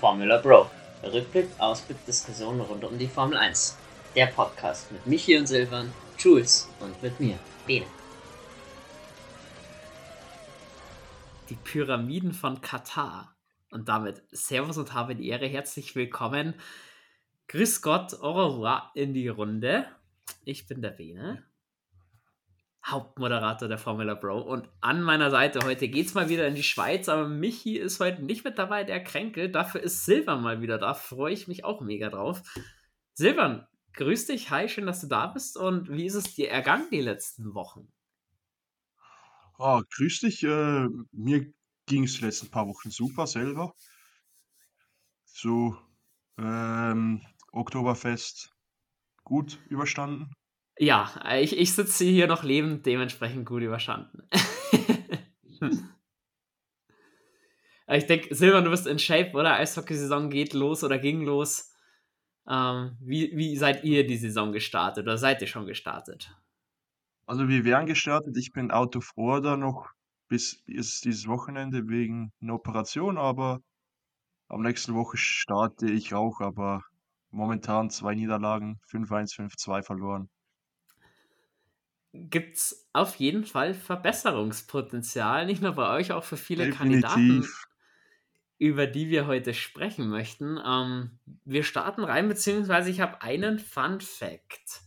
Formula 0.00 0.38
Bro. 0.38 0.70
Rückblick, 1.02 1.48
Ausblick, 1.58 2.02
Diskussionen 2.06 2.62
rund 2.62 2.82
um 2.84 2.98
die 2.98 3.06
Formel 3.06 3.36
1. 3.36 3.76
Der 4.16 4.28
Podcast 4.28 4.90
mit 4.90 5.06
Michi 5.06 5.36
und 5.36 5.46
Silvan, 5.46 5.92
Jules 6.18 6.70
und 6.80 7.02
mit 7.02 7.20
mir, 7.20 7.38
Bene. 7.66 7.84
Die 11.50 11.54
Pyramiden 11.54 12.32
von 12.32 12.62
Katar. 12.62 13.36
Und 13.70 13.90
damit 13.90 14.22
Servus 14.30 14.78
und 14.78 14.94
habe 14.94 15.14
die 15.14 15.28
Ehre, 15.28 15.46
herzlich 15.46 15.94
willkommen. 15.94 16.54
Grüß 17.48 17.82
Gott, 17.82 18.14
au 18.22 18.32
revoir 18.32 18.92
in 18.94 19.12
die 19.12 19.28
Runde. 19.28 19.84
Ich 20.46 20.66
bin 20.66 20.80
der 20.80 20.90
Bene. 20.90 21.44
Hauptmoderator 22.86 23.68
der 23.68 23.78
Formula 23.78 24.14
Bro. 24.14 24.40
Und 24.40 24.68
an 24.80 25.02
meiner 25.02 25.30
Seite 25.30 25.60
heute 25.64 25.88
geht 25.88 26.06
es 26.06 26.14
mal 26.14 26.28
wieder 26.28 26.46
in 26.46 26.54
die 26.54 26.62
Schweiz, 26.62 27.08
aber 27.08 27.28
Michi 27.28 27.76
ist 27.76 28.00
heute 28.00 28.24
nicht 28.24 28.44
mit 28.44 28.58
dabei, 28.58 28.84
der 28.84 29.02
kränkelt. 29.02 29.54
Dafür 29.54 29.82
ist 29.82 30.04
Silvan 30.04 30.42
mal 30.42 30.62
wieder 30.62 30.78
da. 30.78 30.94
Freue 30.94 31.32
ich 31.32 31.46
mich 31.46 31.64
auch 31.64 31.80
mega 31.80 32.08
drauf. 32.08 32.42
Silvan, 33.14 33.66
grüß 33.94 34.26
dich. 34.26 34.50
Hi, 34.50 34.68
schön, 34.68 34.86
dass 34.86 35.00
du 35.00 35.08
da 35.08 35.26
bist. 35.26 35.56
Und 35.56 35.90
wie 35.90 36.06
ist 36.06 36.14
es 36.14 36.34
dir 36.34 36.50
ergangen 36.50 36.88
die 36.90 37.02
letzten 37.02 37.54
Wochen? 37.54 37.92
Oh, 39.58 39.82
grüß 39.96 40.20
dich. 40.20 40.42
Äh, 40.42 40.88
mir 41.12 41.52
ging 41.86 42.04
es 42.04 42.14
die 42.14 42.24
letzten 42.24 42.50
paar 42.50 42.66
Wochen 42.66 42.90
super 42.90 43.26
selber. 43.26 43.74
So, 45.24 45.76
ähm, 46.38 47.20
Oktoberfest 47.52 48.54
gut 49.22 49.60
überstanden. 49.68 50.32
Ja, 50.82 51.12
ich, 51.38 51.58
ich 51.58 51.74
sitze 51.74 52.06
hier 52.06 52.26
noch 52.26 52.42
lebend, 52.42 52.86
dementsprechend 52.86 53.44
gut 53.44 53.60
überstanden. 53.60 54.22
ich 57.86 58.06
denke, 58.06 58.34
Silvan, 58.34 58.64
du 58.64 58.70
bist 58.70 58.86
in 58.86 58.98
Shape, 58.98 59.32
oder? 59.32 59.56
Eishockeysaison 59.56 60.30
geht 60.30 60.54
los 60.54 60.82
oder 60.82 60.98
ging 60.98 61.20
los. 61.20 61.70
Ähm, 62.48 62.96
wie, 62.98 63.36
wie 63.36 63.58
seid 63.58 63.84
ihr 63.84 64.06
die 64.06 64.16
Saison 64.16 64.52
gestartet 64.52 65.04
oder 65.04 65.18
seid 65.18 65.42
ihr 65.42 65.48
schon 65.48 65.66
gestartet? 65.66 66.34
Also 67.26 67.46
wir 67.46 67.66
wären 67.66 67.84
gestartet. 67.84 68.34
Ich 68.38 68.52
bin 68.52 68.70
out 68.70 68.96
of 68.96 69.12
order 69.16 69.58
noch 69.58 69.90
bis 70.28 70.64
dieses 70.64 71.28
Wochenende 71.28 71.88
wegen 71.88 72.32
einer 72.40 72.54
Operation, 72.54 73.18
aber 73.18 73.60
am 74.48 74.62
nächsten 74.62 74.94
Woche 74.94 75.18
starte 75.18 75.90
ich 75.90 76.14
auch, 76.14 76.40
aber 76.40 76.82
momentan 77.28 77.90
zwei 77.90 78.14
Niederlagen, 78.14 78.80
5-1, 78.90 79.36
5-2 79.36 79.82
verloren 79.82 80.30
gibt 82.12 82.56
es 82.56 82.88
auf 82.92 83.16
jeden 83.16 83.44
Fall 83.44 83.74
Verbesserungspotenzial, 83.74 85.46
nicht 85.46 85.62
nur 85.62 85.72
bei 85.72 85.96
euch, 85.96 86.12
auch 86.12 86.24
für 86.24 86.36
viele 86.36 86.66
Definitiv. 86.66 86.76
Kandidaten, 86.76 87.46
über 88.58 88.86
die 88.86 89.08
wir 89.08 89.26
heute 89.26 89.54
sprechen 89.54 90.08
möchten. 90.08 90.58
Ähm, 90.64 91.18
wir 91.44 91.64
starten 91.64 92.04
rein, 92.04 92.28
beziehungsweise 92.28 92.90
ich 92.90 93.00
habe 93.00 93.22
einen 93.22 93.58
Fun 93.58 94.00
Fact. 94.00 94.82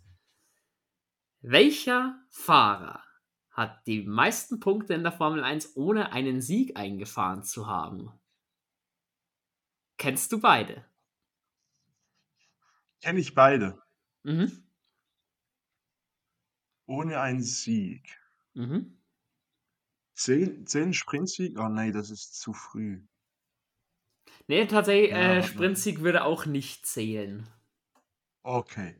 Welcher 1.41 2.19
Fahrer 2.29 3.03
hat 3.51 3.85
die 3.85 4.01
meisten 4.03 4.59
Punkte 4.59 4.93
in 4.93 5.03
der 5.03 5.11
Formel 5.11 5.43
1 5.43 5.75
ohne 5.75 6.11
einen 6.11 6.41
Sieg 6.41 6.77
eingefahren 6.77 7.43
zu 7.43 7.67
haben? 7.67 8.11
Kennst 9.97 10.31
du 10.31 10.39
beide? 10.39 10.85
Kenne 13.01 13.19
ich 13.19 13.35
beide. 13.35 13.83
Mhm. 14.23 14.62
Ohne 16.85 17.19
einen 17.19 17.41
Sieg. 17.41 18.19
Mhm. 18.53 18.97
Zehn, 20.13 20.67
zehn 20.67 20.93
Sprintsieg? 20.93 21.57
Oh 21.57 21.69
nein, 21.69 21.93
das 21.93 22.09
ist 22.09 22.39
zu 22.39 22.53
früh. 22.53 23.01
Nee, 24.47 24.65
tatsächlich, 24.65 25.11
ja, 25.11 25.35
äh, 25.35 25.43
Sprintsieg 25.43 26.01
würde 26.01 26.23
auch 26.23 26.45
nicht 26.45 26.85
zählen. 26.85 27.47
Okay. 28.43 28.95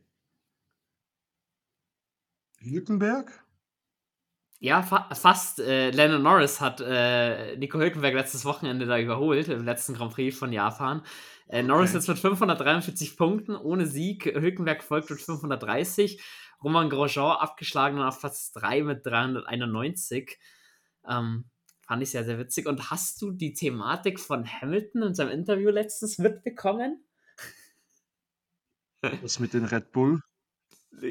Hülkenberg? 2.60 3.44
Ja, 4.60 4.82
fa 4.82 5.14
fast. 5.14 5.60
Äh, 5.60 5.92
Lennon 5.92 6.24
Norris 6.24 6.62
hat 6.62 6.80
äh, 6.80 7.58
Nico 7.58 7.78
Hülkenberg 7.78 8.14
letztes 8.14 8.46
Wochenende 8.46 8.86
da 8.86 8.98
überholt, 8.98 9.50
im 9.50 9.66
letzten 9.66 9.94
Grand 9.94 10.14
Prix 10.14 10.38
von 10.38 10.54
Japan. 10.54 11.02
Äh, 11.50 11.64
Norris 11.64 11.90
okay. 11.90 11.98
jetzt 11.98 12.08
mit 12.08 12.20
543 12.20 13.18
Punkten 13.18 13.58
ohne 13.58 13.86
Sieg. 13.86 14.26
Hülkenberg 14.26 14.82
folgt 14.82 15.10
mit 15.10 15.22
530. 15.22 16.24
Roman 16.64 16.90
Grosjean 16.90 17.38
abgeschlagen 17.38 18.00
auf 18.00 18.20
Platz 18.20 18.52
3 18.54 18.84
mit 18.84 19.06
391. 19.06 20.38
Ähm, 21.08 21.46
fand 21.86 22.04
ich 22.04 22.12
sehr, 22.12 22.24
sehr 22.24 22.40
witzig. 22.40 22.68
Und 22.68 22.90
hast 22.92 23.22
du 23.22 23.32
die 23.32 23.54
Thematik 23.54 24.20
von 24.20 24.46
Hamilton 24.46 25.04
in 25.04 25.16
seinem 25.16 25.32
Interview 25.32 25.70
letztens 25.70 26.18
mitbekommen? 26.18 27.04
Was 29.22 29.40
mit 29.40 29.54
den 29.54 29.66
Red 29.66 29.92
Bull? 29.92 30.22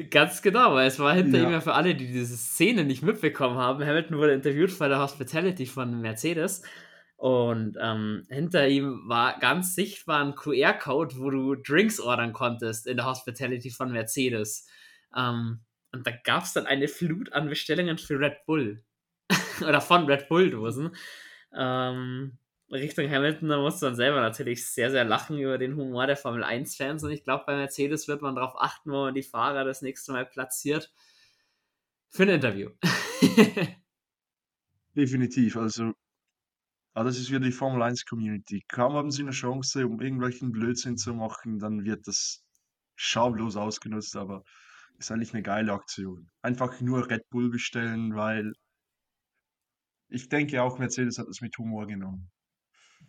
Ganz 0.09 0.41
genau, 0.41 0.75
weil 0.75 0.87
es 0.87 0.97
war 0.97 1.13
hinter 1.13 1.39
ja. 1.39 1.43
ihm 1.43 1.51
ja 1.51 1.61
für 1.61 1.73
alle, 1.73 1.93
die 1.93 2.07
diese 2.07 2.37
Szene 2.37 2.85
nicht 2.85 3.03
mitbekommen 3.03 3.57
haben. 3.57 3.85
Hamilton 3.85 4.17
wurde 4.17 4.33
interviewt 4.33 4.79
bei 4.79 4.87
der 4.87 4.99
Hospitality 4.99 5.65
von 5.65 5.99
Mercedes 5.99 6.63
und 7.23 7.77
ähm, 7.79 8.25
hinter 8.29 8.67
ihm 8.67 9.03
war 9.07 9.39
ganz 9.39 9.75
sichtbar 9.75 10.25
ein 10.25 10.35
QR-Code, 10.35 11.15
wo 11.19 11.29
du 11.29 11.55
Drinks 11.55 11.99
ordern 11.99 12.33
konntest 12.33 12.87
in 12.87 12.97
der 12.97 13.05
Hospitality 13.05 13.69
von 13.69 13.91
Mercedes. 13.91 14.67
Ähm, 15.15 15.61
und 15.91 16.07
da 16.07 16.11
gab 16.11 16.43
es 16.43 16.53
dann 16.53 16.65
eine 16.65 16.87
Flut 16.87 17.31
an 17.33 17.49
Bestellungen 17.49 17.97
für 17.97 18.19
Red 18.19 18.45
Bull. 18.45 18.83
Oder 19.61 19.81
von 19.81 20.05
Red 20.05 20.27
Bull-Dosen. 20.27 20.95
Ähm, 21.53 22.37
Richtung 22.71 23.09
Hamilton, 23.09 23.49
da 23.49 23.59
musste 23.59 23.85
man 23.85 23.95
selber 23.95 24.21
natürlich 24.21 24.65
sehr, 24.65 24.89
sehr 24.89 25.05
lachen 25.05 25.37
über 25.37 25.57
den 25.57 25.75
Humor 25.75 26.07
der 26.07 26.17
Formel 26.17 26.43
1-Fans. 26.43 27.03
Und 27.03 27.11
ich 27.11 27.23
glaube, 27.23 27.43
bei 27.45 27.55
Mercedes 27.55 28.07
wird 28.07 28.21
man 28.21 28.35
darauf 28.35 28.59
achten, 28.59 28.91
wo 28.91 29.05
man 29.05 29.13
die 29.13 29.23
Fahrer 29.23 29.63
das 29.63 29.81
nächste 29.81 30.11
Mal 30.11 30.25
platziert. 30.25 30.91
Für 32.09 32.23
ein 32.23 32.29
Interview. 32.29 32.71
Definitiv. 34.95 35.57
Also, 35.57 35.93
ah, 36.93 37.03
das 37.03 37.17
ist 37.17 37.29
wieder 37.29 37.39
die 37.39 37.51
Formel 37.51 37.81
1-Community. 37.83 38.63
Kaum 38.67 38.93
haben 38.93 39.11
sie 39.11 39.21
eine 39.21 39.31
Chance, 39.31 39.85
um 39.85 40.01
irgendwelchen 40.01 40.51
Blödsinn 40.51 40.97
zu 40.97 41.13
machen, 41.13 41.59
dann 41.59 41.85
wird 41.85 42.07
das 42.07 42.43
schamlos 42.95 43.55
ausgenutzt. 43.55 44.15
Aber 44.15 44.43
ist 44.97 45.11
eigentlich 45.11 45.33
eine 45.33 45.43
geile 45.43 45.73
Aktion. 45.73 46.29
Einfach 46.41 46.79
nur 46.81 47.09
Red 47.09 47.29
Bull 47.29 47.49
bestellen, 47.49 48.15
weil 48.15 48.53
ich 50.09 50.29
denke 50.29 50.61
auch, 50.61 50.77
Mercedes 50.79 51.17
hat 51.17 51.27
es 51.27 51.41
mit 51.41 51.57
Humor 51.57 51.87
genommen. 51.87 52.29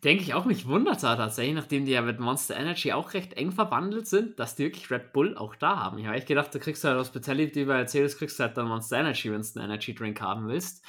Denke 0.03 0.22
ich 0.22 0.34
auch, 0.34 0.45
mich 0.45 0.67
wundert 0.67 0.97
es 0.97 1.03
tatsächlich, 1.03 1.55
nachdem 1.55 1.87
die 1.87 1.93
ja 1.93 2.03
mit 2.03 2.19
Monster 2.19 2.56
Energy 2.56 2.93
auch 2.93 3.15
recht 3.15 3.34
eng 3.34 3.53
verwandelt 3.53 4.06
sind, 4.06 4.39
dass 4.39 4.56
die 4.56 4.65
wirklich 4.65 4.91
Red 4.91 5.12
Bull 5.12 5.37
auch 5.37 5.55
da 5.55 5.77
haben. 5.77 5.99
Ich 5.99 6.06
habe 6.06 6.17
echt 6.17 6.27
gedacht, 6.27 6.55
du 6.55 6.59
kriegst 6.59 6.84
halt 6.84 6.99
Hospitality 6.99 7.65
bei 7.65 7.77
Mercedes, 7.77 8.19
kriegst 8.19 8.41
halt 8.41 8.56
dann 8.56 8.69
Monster 8.69 8.99
Energy, 8.99 9.31
wenn 9.31 9.41
du 9.41 9.49
einen 9.55 9.71
Energy 9.71 9.95
Drink 9.95 10.21
haben 10.21 10.49
willst. 10.49 10.84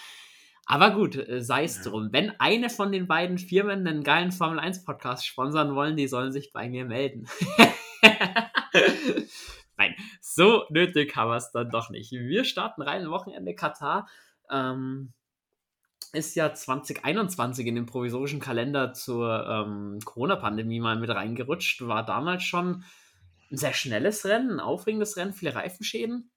Aber 0.65 0.91
gut, 0.91 1.15
äh, 1.15 1.41
sei 1.43 1.63
es 1.63 1.77
ja. 1.77 1.83
drum. 1.91 2.09
Wenn 2.11 2.31
eine 2.39 2.69
von 2.69 2.91
den 2.91 3.07
beiden 3.07 3.37
Firmen 3.37 3.87
einen 3.87 4.03
geilen 4.03 4.31
Formel 4.31 4.59
1 4.59 4.83
Podcast 4.83 5.25
sponsern 5.25 5.75
wollen, 5.75 5.95
die 5.95 6.07
sollen 6.07 6.31
sich 6.31 6.51
bei 6.51 6.67
mir 6.69 6.85
melden. 6.85 7.27
Nein, 9.77 9.95
so 10.21 10.63
nötig 10.69 11.15
haben 11.15 11.31
wir 11.31 11.37
es 11.37 11.51
dann 11.51 11.69
doch 11.69 11.89
nicht. 11.89 12.11
Wir 12.11 12.45
starten 12.45 12.81
rein 12.81 13.09
Wochenende 13.09 13.55
Katar. 13.55 14.07
Ähm, 14.49 15.13
ist 16.13 16.35
ja 16.35 16.53
2021 16.53 17.67
in 17.67 17.75
den 17.75 17.85
provisorischen 17.85 18.39
Kalender 18.39 18.93
zur 18.93 19.45
ähm, 19.47 19.99
Corona-Pandemie 20.03 20.79
mal 20.79 20.97
mit 20.97 21.09
reingerutscht. 21.09 21.81
War 21.87 22.05
damals 22.05 22.43
schon 22.43 22.83
ein 23.51 23.57
sehr 23.57 23.73
schnelles 23.73 24.25
Rennen, 24.25 24.51
ein 24.51 24.59
aufregendes 24.59 25.17
Rennen, 25.17 25.33
viele 25.33 25.55
Reifenschäden. 25.55 26.31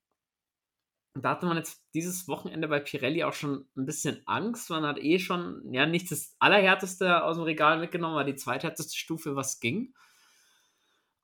Da 1.14 1.30
hatte 1.30 1.46
man 1.46 1.56
jetzt 1.56 1.82
dieses 1.94 2.28
Wochenende 2.28 2.68
bei 2.68 2.80
Pirelli 2.80 3.24
auch 3.24 3.32
schon 3.32 3.66
ein 3.76 3.86
bisschen 3.86 4.22
Angst. 4.26 4.70
Man 4.70 4.84
hat 4.84 4.98
eh 4.98 5.18
schon, 5.18 5.62
ja, 5.72 5.86
nicht 5.86 6.10
das 6.10 6.36
Allerhärteste 6.38 7.24
aus 7.24 7.36
dem 7.36 7.44
Regal 7.44 7.78
mitgenommen, 7.78 8.14
aber 8.14 8.24
die 8.24 8.36
zweithärteste 8.36 8.96
Stufe, 8.96 9.34
was 9.34 9.60
ging. 9.60 9.94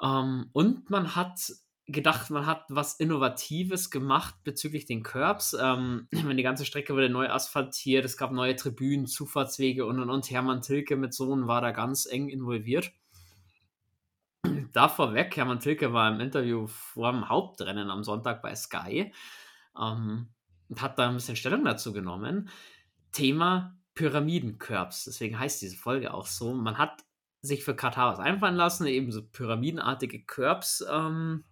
Ähm, 0.02 0.50
und 0.52 0.90
man 0.90 1.14
hat 1.14 1.52
gedacht, 1.86 2.30
man 2.30 2.46
hat 2.46 2.64
was 2.68 2.94
Innovatives 2.94 3.90
gemacht 3.90 4.34
bezüglich 4.42 4.86
den 4.86 5.02
Curbs. 5.02 5.56
Ähm, 5.58 6.08
die 6.12 6.42
ganze 6.42 6.64
Strecke 6.64 6.94
wurde 6.94 7.10
neu 7.10 7.28
asphaltiert, 7.28 8.04
es 8.04 8.16
gab 8.16 8.32
neue 8.32 8.56
Tribünen, 8.56 9.06
Zufahrtswege 9.06 9.84
und 9.86 10.00
und 10.00 10.10
und. 10.10 10.30
Hermann 10.30 10.62
Tilke 10.62 10.96
mit 10.96 11.14
Sohn 11.14 11.46
war 11.46 11.60
da 11.60 11.72
ganz 11.72 12.06
eng 12.06 12.28
involviert. 12.28 12.92
Da 14.72 14.88
vorweg, 14.88 15.36
Hermann 15.36 15.60
Tilke 15.60 15.92
war 15.92 16.12
im 16.12 16.18
Interview 16.20 16.66
vor 16.66 17.12
dem 17.12 17.28
Hauptrennen 17.28 17.90
am 17.90 18.02
Sonntag 18.02 18.42
bei 18.42 18.56
Sky 18.56 19.12
ähm, 19.80 20.28
und 20.68 20.82
hat 20.82 20.98
da 20.98 21.08
ein 21.08 21.14
bisschen 21.14 21.36
Stellung 21.36 21.64
dazu 21.64 21.92
genommen. 21.92 22.50
Thema 23.12 23.78
Pyramidencurbs, 23.94 25.04
deswegen 25.04 25.38
heißt 25.38 25.62
diese 25.62 25.76
Folge 25.76 26.12
auch 26.12 26.26
so. 26.26 26.52
Man 26.52 26.76
hat 26.76 27.04
sich 27.40 27.62
für 27.62 27.76
Katar 27.76 28.12
was 28.12 28.18
einfallen 28.18 28.56
lassen, 28.56 28.86
eben 28.86 29.12
so 29.12 29.22
pyramidenartige 29.22 30.24
Curbs 30.24 30.84
ähm, 30.90 31.44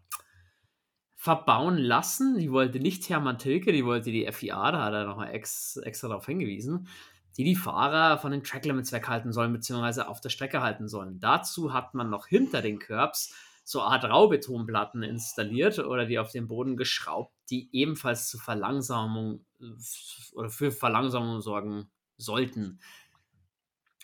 verbauen 1.23 1.79
lassen. 1.79 2.37
Die 2.37 2.51
wollte 2.51 2.81
nicht 2.81 3.09
Hermann 3.09 3.39
Tilke, 3.39 3.71
die 3.71 3.85
wollte 3.85 4.11
die 4.11 4.27
FIA, 4.33 4.73
da 4.73 4.85
hat 4.87 4.93
er 4.93 5.05
nochmal 5.05 5.31
ex, 5.33 5.77
extra 5.77 6.09
darauf 6.09 6.27
hingewiesen. 6.27 6.89
die 7.37 7.45
die 7.45 7.55
Fahrer 7.55 8.19
von 8.19 8.33
den 8.33 8.43
Tracklimits 8.43 8.91
weghalten 8.91 9.33
sollen, 9.33 9.53
beziehungsweise 9.53 10.09
auf 10.09 10.21
der 10.21 10.31
Strecke 10.31 10.63
halten 10.63 10.89
sollen. 10.89 11.21
Dazu 11.21 11.73
hat 11.73 11.95
man 11.95 12.11
noch 12.11 12.27
hinter 12.27 12.61
den 12.61 12.81
Curbs 12.81 13.35
so 13.63 13.81
eine 13.81 13.91
Art 13.91 14.05
Raubetonplatten 14.05 15.05
installiert 15.05 15.79
oder 15.79 16.07
die 16.07 16.19
auf 16.19 16.33
den 16.33 16.49
Boden 16.49 16.77
geschraubt, 16.77 17.33
die 17.51 17.71
ebenfalls 17.71 18.29
zur 18.29 18.41
Verlangsamung 18.41 19.47
äh, 19.61 20.35
oder 20.35 20.51
für 20.51 20.73
Verlangsamung 20.73 21.41
sorgen 21.41 21.89
sollten. 22.17 22.81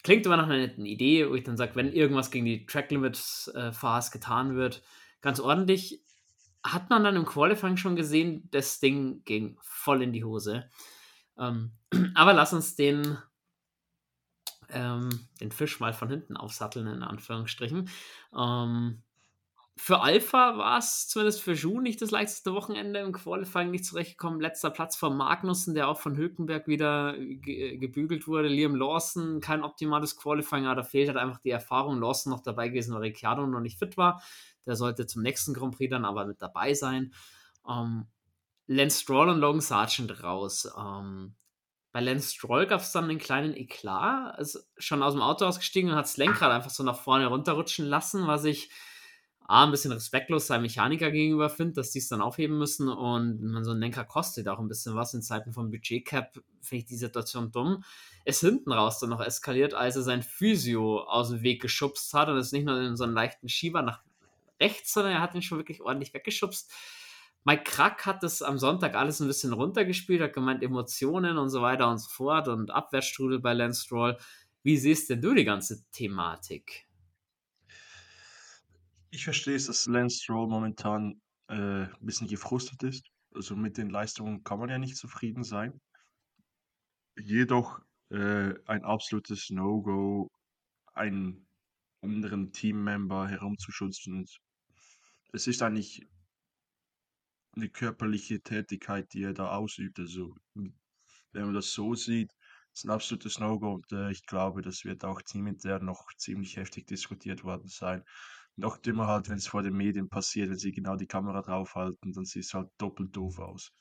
Klingt 0.05 0.25
immer 0.25 0.37
nach 0.37 0.45
einer 0.45 0.59
netten 0.59 0.87
Idee, 0.87 1.29
wo 1.29 1.35
ich 1.35 1.43
dann 1.43 1.57
sage, 1.57 1.75
wenn 1.75 1.93
irgendwas 1.93 2.31
gegen 2.31 2.47
die 2.47 2.65
Track 2.65 2.93
Limits 2.93 3.51
äh, 3.57 3.73
getan 4.13 4.55
wird, 4.55 4.85
ganz 5.21 5.41
ordentlich. 5.41 6.01
Hat 6.73 6.91
man 6.91 7.05
dann 7.05 7.17
im 7.17 7.27
Qualifying 7.27 7.77
schon 7.77 7.97
gesehen, 7.97 8.49
das 8.51 8.81
Ding 8.81 9.23
ging 9.25 9.59
voll 9.63 10.03
in 10.03 10.13
die 10.13 10.25
Hose. 10.25 10.69
Ähm, 11.39 11.73
aber 12.15 12.35
lass 12.35 12.53
uns 12.53 12.77
den, 12.77 13.19
ähm, 14.71 15.29
den 15.41 15.53
Fisch 15.53 15.81
mal 15.81 15.93
von 15.93 16.11
hinten 16.11 16.37
aufsatteln, 16.37 16.87
in 16.87 17.03
Anführungsstrichen. 17.03 17.89
Ähm, 18.37 19.03
für 19.81 20.01
Alpha 20.01 20.59
war 20.59 20.79
es 20.79 21.07
zumindest 21.07 21.41
für 21.41 21.53
Ju 21.53 21.81
nicht 21.81 22.03
das 22.03 22.11
leichteste 22.11 22.53
Wochenende 22.53 22.99
im 22.99 23.13
Qualifying 23.13 23.71
nicht 23.71 23.85
zurechtgekommen. 23.85 24.41
Letzter 24.41 24.71
Platz 24.71 24.97
von 24.97 25.17
Magnussen, 25.17 25.75
der 25.75 25.89
auch 25.89 26.01
von 26.01 26.17
Hülkenberg 26.17 26.67
wieder 26.67 27.15
ge 27.17 27.77
gebügelt 27.77 28.27
wurde. 28.27 28.49
Liam 28.49 28.75
Lawson, 28.75 29.41
kein 29.41 29.63
optimales 29.63 30.17
Qualifying, 30.17 30.67
aber 30.67 30.75
da 30.75 30.83
fehlt 30.83 31.07
halt 31.07 31.17
einfach 31.17 31.39
die 31.39 31.51
Erfahrung. 31.51 32.01
Lawson 32.01 32.33
noch 32.33 32.43
dabei 32.43 32.69
gewesen, 32.69 32.93
weil 32.93 33.03
Ricciardo 33.03 33.47
noch 33.47 33.61
nicht 33.61 33.79
fit 33.79 33.97
war. 33.97 34.21
Der 34.69 34.77
sollte 34.77 35.07
zum 35.07 35.23
nächsten 35.23 35.55
Grand 35.55 35.77
Prix 35.77 35.91
dann 35.91 36.05
aber 36.05 36.27
mit 36.27 36.41
dabei 36.41 36.75
sein. 36.75 37.13
Ähm, 37.69 38.07
Lance 38.69 39.01
Stroll 39.01 39.31
und 39.31 39.41
Logan 39.41 39.61
Sargent 39.61 40.23
raus. 40.23 40.69
Ähm, 40.79 41.35
bei 41.91 42.01
Lance 42.01 42.35
Stroll 42.35 42.67
gab 42.67 42.83
es 42.83 42.93
dann 42.93 43.05
einen 43.05 43.19
kleinen 43.19 43.57
Eklat. 43.57 44.39
Ist 44.39 44.69
schon 44.77 45.03
aus 45.03 45.15
dem 45.15 45.23
Auto 45.23 45.47
ausgestiegen 45.47 45.91
und 45.91 45.97
hat 45.97 46.05
das 46.05 46.19
Lenkrad 46.19 46.53
einfach 46.53 46.71
so 46.71 46.85
nach 46.85 47.01
vorne 47.01 47.27
runterrutschen 47.27 47.87
lassen, 47.87 48.27
was 48.27 48.45
ich 48.45 48.71
A, 49.51 49.65
ein 49.65 49.71
bisschen 49.71 49.93
respektlos 49.93 50.47
seinem 50.47 50.63
Mechaniker 50.63 51.11
gegenüber 51.11 51.49
finde, 51.49 51.73
dass 51.73 51.91
die 51.91 52.01
es 52.01 52.09
dann 52.09 52.21
aufheben 52.21 52.59
müssen 52.59 52.91
und 52.91 53.41
man 53.41 53.65
so 53.65 53.71
ein 53.71 53.79
Lenker 53.79 54.05
kostet 54.05 54.47
auch 54.47 54.59
ein 54.59 54.69
bisschen 54.69 54.95
was 54.95 55.15
in 55.15 55.23
Zeiten 55.23 55.55
von 55.55 55.71
Budgetcap, 55.71 56.35
finde 56.61 56.83
ich 56.83 56.85
die 56.85 56.99
Situation 56.99 57.51
dumm. 57.51 57.83
Es 58.27 58.41
hinten 58.41 58.73
raus 58.73 58.99
dann 58.99 59.09
noch 59.09 59.23
eskaliert, 59.23 59.73
als 59.73 59.97
er 59.97 60.03
sein 60.03 60.23
Physio 60.23 61.01
aus 61.01 61.31
dem 61.31 61.41
Weg 61.41 61.63
geschubst 61.63 62.13
hat 62.13 62.29
und 62.29 62.37
es 62.37 62.53
nicht 62.53 62.67
nur 62.67 62.79
in 62.79 62.99
so 62.99 63.05
einen 63.05 63.15
leichten 63.15 63.49
Schieber 63.49 63.81
nach 63.81 64.03
rechts, 64.61 64.93
sondern 64.93 65.13
er 65.15 65.21
hat 65.21 65.35
ihn 65.35 65.43
schon 65.43 65.59
wirklich 65.59 65.81
ordentlich 65.81 66.15
weggeschubst. 66.15 66.73
Mike 67.45 67.65
Krack 67.65 68.05
hat 68.05 68.23
das 68.23 68.43
am 68.43 68.59
Sonntag 68.59 68.95
alles 68.95 69.21
ein 69.21 69.27
bisschen 69.27 69.53
runtergespielt, 69.53 70.21
hat 70.21 70.35
gemeint 70.35 70.63
Emotionen 70.63 71.39
und 71.39 71.49
so 71.49 71.63
weiter 71.63 71.89
und 71.89 71.99
so 71.99 72.09
fort 72.11 72.49
und 72.49 72.71
Abwehrstrudel 72.71 73.41
bei 73.41 73.55
Lance 73.55 73.85
Stroll. 73.85 74.19
Wie 74.63 74.77
siehst 74.77 75.09
denn 75.09 75.23
du 75.23 75.35
die 75.35 75.45
ganze 75.45 75.89
Thematik? 75.91 76.87
Ich 79.11 79.25
verstehe 79.25 79.57
es, 79.57 79.67
dass 79.67 79.87
Lance 79.87 80.23
Stroll 80.23 80.49
momentan 80.49 81.23
äh, 81.49 81.55
ein 81.55 81.97
bisschen 82.01 82.29
gefrustet 82.29 82.83
ist. 82.83 83.07
Also 83.35 83.57
mit 83.57 83.79
den 83.79 83.89
Leistungen 83.89 84.45
kann 84.45 84.59
man 84.59 84.69
ja 84.69 84.79
nicht 84.79 84.97
zufrieden 84.97 85.45
sein. 85.45 85.81
Jedoch 87.19 87.81
äh, 88.11 88.55
ein 88.67 88.85
absolutes 88.85 89.51
No-Go, 89.51 90.29
einen 90.95 91.47
anderen 92.03 92.53
Teammember 92.53 93.29
herumzuschützen. 93.29 94.27
Es 95.33 95.47
ist 95.47 95.63
eigentlich 95.63 96.07
eine 97.57 97.69
körperliche 97.69 98.41
Tätigkeit, 98.41 99.13
die 99.13 99.23
er 99.25 99.35
da 99.35 99.51
ausübt. 99.51 99.99
Also 99.99 100.35
wenn 100.55 101.45
man 101.45 101.55
das 101.55 101.73
so 101.73 101.95
sieht, 101.95 102.33
ist 102.73 102.85
ein 102.85 102.91
absolutes 102.91 103.39
No-Go 103.39 103.75
und 103.75 103.93
äh, 103.93 104.11
ich 104.11 104.25
glaube, 104.25 104.63
das 104.63 104.85
wird 104.85 105.05
auch 105.05 105.23
teamintern 105.23 105.85
noch 105.85 106.07
ziemlich 106.17 106.57
heftig 106.57 106.87
diskutiert 106.87 107.45
worden 107.45 107.69
sein 107.69 108.05
noch 108.59 108.79
immer 108.85 109.07
halt, 109.07 109.29
wenn 109.29 109.39
es 109.39 109.47
vor 109.47 109.63
den 109.63 109.77
Medien 109.77 110.09
passiert, 110.09 110.51
wenn 110.51 110.59
sie 110.59 110.73
genau 110.73 110.97
die 110.97 111.07
Kamera 111.07 111.43
draufhalten, 111.43 112.13
dann 112.13 112.25
sieht 112.25 112.45
es 112.45 112.55
halt 112.55 112.69
doppelt 112.79 113.17
doof 113.17 113.39
aus. 113.39 113.73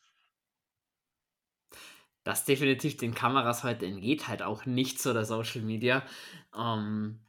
Das 2.23 2.45
definitiv 2.45 2.97
den 2.97 3.13
Kameras 3.13 3.63
heute 3.63 3.85
entgeht 3.85 4.27
halt 4.27 4.41
auch 4.41 4.65
nicht 4.65 5.01
so 5.01 5.13
der 5.13 5.25
Social 5.25 5.61
Media. 5.61 6.05
Ähm, 6.55 7.19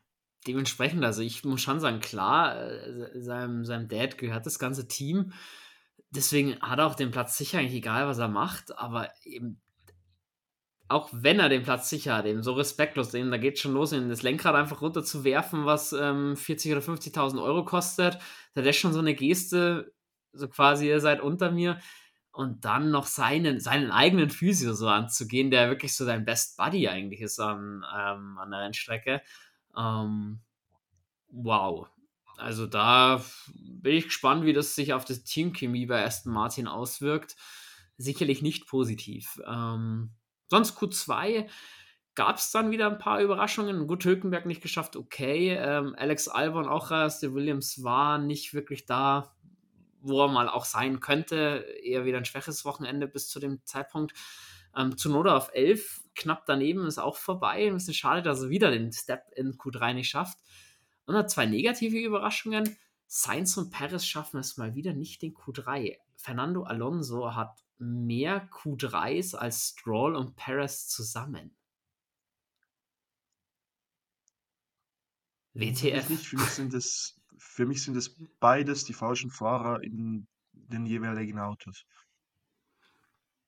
dementsprechend, 0.47 1.05
also 1.05 1.23
ich 1.23 1.45
muss 1.45 1.61
schon 1.61 1.81
sagen, 1.81 2.01
klar, 2.01 2.57
äh, 2.57 3.21
seinem, 3.21 3.65
seinem 3.65 3.89
Dad 3.89 4.19
gehört 4.19 4.47
das 4.47 4.59
ganze 4.59 4.89
Team. 4.89 5.33
Deswegen 6.11 6.59
hat 6.61 6.79
er 6.79 6.87
auch 6.87 6.95
den 6.95 7.11
Platz 7.11 7.37
sicher, 7.37 7.59
eigentlich 7.59 7.75
egal, 7.75 8.07
was 8.07 8.19
er 8.19 8.29
macht, 8.29 8.77
aber 8.79 9.11
eben 9.25 9.61
auch 10.89 11.11
wenn 11.13 11.39
er 11.39 11.51
den 11.51 11.63
Platz 11.63 11.91
sicher 11.91 12.17
hat, 12.17 12.25
eben 12.25 12.43
so 12.43 12.55
respektlos, 12.55 13.13
eben, 13.13 13.31
da 13.31 13.37
geht 13.37 13.59
schon 13.59 13.75
los, 13.75 13.93
eben 13.93 14.09
das 14.09 14.23
Lenkrad 14.23 14.55
einfach 14.55 14.81
runter 14.81 15.05
zu 15.05 15.23
werfen, 15.23 15.67
was 15.67 15.93
ähm, 15.93 16.35
40.000 16.35 16.73
oder 16.73 16.81
50.000 16.81 17.43
Euro 17.43 17.65
kostet. 17.65 18.19
Da 18.55 18.63
ist 18.63 18.77
schon 18.77 18.95
so 18.95 18.99
eine 18.99 19.15
Geste, 19.15 19.93
so 20.33 20.49
quasi, 20.49 20.89
ihr 20.89 21.01
seid 21.01 21.21
unter 21.21 21.51
mir. 21.51 21.79
Und 22.33 22.65
dann 22.65 22.91
noch 22.91 23.07
seinen, 23.07 23.61
seinen 23.61 23.91
eigenen 23.91 24.31
Physio 24.31 24.73
so 24.73 24.89
anzugehen, 24.89 25.51
der 25.51 25.69
wirklich 25.69 25.95
so 25.95 26.07
dein 26.07 26.25
Best 26.25 26.57
Buddy 26.57 26.89
eigentlich 26.89 27.21
ist 27.21 27.39
an, 27.41 27.85
ähm, 27.95 28.39
an 28.39 28.51
der 28.51 28.61
Rennstrecke. 28.61 29.23
Ähm, 29.79 30.41
wow. 31.29 31.87
Also 32.37 32.67
da 32.67 33.23
bin 33.57 33.97
ich 33.97 34.05
gespannt, 34.05 34.45
wie 34.45 34.53
das 34.53 34.75
sich 34.75 34.93
auf 34.93 35.05
das 35.05 35.25
Teamchemie 35.25 35.87
bei 35.87 36.05
Aston 36.05 36.33
Martin 36.33 36.69
auswirkt. 36.69 37.37
Sicherlich 37.97 38.43
nicht 38.43 38.67
positiv. 38.67 39.41
Ähm, 39.47 40.15
Sonst 40.49 40.79
Q2 40.79 41.49
gab 42.15 42.39
es 42.39 42.51
dann 42.51 42.71
wieder 42.71 42.91
ein 42.91 42.99
paar 42.99 43.21
Überraschungen. 43.21 43.87
Gut, 43.87 44.05
Hülkenberg 44.05 44.47
nicht 44.47 44.63
geschafft, 44.63 44.97
okay. 44.97 45.51
Ähm, 45.51 45.95
Alex 45.97 46.29
Albon 46.29 46.67
auch 46.67 46.91
raus. 46.91 47.21
Der 47.21 47.35
Williams 47.35 47.85
war 47.85 48.19
nicht 48.19 48.55
wirklich 48.55 48.87
da, 48.87 49.35
wo 50.01 50.23
er 50.23 50.29
mal 50.29 50.49
auch 50.49 50.65
sein 50.65 51.01
könnte. 51.01 51.65
Eher 51.83 52.05
wieder 52.05 52.19
ein 52.19 52.25
schwäches 52.25 52.65
Wochenende 52.65 53.07
bis 53.07 53.29
zu 53.29 53.39
dem 53.39 53.65
Zeitpunkt. 53.65 54.15
Ähm, 54.77 54.97
Zunoda 54.97 55.37
auf 55.37 55.51
11, 55.53 56.05
knapp 56.15 56.47
daneben, 56.47 56.87
ist 56.87 56.99
auch 56.99 57.17
vorbei. 57.17 57.67
Ein 57.67 57.75
bisschen 57.75 57.95
schade, 57.95 58.23
dass 58.23 58.43
er 58.43 58.51
wieder 58.51 58.71
den 58.71 58.93
Step 58.93 59.25
in 59.37 59.55
Q3 59.55 59.95
nicht 59.95 60.11
schafft. 60.11 60.39
Und 61.07 61.15
dann 61.15 61.29
zwei 61.29 61.47
negative 61.47 61.99
Überraschungen. 61.99 62.77
Sainz 63.07 63.57
und 63.57 63.71
Perez 63.71 64.05
schaffen 64.05 64.39
es 64.39 64.59
mal 64.59 64.75
wieder 64.75 64.93
nicht 64.93 65.23
in 65.23 65.35
Q3. 65.35 65.97
Fernando 66.17 66.65
Alonso 66.65 67.35
hat 67.35 67.65
mehr 67.79 68.49
Q3s 68.51 69.35
als 69.35 69.71
Stroll 69.71 70.15
und 70.15 70.37
Perez 70.37 70.89
zusammen. 70.89 71.57
WTF. 75.55 76.09
Nicht. 76.11 76.27
Für, 76.27 76.37
mich 76.37 76.51
sind 76.51 76.75
es, 76.75 77.21
für 77.37 77.67
mich 77.67 77.83
sind 77.83 77.97
es 77.97 78.15
beides 78.39 78.85
die 78.85 78.93
falschen 78.93 79.31
Fahrer 79.31 79.83
in 79.83 80.27
den 80.53 80.87
jeweiligen 80.87 81.39
Autos. 81.39 81.85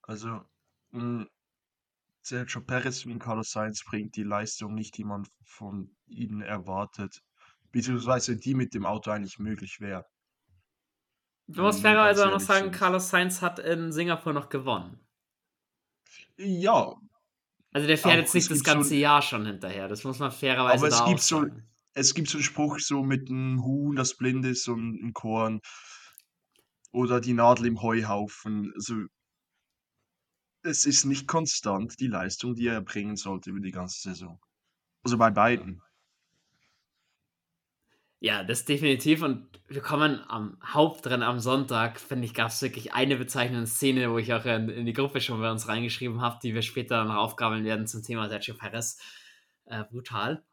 Also, 0.03 0.41
hm, 0.93 1.29
Sergio 2.23 2.61
Perez 2.61 3.07
wie 3.07 3.19
Carlos 3.19 3.51
Sainz 3.51 3.85
bringt 3.85 4.17
die 4.17 4.23
Leistung 4.23 4.75
nicht, 4.75 4.97
die 4.97 5.05
man 5.05 5.27
von 5.43 5.95
ihnen 6.07 6.43
erwartet, 6.43 7.23
beziehungsweise 7.73 8.37
die 8.37 8.55
mit 8.55 8.75
dem 8.75 8.87
Auto 8.87 9.11
eigentlich 9.11 9.39
möglich 9.39 9.81
wäre. 9.81 10.07
Du 11.47 11.63
musst 11.63 11.81
fairerweise 11.81 12.27
auch 12.27 12.31
noch 12.31 12.41
sagen, 12.41 12.71
Carlos 12.71 13.11
Sainz 13.11 13.43
hat 13.43 13.59
in 13.59 13.91
Singapur 13.91 14.33
noch 14.33 14.49
gewonnen. 14.49 15.01
Ja. 16.37 16.95
Also 17.73 17.87
der 17.87 17.99
fährt 17.99 18.19
jetzt 18.19 18.35
nicht 18.35 18.51
das 18.51 18.63
ganze 18.63 18.91
so, 18.91 18.95
Jahr 18.95 19.23
schon 19.23 19.47
hinterher. 19.47 19.89
Das 19.89 20.05
muss 20.05 20.19
man 20.19 20.31
fairerweise 20.31 20.85
aber 20.85 20.89
es 20.89 21.05
gibt 21.05 21.21
so, 21.21 21.47
es 21.95 22.15
gibt 22.15 22.29
so 22.29 22.39
einen 22.39 22.45
Spruch 22.45 22.79
so 22.79 23.03
mit 23.03 23.29
einem 23.29 23.65
Huhn, 23.65 23.97
das 23.97 24.17
blind 24.17 24.45
ist 24.45 24.69
und 24.69 25.03
ein 25.03 25.13
Korn. 25.13 25.61
Oder 26.93 27.21
die 27.21 27.35
Nadel 27.35 27.67
im 27.67 27.83
Heuhaufen. 27.83 28.73
Also 28.75 29.07
es 30.63 30.87
ist 30.87 31.05
nicht 31.05 31.27
konstant 31.27 31.99
die 32.01 32.07
Leistung, 32.07 32.55
die 32.55 32.67
er 32.67 32.81
bringen 32.81 33.17
sollte 33.17 33.51
über 33.51 33.61
die 33.61 33.71
ganze 33.71 34.01
Saison. 34.01 34.41
Also 35.03 35.17
bei 35.17 35.31
beiden. 35.31 35.83
Ja, 38.23 38.45
das 38.45 38.67
definitiv. 38.67 39.23
Und 39.23 39.49
wir 39.67 39.81
kommen 39.81 40.21
am 40.29 40.59
Hauptrennen 40.63 41.23
am 41.23 41.41
Sonntag, 41.41 41.99
finde 41.99 42.27
ich, 42.27 42.35
gab 42.35 42.49
es 42.49 42.61
wirklich 42.61 42.93
eine 42.93 43.17
bezeichnende 43.17 43.67
Szene, 43.67 44.11
wo 44.11 44.19
ich 44.19 44.35
auch 44.35 44.45
in, 44.45 44.69
in, 44.69 44.85
die 44.85 44.93
Gruppe 44.93 45.23
schon 45.23 45.41
bei 45.41 45.51
uns 45.51 45.69
reingeschrieben 45.69 46.21
habe, 46.21 46.39
die 46.43 46.55
wir 46.55 46.61
später 46.61 46.97
dann 46.97 47.11
aufgabeln 47.11 47.65
werden 47.65 47.87
zum 47.87 48.03
Thema 48.03 48.29
Sergio 48.29 48.55
Perez. 48.55 48.99
Äh, 49.65 49.85
brutal. 49.85 50.45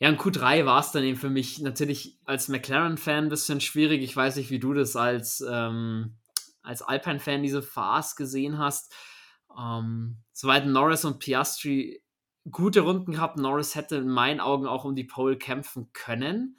Ja, 0.00 0.08
in 0.08 0.16
Q3 0.16 0.64
war 0.64 0.80
es 0.80 0.90
dann 0.90 1.04
eben 1.04 1.18
für 1.18 1.30
mich 1.30 1.60
natürlich 1.60 2.18
als 2.24 2.48
McLaren-Fan 2.48 3.24
ein 3.24 3.28
bisschen 3.28 3.60
schwierig. 3.60 4.02
Ich 4.02 4.16
weiß 4.16 4.36
nicht, 4.36 4.50
wie 4.50 4.58
du 4.58 4.72
das 4.72 4.96
als, 4.96 5.44
ähm, 5.48 6.16
als 6.62 6.82
Alpine-Fan 6.82 7.42
diese 7.42 7.62
Phase 7.62 8.16
gesehen 8.16 8.58
hast. 8.58 8.92
Ähm, 9.58 10.18
soweit 10.32 10.66
Norris 10.66 11.04
und 11.04 11.18
Piastri 11.18 12.02
gute 12.50 12.80
Runden 12.80 13.12
gehabt. 13.12 13.38
Norris 13.38 13.74
hätte 13.74 13.96
in 13.96 14.08
meinen 14.08 14.40
Augen 14.40 14.66
auch 14.66 14.84
um 14.84 14.94
die 14.94 15.04
Pole 15.04 15.36
kämpfen 15.36 15.90
können. 15.92 16.58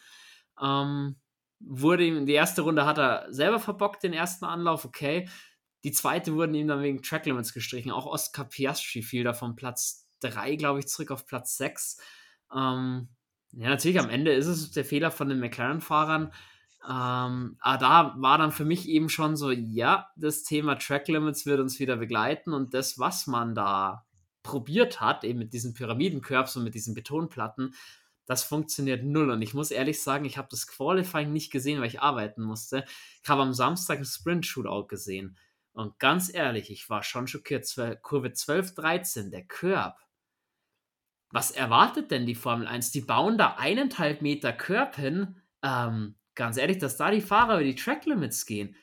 Ähm, 0.62 1.18
wurde 1.60 2.06
ihm, 2.06 2.26
die 2.26 2.34
erste 2.34 2.62
Runde 2.62 2.86
hat 2.86 2.98
er 2.98 3.28
selber 3.32 3.60
verbockt, 3.60 4.04
den 4.04 4.14
ersten 4.14 4.46
Anlauf, 4.46 4.86
okay. 4.86 5.28
Die 5.84 5.92
zweite 5.92 6.36
wurden 6.36 6.54
ihm 6.54 6.68
dann 6.68 6.82
wegen 6.82 7.02
Track 7.02 7.26
Limits 7.26 7.54
gestrichen. 7.54 7.92
Auch 7.92 8.06
Oscar 8.06 8.46
Piastri 8.46 9.02
fiel 9.02 9.24
da 9.24 9.34
vom 9.34 9.56
Platz 9.56 10.08
drei, 10.20 10.56
glaube 10.56 10.80
ich, 10.80 10.88
zurück 10.88 11.12
auf 11.12 11.26
Platz 11.26 11.58
sechs. 11.58 11.98
Ähm, 12.56 13.10
ja, 13.54 13.70
natürlich, 13.70 14.00
am 14.00 14.10
Ende 14.10 14.32
ist 14.34 14.48
es 14.48 14.72
der 14.72 14.86
Fehler 14.86 15.12
von 15.12 15.30
den 15.30 15.40
McLaren-Fahrern. 15.40 16.32
Ähm, 16.84 17.58
aber 17.60 17.78
da 17.78 18.16
war 18.18 18.38
dann 18.38 18.52
für 18.52 18.66
mich 18.66 18.88
eben 18.90 19.10
schon 19.10 19.36
so, 19.36 19.52
ja, 19.52 20.10
das 20.16 20.44
Thema 20.44 20.76
Track 20.76 21.08
Limits 21.08 21.46
wird 21.46 21.60
uns 21.60 21.80
wieder 21.80 21.98
begleiten 21.98 22.54
und 22.54 22.74
das, 22.74 22.98
was 22.98 23.28
man 23.28 23.54
da 23.54 24.06
probiert 24.44 25.00
hat, 25.00 25.24
eben 25.24 25.40
mit 25.40 25.54
diesen 25.54 25.74
Pyramidencurbs 25.74 26.56
und 26.56 26.64
mit 26.64 26.74
diesen 26.74 26.96
Betonplatten, 26.96 27.76
das 28.26 28.44
funktioniert 28.44 29.04
null. 29.04 29.30
Und 29.30 29.42
ich 29.42 29.54
muss 29.54 29.72
ehrlich 29.72 30.02
sagen, 30.02 30.26
ich 30.26 30.38
habe 30.38 30.48
das 30.50 30.68
Qualifying 30.68 31.32
nicht 31.34 31.52
gesehen, 31.52 31.80
weil 31.80 31.88
ich 31.88 32.02
arbeiten 32.02 32.42
musste. 32.42 32.86
Ich 33.22 33.30
habe 33.30 33.42
am 33.42 33.54
Samstag 33.54 34.00
ein 34.00 34.06
Sprint-Shootout 34.06 34.88
gesehen. 34.88 35.38
Und 35.74 36.00
ganz 36.00 36.34
ehrlich, 36.34 36.72
ich 36.72 36.90
war 36.90 37.04
schon 37.04 37.28
schockiert. 37.28 37.68
Kurve 38.02 38.34
12, 38.34 38.76
13, 38.76 39.32
der 39.32 39.46
Curb. 39.46 39.98
Was 41.30 41.52
erwartet 41.52 42.12
denn 42.12 42.26
die 42.26 42.36
Formel 42.36 42.68
1? 42.68 42.92
Die 42.92 43.02
bauen 43.02 43.38
da 43.38 43.56
eineinhalb 43.58 44.22
Meter 44.22 44.54
Curb 44.54 44.96
hin. 44.96 45.42
Ähm, 45.64 46.16
ganz 46.36 46.58
ehrlich, 46.58 46.78
dass 46.78 46.98
da 46.98 47.12
die 47.12 47.22
Fahrer 47.22 47.56
über 47.56 47.64
die 47.64 47.76
Track 47.76 48.06
Limits 48.06 48.46
gehen. 48.46 48.76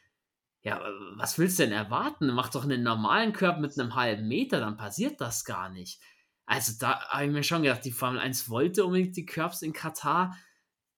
Ja, 0.62 0.81
was 1.17 1.38
willst 1.38 1.59
du 1.59 1.64
denn 1.64 1.73
erwarten? 1.73 2.28
Mach 2.28 2.49
doch 2.49 2.64
einen 2.64 2.83
normalen 2.83 3.33
Curb 3.33 3.59
mit 3.59 3.78
einem 3.78 3.95
halben 3.95 4.26
Meter, 4.26 4.61
dann 4.61 4.76
passiert 4.76 5.21
das 5.21 5.45
gar 5.45 5.69
nicht. 5.71 6.02
Also 6.47 6.73
da 6.81 7.00
habe 7.09 7.26
ich 7.26 7.31
mir 7.31 7.43
schon 7.43 7.62
gedacht, 7.62 7.85
die 7.85 7.93
Formel 7.93 8.21
1 8.21 8.49
wollte 8.49 8.85
unbedingt 8.85 9.17
die 9.17 9.26
Curbs 9.26 9.62
in 9.62 9.73
Katar. 9.73 10.37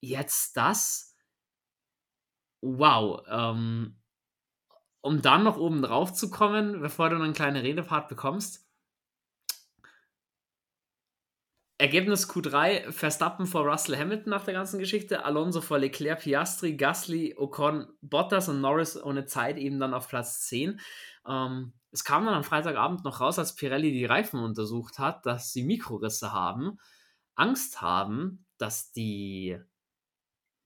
Jetzt 0.00 0.56
das. 0.56 1.16
Wow. 2.62 3.24
Ähm, 3.28 4.00
um 5.02 5.22
dann 5.22 5.44
noch 5.44 5.56
oben 5.56 5.82
drauf 5.82 6.12
zu 6.12 6.30
kommen, 6.30 6.80
bevor 6.80 7.10
du 7.10 7.16
noch 7.16 7.24
einen 7.24 7.34
kleinen 7.34 7.62
Redepart 7.62 8.08
bekommst. 8.08 8.69
Ergebnis 11.80 12.28
Q3, 12.28 12.92
Verstappen 12.92 13.46
vor 13.46 13.66
Russell 13.66 13.96
Hamilton 13.96 14.28
nach 14.28 14.44
der 14.44 14.52
ganzen 14.52 14.78
Geschichte, 14.78 15.24
Alonso 15.24 15.62
vor 15.62 15.78
Leclerc, 15.78 16.20
Piastri, 16.20 16.76
Gasly, 16.76 17.34
Ocon, 17.38 17.86
Bottas 18.02 18.50
und 18.50 18.60
Norris 18.60 19.02
ohne 19.02 19.24
Zeit 19.24 19.56
eben 19.56 19.80
dann 19.80 19.94
auf 19.94 20.06
Platz 20.06 20.42
10. 20.42 20.78
Ähm, 21.26 21.72
es 21.90 22.04
kam 22.04 22.26
dann 22.26 22.34
am 22.34 22.44
Freitagabend 22.44 23.02
noch 23.04 23.20
raus, 23.20 23.38
als 23.38 23.54
Pirelli 23.54 23.92
die 23.92 24.04
Reifen 24.04 24.40
untersucht 24.40 24.98
hat, 24.98 25.24
dass 25.24 25.54
sie 25.54 25.62
Mikrorisse 25.62 26.34
haben, 26.34 26.78
Angst 27.34 27.80
haben, 27.80 28.44
dass 28.58 28.92
die 28.92 29.58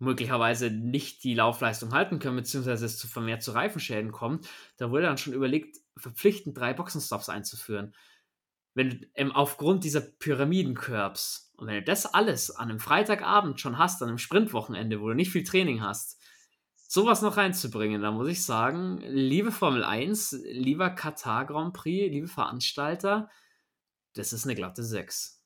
möglicherweise 0.01 0.69
nicht 0.69 1.23
die 1.23 1.35
Laufleistung 1.35 1.93
halten 1.93 2.19
können, 2.19 2.37
beziehungsweise 2.37 2.87
es 2.87 2.99
zu 2.99 3.07
vermehrt 3.07 3.45
zu 3.45 3.53
Reifenschäden 3.53 4.11
kommt. 4.11 4.49
Da 4.79 4.91
wurde 4.91 5.05
dann 5.05 5.19
schon 5.19 5.33
überlegt, 5.33 5.77
verpflichtend 5.97 6.59
drei 6.59 6.75
Boxenstops 6.75 7.29
einzuführen 7.29 7.95
wenn 8.75 8.91
du 8.91 9.31
aufgrund 9.35 9.85
dieser 9.85 10.01
Pyramidencurbs 10.01 11.53
und 11.57 11.69
wenn 11.69 11.77
du 11.77 11.83
das 11.83 12.07
alles 12.07 12.51
an 12.51 12.71
einem 12.71 12.81
Freitagabend 12.81 13.61
schon 13.61 13.79
hast, 13.79 14.03
an 14.03 14.09
einem 14.09 14.19
Sprintwochenende, 14.19 15.01
wo 15.01 15.09
du 15.09 15.15
nicht 15.15 15.31
viel 15.31 15.45
Training 15.45 15.81
hast, 15.81 16.21
sowas 16.89 17.23
noch 17.23 17.37
reinzubringen, 17.37 18.03
da 18.03 18.11
muss 18.11 18.29
ich 18.29 18.45
sagen, 18.45 18.99
liebe 19.07 19.53
Formel 19.53 19.85
1, 19.85 20.43
lieber 20.45 20.91
Katar 20.91 21.47
Grand 21.47 21.73
Prix, 21.73 22.11
liebe 22.11 22.29
Veranstalter, 22.29 23.31
das 24.15 24.33
ist 24.33 24.45
eine 24.45 24.55
glatte 24.57 24.83
6. 24.83 25.41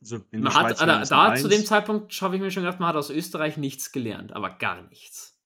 Also 0.00 0.20
man 0.30 0.54
hat, 0.54 0.80
da, 0.80 1.04
da 1.04 1.34
zu 1.34 1.48
dem 1.48 1.64
Zeitpunkt 1.64 2.12
habe 2.22 2.36
ich 2.36 2.40
mir 2.40 2.52
schon 2.52 2.62
gedacht, 2.62 2.78
man 2.78 2.90
hat 2.90 2.96
aus 2.96 3.10
Österreich 3.10 3.56
nichts 3.56 3.90
gelernt, 3.90 4.32
aber 4.32 4.50
gar 4.50 4.82
nichts. 4.82 5.36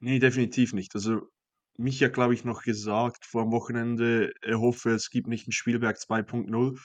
Nee, 0.00 0.18
definitiv 0.18 0.74
nicht. 0.74 0.94
Also 0.94 1.30
mich 1.78 2.00
ja, 2.00 2.08
glaube 2.08 2.34
ich, 2.34 2.44
noch 2.44 2.62
gesagt 2.62 3.24
vor 3.24 3.44
dem 3.44 3.52
Wochenende, 3.52 4.32
er 4.42 4.60
hoffe, 4.60 4.90
es 4.90 5.10
gibt 5.10 5.28
nicht 5.28 5.46
ein 5.48 5.52
Spielberg 5.52 5.96
2.0. 5.96 6.78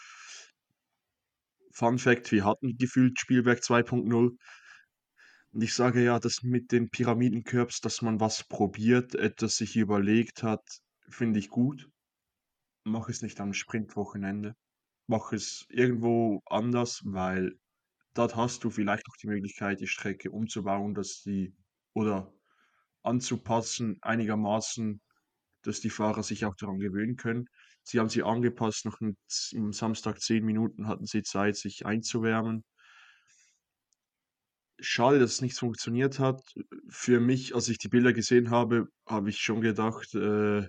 Fun 1.72 1.98
Fact, 1.98 2.32
wir 2.32 2.46
hatten 2.46 2.78
gefühlt 2.78 3.20
Spielberg 3.20 3.60
2.0. 3.60 4.38
Und 5.52 5.62
ich 5.62 5.74
sage 5.74 6.04
ja, 6.04 6.20
das 6.20 6.44
mit 6.44 6.72
den 6.72 6.90
Pyramidencurbs, 6.90 7.82
dass 7.82 8.02
man 8.04 8.20
was 8.20 8.48
probiert, 8.48 9.16
etwas 9.16 9.58
sich 9.58 9.76
überlegt 9.76 10.44
hat, 10.44 10.64
finde 11.10 11.40
ich 11.40 11.50
gut. 11.50 11.90
Mach 12.84 13.10
es 13.10 13.24
nicht 13.24 13.40
am 13.40 13.54
Sprintwochenende. 13.54 14.56
Mach 15.08 15.34
es 15.34 15.66
irgendwo 15.70 16.42
anders, 16.46 17.02
weil 17.04 17.54
dort 18.14 18.36
hast 18.36 18.64
du 18.64 18.70
vielleicht 18.70 19.08
noch 19.08 19.16
die 19.18 19.28
Möglichkeit, 19.28 19.80
die 19.80 19.88
Strecke 19.88 20.30
umzubauen, 20.30 20.94
dass 20.94 21.22
die 21.24 21.56
oder 21.94 22.32
anzupassen, 23.04 23.98
einigermaßen, 24.02 25.02
dass 25.64 25.82
die 25.82 25.90
Fahrer 25.90 26.24
sich 26.24 26.46
auch 26.46 26.56
daran 26.56 26.80
gewöhnen 26.80 27.16
können. 27.18 27.48
Sie 27.84 28.00
haben 28.00 28.10
sie 28.10 28.24
angepasst, 28.24 28.86
noch 28.86 29.00
am 29.02 29.74
Samstag 29.74 30.22
zehn 30.22 30.46
Minuten 30.46 30.88
hatten 30.88 31.06
sie 31.06 31.24
Zeit, 31.24 31.58
sich 31.58 31.86
einzuwärmen. 31.86 32.64
Schade, 34.80 35.20
dass 35.20 35.34
es 35.34 35.42
nicht 35.42 35.58
funktioniert 35.58 36.20
hat. 36.20 36.42
Für 36.90 37.20
mich, 37.20 37.56
als 37.56 37.70
ich 37.70 37.78
die 37.78 37.88
Bilder 37.90 38.14
gesehen 38.14 38.50
habe, 38.52 38.88
habe 39.08 39.30
ich 39.30 39.40
schon 39.40 39.62
gedacht, 39.62 40.14
äh, 40.16 40.68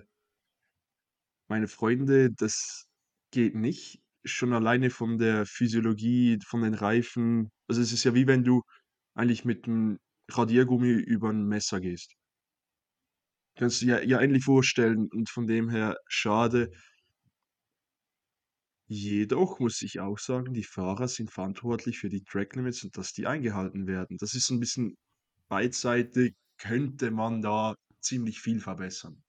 meine 1.47 1.67
Freunde, 1.67 2.31
das 2.31 2.87
geht 3.31 3.55
nicht. 3.55 3.99
Schon 4.23 4.53
alleine 4.53 4.89
von 4.89 5.17
der 5.17 5.45
Physiologie, 5.45 6.39
von 6.47 6.61
den 6.61 6.73
Reifen. 6.73 7.51
Also 7.67 7.81
es 7.81 7.91
ist 7.91 8.03
ja 8.03 8.15
wie 8.15 8.27
wenn 8.27 8.43
du 8.43 8.61
eigentlich 9.15 9.45
mit 9.45 9.67
einem 9.67 9.99
Radiergummi 10.31 10.89
über 10.89 11.29
ein 11.29 11.45
Messer 11.47 11.79
gehst. 11.79 12.15
Kannst 13.55 13.81
du 13.81 13.85
dir 13.85 14.05
ja, 14.05 14.19
endlich 14.19 14.43
vorstellen 14.43 15.09
und 15.11 15.29
von 15.29 15.47
dem 15.47 15.69
her 15.69 15.97
schade. 16.07 16.71
Jedoch 18.87 19.59
muss 19.59 19.81
ich 19.81 19.99
auch 19.99 20.19
sagen, 20.19 20.53
die 20.53 20.63
Fahrer 20.63 21.07
sind 21.07 21.31
verantwortlich 21.31 21.97
für 21.97 22.09
die 22.09 22.23
Track 22.23 22.55
Limits 22.55 22.83
und 22.83 22.95
dass 22.97 23.13
die 23.13 23.25
eingehalten 23.25 23.87
werden. 23.87 24.17
Das 24.19 24.35
ist 24.35 24.49
ein 24.51 24.59
bisschen 24.59 24.95
beidseitig, 25.47 26.35
könnte 26.57 27.11
man 27.11 27.41
da 27.41 27.75
ziemlich 28.01 28.39
viel 28.39 28.59
verbessern. 28.59 29.23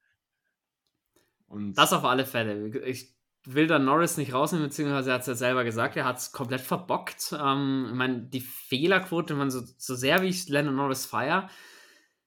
Und 1.47 1.75
das 1.75 1.93
auf 1.93 2.05
alle 2.05 2.27
Fälle. 2.27 2.69
Ich 2.85 3.17
will 3.45 3.67
da 3.67 3.79
Norris 3.79 4.17
nicht 4.17 4.33
rausnehmen, 4.33 4.69
beziehungsweise 4.69 5.11
er 5.11 5.15
hat 5.15 5.21
es 5.23 5.29
ja 5.29 5.35
selber 5.35 5.65
gesagt, 5.65 5.97
er 5.97 6.05
hat 6.05 6.19
es 6.19 6.33
komplett 6.33 6.61
verbockt. 6.61 7.35
Ähm, 7.39 7.87
ich 7.89 7.95
meine, 7.95 8.23
die 8.23 8.41
Fehlerquote, 8.41 9.35
man 9.35 9.51
so, 9.51 9.63
so 9.79 9.95
sehr 9.95 10.23
wie 10.23 10.29
ich 10.29 10.49
Lennon 10.49 10.75
Norris 10.75 11.07
feiere, 11.07 11.49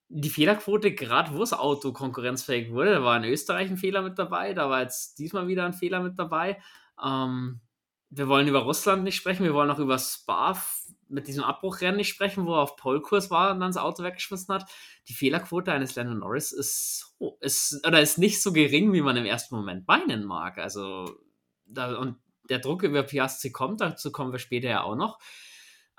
die 0.09 0.29
Fehlerquote, 0.29 0.93
gerade 0.93 1.33
wo 1.33 1.39
das 1.39 1.53
Auto 1.53 1.93
konkurrenzfähig 1.93 2.71
wurde, 2.71 2.91
da 2.91 3.03
war 3.03 3.17
in 3.17 3.23
Österreich 3.23 3.69
ein 3.69 3.77
Fehler 3.77 4.01
mit 4.01 4.17
dabei, 4.17 4.53
da 4.53 4.69
war 4.69 4.81
jetzt 4.81 5.19
diesmal 5.19 5.47
wieder 5.47 5.65
ein 5.65 5.73
Fehler 5.73 6.01
mit 6.01 6.17
dabei. 6.17 6.59
Ähm, 7.03 7.61
wir 8.09 8.27
wollen 8.27 8.47
über 8.47 8.59
Russland 8.59 9.03
nicht 9.03 9.15
sprechen, 9.15 9.43
wir 9.43 9.53
wollen 9.53 9.69
auch 9.69 9.77
über 9.77 9.99
Spa 9.99 10.59
mit 11.09 11.27
diesem 11.27 11.43
Abbruchrennen 11.43 11.97
nicht 11.97 12.09
sprechen, 12.09 12.45
wo 12.45 12.53
er 12.53 12.61
auf 12.61 12.75
Polkurs 12.75 13.29
war 13.29 13.51
und 13.51 13.59
dann 13.59 13.69
das 13.69 13.77
Auto 13.77 14.03
weggeschmissen 14.03 14.53
hat. 14.53 14.69
Die 15.07 15.13
Fehlerquote 15.13 15.71
eines 15.71 15.95
Lennon 15.95 16.19
Norris 16.19 16.51
ist, 16.51 17.15
ist, 17.39 17.85
oder 17.85 18.01
ist 18.01 18.17
nicht 18.17 18.41
so 18.41 18.51
gering, 18.51 18.93
wie 18.93 19.01
man 19.01 19.17
im 19.17 19.25
ersten 19.25 19.55
Moment 19.55 19.87
meinen 19.87 20.25
mag. 20.25 20.57
Also, 20.57 21.19
da, 21.65 21.95
und 21.97 22.17
der 22.49 22.59
Druck 22.59 22.83
über 22.83 23.03
Piastri 23.03 23.51
kommt, 23.51 23.81
dazu 23.81 24.11
kommen 24.11 24.31
wir 24.31 24.39
später 24.39 24.69
ja 24.69 24.83
auch 24.83 24.95
noch. 24.95 25.19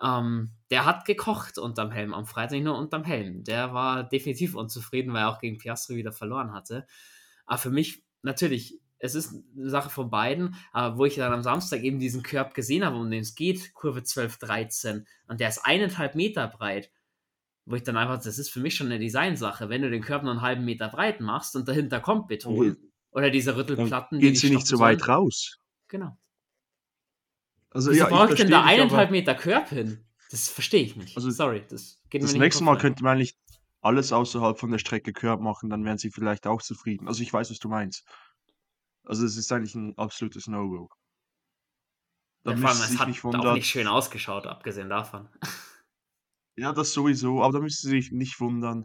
Ähm, 0.03 0.53
der 0.71 0.85
hat 0.87 1.05
gekocht 1.05 1.59
unterm 1.59 1.91
Helm 1.91 2.15
am 2.15 2.27
Freitag, 2.27 2.53
nicht 2.53 2.65
nur 2.65 2.79
unterm 2.79 3.05
Helm. 3.05 3.45
Der 3.45 3.75
war 3.75 4.05
definitiv 4.05 4.55
unzufrieden, 4.55 5.13
weil 5.13 5.23
er 5.23 5.31
auch 5.31 5.41
gegen 5.41 5.59
Piastri 5.59 5.97
wieder 5.97 6.13
verloren 6.13 6.53
hatte. 6.53 6.87
Aber 7.47 7.59
für 7.59 7.71
mich, 7.71 8.05
natürlich, 8.23 8.81
es 8.99 9.15
ist 9.15 9.35
eine 9.57 9.71
Sache 9.71 9.91
von 9.91 10.11
beiden, 10.11 10.55
aber 10.73 10.97
wo 10.99 11.05
ich 11.05 11.17
dann 11.17 11.33
am 11.33 11.43
Samstag 11.43 11.83
eben 11.83 11.99
diesen 11.99 12.23
Körb 12.23 12.55
gesehen 12.55 12.85
habe, 12.85 12.97
um 12.97 13.11
den 13.11 13.23
es 13.23 13.35
geht, 13.35 13.75
Kurve 13.75 14.03
12, 14.03 14.39
13, 14.39 15.07
und 15.27 15.41
der 15.41 15.49
ist 15.49 15.65
eineinhalb 15.65 16.15
Meter 16.15 16.47
breit, 16.49 16.91
wo 17.67 17.77
ich 17.77 17.83
dann 17.83 17.97
einfach, 17.97 18.23
das 18.23 18.39
ist 18.39 18.51
für 18.51 18.61
mich 18.61 18.75
schon 18.75 18.87
eine 18.87 18.99
Designsache, 18.99 19.69
wenn 19.69 19.83
du 19.83 19.91
den 19.91 20.03
Körper 20.03 20.25
nur 20.25 20.33
einen 20.33 20.43
halben 20.43 20.65
Meter 20.65 20.89
breit 20.89 21.21
machst 21.21 21.57
und 21.57 21.69
dahinter 21.69 22.01
kommt 22.01 22.29
Beton. 22.29 22.77
Oder 23.13 23.31
diese 23.31 23.57
Rüttelplatten. 23.57 24.19
Dann 24.19 24.21
gehen 24.21 24.37
sie 24.37 24.51
nicht 24.51 24.67
so 24.67 24.79
weit 24.79 25.07
raus. 25.09 25.59
Genau. 25.89 26.17
Also, 27.71 27.91
Wieso 27.91 28.05
ja, 28.05 28.09
brauche 28.09 28.33
ich 28.33 28.39
denn 28.39 28.51
da 28.51 28.65
eineinhalb 28.65 29.11
Meter 29.11 29.35
Körper 29.35 29.77
hin? 29.77 30.05
Das 30.31 30.49
verstehe 30.49 30.83
ich 30.83 30.97
nicht. 30.97 31.17
Also, 31.17 31.31
Sorry, 31.31 31.65
das 31.69 32.01
geht 32.11 32.23
Das 32.23 32.35
nächste 32.35 32.65
Mal 32.65 32.79
könnte 32.79 33.03
man 33.03 33.19
nicht 33.19 33.37
alles 33.81 34.13
außerhalb 34.13 34.59
von 34.59 34.71
der 34.71 34.79
Strecke 34.79 35.13
Körper 35.13 35.43
machen, 35.43 35.71
dann 35.71 35.85
wären 35.85 35.99
sie 35.99 36.11
vielleicht 36.11 36.47
auch 36.47 36.63
zufrieden. 36.63 37.09
Also 37.09 37.23
ich 37.23 37.33
weiß, 37.33 37.51
was 37.51 37.59
du 37.59 37.69
meinst. 37.69 38.05
Also 39.05 39.25
es 39.25 39.37
ist 39.37 39.51
eigentlich 39.53 39.75
ein 39.75 39.97
absolutes 39.97 40.47
No-Go. 40.47 40.89
Ja, 42.45 42.57
vor 42.57 42.71
allem, 42.71 42.79
es 42.79 42.99
hat 42.99 43.09
nicht 43.09 43.25
auch 43.25 43.55
nicht 43.55 43.69
schön 43.69 43.87
ausgeschaut, 43.87 44.47
abgesehen 44.47 44.89
davon. 44.89 45.29
Ja, 46.57 46.73
das 46.73 46.93
sowieso, 46.93 47.43
aber 47.43 47.55
da 47.55 47.61
müssen 47.61 47.89
Sie 47.89 48.01
sich 48.01 48.13
nicht 48.13 48.39
wundern. 48.41 48.85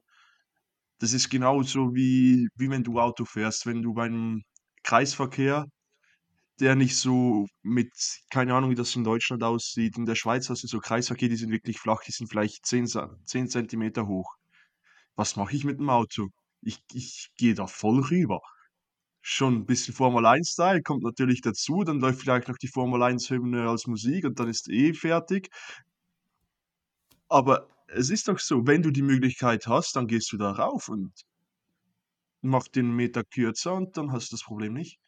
Das 0.99 1.13
ist 1.13 1.29
genauso 1.29 1.93
wie, 1.93 2.47
wie 2.55 2.69
wenn 2.69 2.83
du 2.83 2.99
Auto 2.99 3.25
fährst. 3.25 3.65
Wenn 3.65 3.81
du 3.81 3.93
beim 3.93 4.43
Kreisverkehr 4.83 5.65
der 6.59 6.75
nicht 6.75 6.97
so 6.97 7.47
mit, 7.63 7.91
keine 8.29 8.53
Ahnung, 8.55 8.69
wie 8.71 8.75
das 8.75 8.95
in 8.95 9.03
Deutschland 9.03 9.43
aussieht. 9.43 9.97
In 9.97 10.05
der 10.05 10.15
Schweiz 10.15 10.49
hast 10.49 10.63
du 10.63 10.67
so 10.67 10.79
Kreisverkehr, 10.79 11.29
die 11.29 11.35
sind 11.35 11.51
wirklich 11.51 11.79
flach, 11.79 12.01
die 12.03 12.11
sind 12.11 12.27
vielleicht 12.29 12.65
10, 12.65 12.87
10 13.25 13.49
Zentimeter 13.49 14.07
hoch. 14.07 14.35
Was 15.15 15.35
mache 15.35 15.55
ich 15.55 15.65
mit 15.65 15.79
dem 15.79 15.89
Auto? 15.89 16.29
Ich, 16.61 16.79
ich 16.93 17.31
gehe 17.37 17.55
da 17.55 17.67
voll 17.67 18.01
rüber. 18.01 18.41
schon 19.21 19.55
ein 19.55 19.65
bisschen 19.65 19.93
Formel 19.95 20.25
1-Style, 20.25 20.81
kommt 20.83 21.03
natürlich 21.03 21.41
dazu, 21.41 21.83
dann 21.83 21.99
läuft 21.99 22.21
vielleicht 22.21 22.47
noch 22.47 22.57
die 22.57 22.67
Formel 22.69 23.01
1-Hymne 23.03 23.67
als 23.69 23.87
Musik 23.87 24.25
und 24.25 24.39
dann 24.39 24.49
ist 24.49 24.69
eh 24.69 24.93
fertig. 24.93 25.49
Aber 27.29 27.67
es 27.87 28.09
ist 28.09 28.27
doch 28.27 28.39
so, 28.39 28.65
wenn 28.65 28.81
du 28.81 28.89
die 28.89 29.03
Möglichkeit 29.03 29.67
hast, 29.67 29.95
dann 29.95 30.07
gehst 30.07 30.31
du 30.31 30.37
da 30.37 30.51
rauf 30.51 30.89
und 30.89 31.13
machst 32.41 32.75
den 32.77 32.95
Meter 32.95 33.25
kürzer 33.25 33.73
und 33.73 33.97
dann 33.97 34.13
hast 34.13 34.31
du 34.31 34.35
das 34.35 34.43
Problem 34.43 34.73
nicht. 34.73 34.99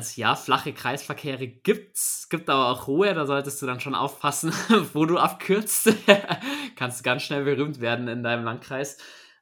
Also 0.00 0.18
ja, 0.18 0.34
flache 0.34 0.72
Kreisverkehre 0.72 1.46
gibt's, 1.46 2.26
gibt 2.30 2.48
aber 2.48 2.68
auch 2.68 2.86
hohe, 2.86 3.12
da 3.12 3.26
solltest 3.26 3.60
du 3.60 3.66
dann 3.66 3.80
schon 3.80 3.94
aufpassen, 3.94 4.50
wo 4.94 5.04
du 5.04 5.18
abkürzt. 5.18 5.94
Kannst 6.76 7.04
ganz 7.04 7.22
schnell 7.22 7.44
berühmt 7.44 7.82
werden 7.82 8.08
in 8.08 8.22
deinem 8.22 8.42
Landkreis. 8.42 8.96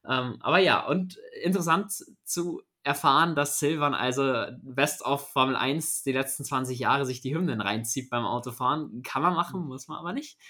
Ähm, 0.05 0.39
aber 0.41 0.59
ja, 0.59 0.85
und 0.85 1.17
interessant 1.45 1.93
zu 2.25 2.61
erfahren, 2.83 3.37
dass 3.37 3.61
Silvan 3.61 3.95
also 3.95 4.47
Best 4.63 5.03
of 5.03 5.31
Formel 5.31 5.55
1 5.55 6.03
die 6.03 6.11
letzten 6.11 6.43
20 6.45 6.77
Jahre 6.77 7.07
sich 7.07 7.21
die 7.21 7.37
Hymnen 7.37 7.61
reinzieht 7.61 8.11
beim 8.11 8.25
Autofahren. 8.25 9.03
Kann 9.05 9.23
man 9.23 9.35
machen, 9.35 9.61
muss 9.65 9.87
man 9.87 9.99
aber 9.99 10.13
nicht. 10.13 10.41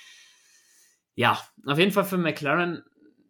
Ja, 1.16 1.38
auf 1.66 1.78
jeden 1.78 1.92
Fall 1.92 2.06
für 2.06 2.16
McLaren 2.16 2.82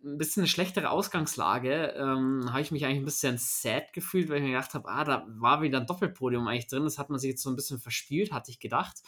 ein 0.04 0.18
bisschen 0.18 0.42
eine 0.42 0.48
schlechtere 0.48 0.90
Ausgangslage. 0.90 1.94
Ähm, 1.96 2.46
habe 2.50 2.60
ich 2.60 2.70
mich 2.70 2.84
eigentlich 2.84 2.98
ein 2.98 3.04
bisschen 3.04 3.38
sad 3.38 3.92
gefühlt, 3.92 4.28
weil 4.28 4.38
ich 4.38 4.42
mir 4.42 4.52
gedacht 4.52 4.74
habe, 4.74 4.88
ah, 4.88 5.04
da 5.04 5.26
war 5.28 5.62
wieder 5.62 5.80
ein 5.80 5.86
Doppelpodium 5.86 6.46
eigentlich 6.46 6.68
drin. 6.68 6.84
Das 6.84 6.98
hat 6.98 7.10
man 7.10 7.18
sich 7.18 7.30
jetzt 7.30 7.42
so 7.42 7.50
ein 7.50 7.56
bisschen 7.56 7.78
verspielt, 7.78 8.32
hatte 8.32 8.50
ich 8.50 8.60
gedacht. 8.60 9.02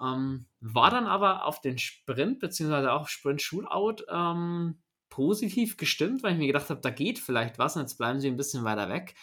Ähm, 0.00 0.46
war 0.60 0.90
dann 0.90 1.06
aber 1.06 1.44
auf 1.44 1.60
den 1.60 1.78
Sprint, 1.78 2.38
beziehungsweise 2.40 2.92
auch 2.92 3.08
Sprint-Shootout, 3.08 4.04
ähm, 4.08 4.78
positiv 5.10 5.76
gestimmt, 5.76 6.22
weil 6.22 6.32
ich 6.32 6.38
mir 6.38 6.46
gedacht 6.46 6.70
habe, 6.70 6.80
da 6.80 6.90
geht 6.90 7.18
vielleicht 7.18 7.58
was 7.58 7.76
und 7.76 7.82
jetzt 7.82 7.98
bleiben 7.98 8.20
sie 8.20 8.28
ein 8.28 8.36
bisschen 8.36 8.64
weiter 8.64 8.88
weg. 8.88 9.14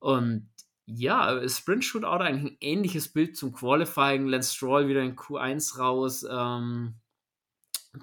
Und 0.00 0.50
ja, 0.84 1.48
Sprint 1.48 1.84
Shootout 1.84 2.22
eigentlich 2.22 2.52
ein 2.52 2.56
ähnliches 2.60 3.12
Bild 3.12 3.36
zum 3.36 3.52
Qualifying. 3.52 4.26
Lance 4.26 4.54
Stroll 4.54 4.88
wieder 4.88 5.02
in 5.02 5.16
Q1 5.16 5.78
raus. 5.78 6.26
Ähm, 6.28 6.94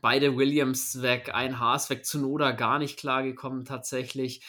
beide 0.02 0.38
Williams 0.38 1.02
weg, 1.02 1.34
ein 1.34 1.60
Haas 1.60 1.90
weg, 1.90 2.06
Zunoda 2.06 2.52
gar 2.52 2.80
nicht 2.80 2.98
klargekommen 2.98 3.66
tatsächlich. 3.66 4.46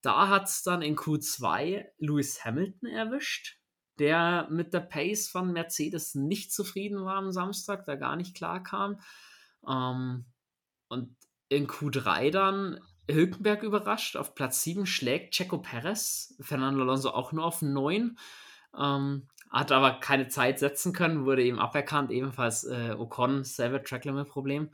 Da 0.00 0.28
hat 0.28 0.48
es 0.48 0.62
dann 0.62 0.82
in 0.82 0.96
Q2 0.96 1.84
Lewis 1.98 2.44
Hamilton 2.44 2.88
erwischt, 2.88 3.58
der 3.98 4.48
mit 4.50 4.74
der 4.74 4.80
Pace 4.80 5.28
von 5.28 5.52
Mercedes 5.52 6.14
nicht 6.14 6.52
zufrieden 6.52 7.04
war 7.04 7.16
am 7.16 7.30
Samstag, 7.30 7.84
da 7.86 7.94
gar 7.94 8.16
nicht 8.16 8.34
klar 8.34 8.62
kam. 8.62 9.00
Ähm, 9.66 10.26
und 10.88 11.16
in 11.48 11.68
Q3 11.68 12.30
dann 12.30 12.80
Hülkenberg 13.10 13.62
überrascht. 13.62 14.16
Auf 14.16 14.34
Platz 14.34 14.62
7 14.62 14.86
schlägt 14.86 15.34
Checo 15.34 15.58
Perez. 15.58 16.34
Fernando 16.40 16.82
Alonso 16.82 17.10
auch 17.10 17.32
nur 17.32 17.44
auf 17.44 17.62
9. 17.62 18.18
Ähm, 18.78 19.28
hat 19.52 19.70
aber 19.70 20.00
keine 20.00 20.28
Zeit 20.28 20.58
setzen 20.58 20.92
können, 20.92 21.26
wurde 21.26 21.44
eben 21.44 21.58
aberkannt. 21.58 22.10
Ebenfalls 22.10 22.64
äh, 22.64 22.94
Ocon, 22.98 23.44
selber 23.44 23.82
Track-Limit-Problem. 23.82 24.70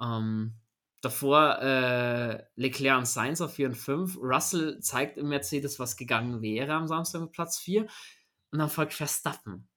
Ähm, 0.00 0.54
davor 1.00 1.58
äh, 1.60 2.44
Leclerc 2.56 2.98
und 2.98 3.06
Sainz 3.06 3.40
auf 3.40 3.54
4 3.54 3.68
und 3.68 3.76
5. 3.76 4.18
Russell 4.20 4.80
zeigt 4.80 5.16
im 5.16 5.28
Mercedes, 5.28 5.78
was 5.78 5.96
gegangen 5.96 6.42
wäre 6.42 6.74
am 6.74 6.86
Samstag 6.86 7.22
mit 7.22 7.32
Platz 7.32 7.58
4. 7.58 7.86
Und 8.52 8.58
dann 8.58 8.68
folgt 8.68 8.92
Verstappen. 8.92 9.68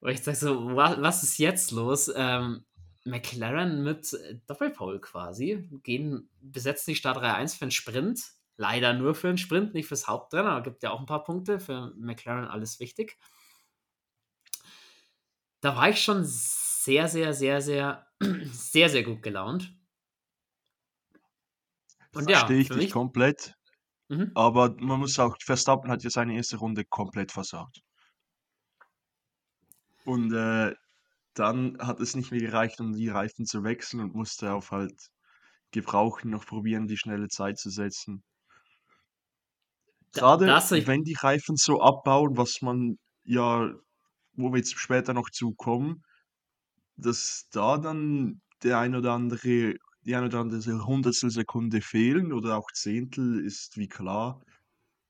Wo 0.00 0.08
ich 0.08 0.22
sage 0.22 0.36
so, 0.36 0.76
was, 0.76 1.00
was 1.00 1.22
ist 1.24 1.38
jetzt 1.38 1.72
los? 1.72 2.10
Ähm, 2.14 2.64
McLaren 3.04 3.82
mit 3.82 4.12
äh, 4.12 4.38
Doppelpole 4.46 5.00
quasi, 5.00 5.68
gehen, 5.82 6.28
besetzen 6.40 6.92
die 6.92 6.96
Start 6.96 7.18
1 7.18 7.54
für 7.54 7.62
einen 7.62 7.70
Sprint. 7.72 8.22
Leider 8.56 8.94
nur 8.94 9.14
für 9.14 9.28
einen 9.28 9.38
Sprint, 9.38 9.74
nicht 9.74 9.86
fürs 9.86 10.06
Hauptrennen, 10.06 10.46
aber 10.46 10.62
gibt 10.62 10.82
ja 10.82 10.90
auch 10.90 11.00
ein 11.00 11.06
paar 11.06 11.24
Punkte. 11.24 11.58
Für 11.58 11.92
McLaren 11.96 12.46
alles 12.46 12.80
wichtig. 12.80 13.18
Da 15.66 15.74
war 15.74 15.88
ich 15.88 16.00
schon 16.00 16.22
sehr, 16.22 17.08
sehr, 17.08 17.34
sehr, 17.34 17.60
sehr, 17.60 18.06
sehr, 18.52 18.88
sehr 18.88 19.02
gut 19.02 19.20
gelaunt. 19.20 19.76
Und 22.12 22.30
ja, 22.30 22.38
Verstehe 22.38 22.60
ich 22.60 22.68
dich 22.68 22.92
komplett. 22.92 23.56
Mhm. 24.06 24.30
Aber 24.36 24.76
man 24.78 25.00
muss 25.00 25.18
auch, 25.18 25.36
Verstappen 25.44 25.90
hat 25.90 26.04
ja 26.04 26.10
seine 26.10 26.36
erste 26.36 26.58
Runde 26.58 26.84
komplett 26.84 27.32
versagt. 27.32 27.80
Und 30.04 30.32
äh, 30.32 30.72
dann 31.34 31.78
hat 31.80 31.98
es 31.98 32.14
nicht 32.14 32.30
mehr 32.30 32.40
gereicht, 32.40 32.78
um 32.78 32.92
die 32.92 33.08
Reifen 33.08 33.44
zu 33.44 33.64
wechseln 33.64 34.02
und 34.02 34.14
musste 34.14 34.52
auf 34.52 34.70
halt 34.70 34.94
Gebrauchen 35.72 36.30
noch 36.30 36.46
probieren, 36.46 36.86
die 36.86 36.96
schnelle 36.96 37.26
Zeit 37.26 37.58
zu 37.58 37.70
setzen. 37.70 38.22
Gerade 40.12 40.46
wenn 40.46 41.02
die 41.02 41.16
Reifen 41.20 41.56
so 41.56 41.80
abbauen, 41.80 42.36
was 42.36 42.62
man 42.62 42.98
ja, 43.24 43.74
wo 44.36 44.50
wir 44.50 44.58
jetzt 44.58 44.78
später 44.78 45.14
noch 45.14 45.30
zukommen, 45.30 46.04
dass 46.96 47.48
da 47.52 47.78
dann 47.78 48.40
der 48.62 48.78
ein 48.78 48.94
oder 48.94 49.12
andere, 49.12 49.74
die 50.02 50.14
ein 50.14 50.24
oder 50.24 50.40
andere 50.40 50.86
Hundertstel 50.86 51.30
Sekunde 51.30 51.80
fehlen 51.80 52.32
oder 52.32 52.56
auch 52.56 52.70
Zehntel, 52.72 53.44
ist 53.44 53.76
wie 53.76 53.88
klar. 53.88 54.42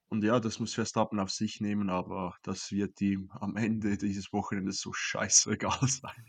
Und 0.08 0.22
ja, 0.22 0.38
das 0.40 0.60
muss 0.60 0.74
Verstappen 0.74 1.18
auf 1.18 1.30
sich 1.30 1.60
nehmen, 1.60 1.90
aber 1.90 2.36
das 2.42 2.70
wird 2.70 3.00
ihm 3.00 3.30
am 3.32 3.56
Ende 3.56 3.96
dieses 3.98 4.32
Wochenendes 4.32 4.80
so 4.80 4.92
scheißegal 4.92 5.88
sein. 5.88 6.24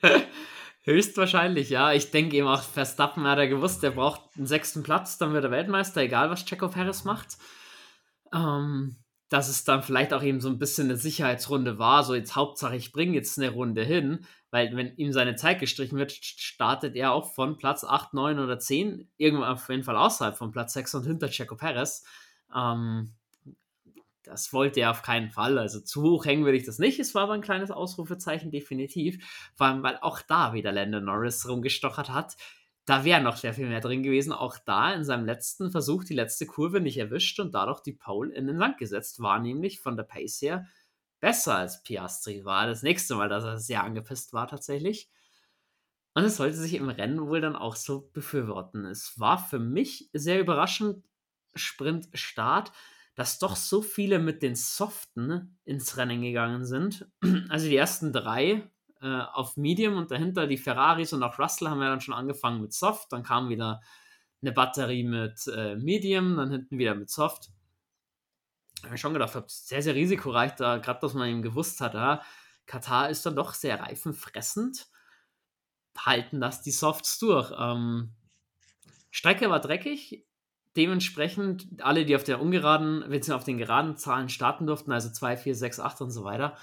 Höchstwahrscheinlich, 0.84 1.70
ja. 1.70 1.92
Ich 1.92 2.10
denke 2.10 2.36
eben 2.36 2.48
auch, 2.48 2.62
Verstappen 2.62 3.24
hat 3.24 3.38
er 3.38 3.46
gewusst, 3.46 3.82
der 3.82 3.92
braucht 3.92 4.36
einen 4.36 4.46
sechsten 4.46 4.82
Platz, 4.82 5.18
dann 5.18 5.32
wird 5.32 5.44
er 5.44 5.50
Weltmeister, 5.50 6.00
egal 6.00 6.30
was 6.30 6.44
Checo 6.44 6.68
Perez 6.68 7.04
macht. 7.04 7.38
Ähm, 8.32 8.96
dass 9.32 9.48
es 9.48 9.64
dann 9.64 9.82
vielleicht 9.82 10.12
auch 10.12 10.22
eben 10.22 10.42
so 10.42 10.50
ein 10.50 10.58
bisschen 10.58 10.88
eine 10.88 10.98
Sicherheitsrunde 10.98 11.78
war, 11.78 12.04
so 12.04 12.14
jetzt 12.14 12.36
Hauptsache 12.36 12.76
ich 12.76 12.92
bringe 12.92 13.14
jetzt 13.14 13.38
eine 13.38 13.48
Runde 13.48 13.82
hin, 13.82 14.26
weil 14.50 14.76
wenn 14.76 14.94
ihm 14.96 15.10
seine 15.10 15.36
Zeit 15.36 15.58
gestrichen 15.58 15.96
wird, 15.96 16.12
startet 16.12 16.96
er 16.96 17.12
auch 17.12 17.32
von 17.32 17.56
Platz 17.56 17.82
8, 17.82 18.12
9 18.12 18.38
oder 18.38 18.58
10, 18.58 19.08
irgendwann 19.16 19.54
auf 19.54 19.70
jeden 19.70 19.84
Fall 19.84 19.96
außerhalb 19.96 20.36
von 20.36 20.52
Platz 20.52 20.74
6 20.74 20.96
und 20.96 21.06
hinter 21.06 21.30
Checo 21.30 21.56
Perez. 21.56 22.04
Ähm, 22.54 23.14
das 24.22 24.52
wollte 24.52 24.80
er 24.80 24.90
auf 24.90 25.00
keinen 25.00 25.30
Fall. 25.30 25.58
Also 25.58 25.80
zu 25.80 26.02
hoch 26.02 26.26
hängen 26.26 26.44
würde 26.44 26.58
ich 26.58 26.66
das 26.66 26.78
nicht. 26.78 27.00
Es 27.00 27.14
war 27.14 27.22
aber 27.22 27.32
ein 27.32 27.40
kleines 27.40 27.70
Ausrufezeichen, 27.70 28.50
definitiv. 28.50 29.50
Vor 29.56 29.66
allem, 29.66 29.82
weil 29.82 29.96
auch 30.02 30.20
da 30.20 30.52
wieder 30.52 30.72
Landon 30.72 31.06
Norris 31.06 31.48
rumgestochert 31.48 32.10
hat. 32.10 32.36
Da 32.84 33.04
wäre 33.04 33.20
noch 33.20 33.36
sehr 33.36 33.54
viel 33.54 33.68
mehr 33.68 33.80
drin 33.80 34.02
gewesen. 34.02 34.32
Auch 34.32 34.58
da 34.58 34.92
in 34.92 35.04
seinem 35.04 35.24
letzten 35.24 35.70
Versuch 35.70 36.04
die 36.04 36.14
letzte 36.14 36.46
Kurve 36.46 36.80
nicht 36.80 36.98
erwischt 36.98 37.38
und 37.38 37.54
dadurch 37.54 37.80
die 37.80 37.92
Pole 37.92 38.34
in 38.34 38.46
den 38.46 38.58
Sand 38.58 38.78
gesetzt. 38.78 39.20
War 39.20 39.38
nämlich 39.38 39.80
von 39.80 39.96
der 39.96 40.04
Pace 40.04 40.42
her 40.42 40.66
besser 41.20 41.56
als 41.56 41.82
Piastri. 41.82 42.44
War 42.44 42.66
das 42.66 42.82
nächste 42.82 43.14
Mal, 43.14 43.28
dass 43.28 43.44
er 43.44 43.58
sehr 43.58 43.84
angepisst 43.84 44.32
war 44.32 44.48
tatsächlich. 44.48 45.08
Und 46.14 46.24
es 46.24 46.36
sollte 46.36 46.56
sich 46.56 46.74
im 46.74 46.88
Rennen 46.88 47.26
wohl 47.26 47.40
dann 47.40 47.56
auch 47.56 47.76
so 47.76 48.10
befürworten. 48.12 48.84
Es 48.84 49.18
war 49.18 49.38
für 49.38 49.58
mich 49.58 50.10
sehr 50.12 50.40
überraschend, 50.40 51.04
Sprintstart, 51.54 52.72
dass 53.14 53.38
doch 53.38 53.56
so 53.56 53.82
viele 53.82 54.18
mit 54.18 54.42
den 54.42 54.54
Soften 54.56 55.58
ins 55.64 55.96
Rennen 55.96 56.22
gegangen 56.22 56.64
sind. 56.64 57.06
Also 57.48 57.68
die 57.68 57.76
ersten 57.76 58.12
drei 58.12 58.70
äh, 59.02 59.22
auf 59.32 59.56
Medium 59.56 59.96
und 59.96 60.10
dahinter 60.10 60.46
die 60.46 60.56
Ferraris 60.56 61.12
und 61.12 61.22
auch 61.22 61.38
Russell 61.38 61.68
haben 61.68 61.82
ja 61.82 61.88
dann 61.88 62.00
schon 62.00 62.14
angefangen 62.14 62.60
mit 62.60 62.72
Soft. 62.72 63.12
Dann 63.12 63.22
kam 63.22 63.48
wieder 63.48 63.80
eine 64.40 64.52
Batterie 64.52 65.04
mit 65.04 65.46
äh, 65.48 65.76
Medium, 65.76 66.36
dann 66.36 66.50
hinten 66.50 66.78
wieder 66.78 66.94
mit 66.94 67.10
Soft. 67.10 67.50
Ich 68.78 68.84
habe 68.84 68.98
schon 68.98 69.12
gedacht, 69.12 69.32
sehr, 69.48 69.82
sehr 69.82 69.94
risikoreich, 69.94 70.52
da 70.56 70.78
gerade, 70.78 71.00
dass 71.00 71.14
man 71.14 71.28
eben 71.28 71.42
gewusst 71.42 71.80
hat, 71.80 71.94
ja, 71.94 72.22
Katar 72.66 73.10
ist 73.10 73.24
dann 73.26 73.36
doch 73.36 73.54
sehr 73.54 73.80
reifenfressend. 73.80 74.88
Halten 75.96 76.40
das 76.40 76.62
die 76.62 76.70
Softs 76.70 77.18
durch. 77.18 77.52
Ähm, 77.56 78.14
Strecke 79.10 79.50
war 79.50 79.60
dreckig, 79.60 80.26
dementsprechend 80.76 81.82
alle, 81.82 82.04
die 82.04 82.16
auf 82.16 82.24
der 82.24 82.40
ungeraden, 82.40 83.04
wenn 83.08 83.22
sie 83.22 83.34
auf 83.34 83.44
den 83.44 83.58
geraden 83.58 83.96
Zahlen 83.96 84.28
starten 84.28 84.66
durften, 84.66 84.90
also 84.90 85.10
2, 85.10 85.36
4, 85.36 85.54
6, 85.54 85.80
8 85.80 86.00
und 86.00 86.10
so 86.10 86.24
weiter, 86.24 86.56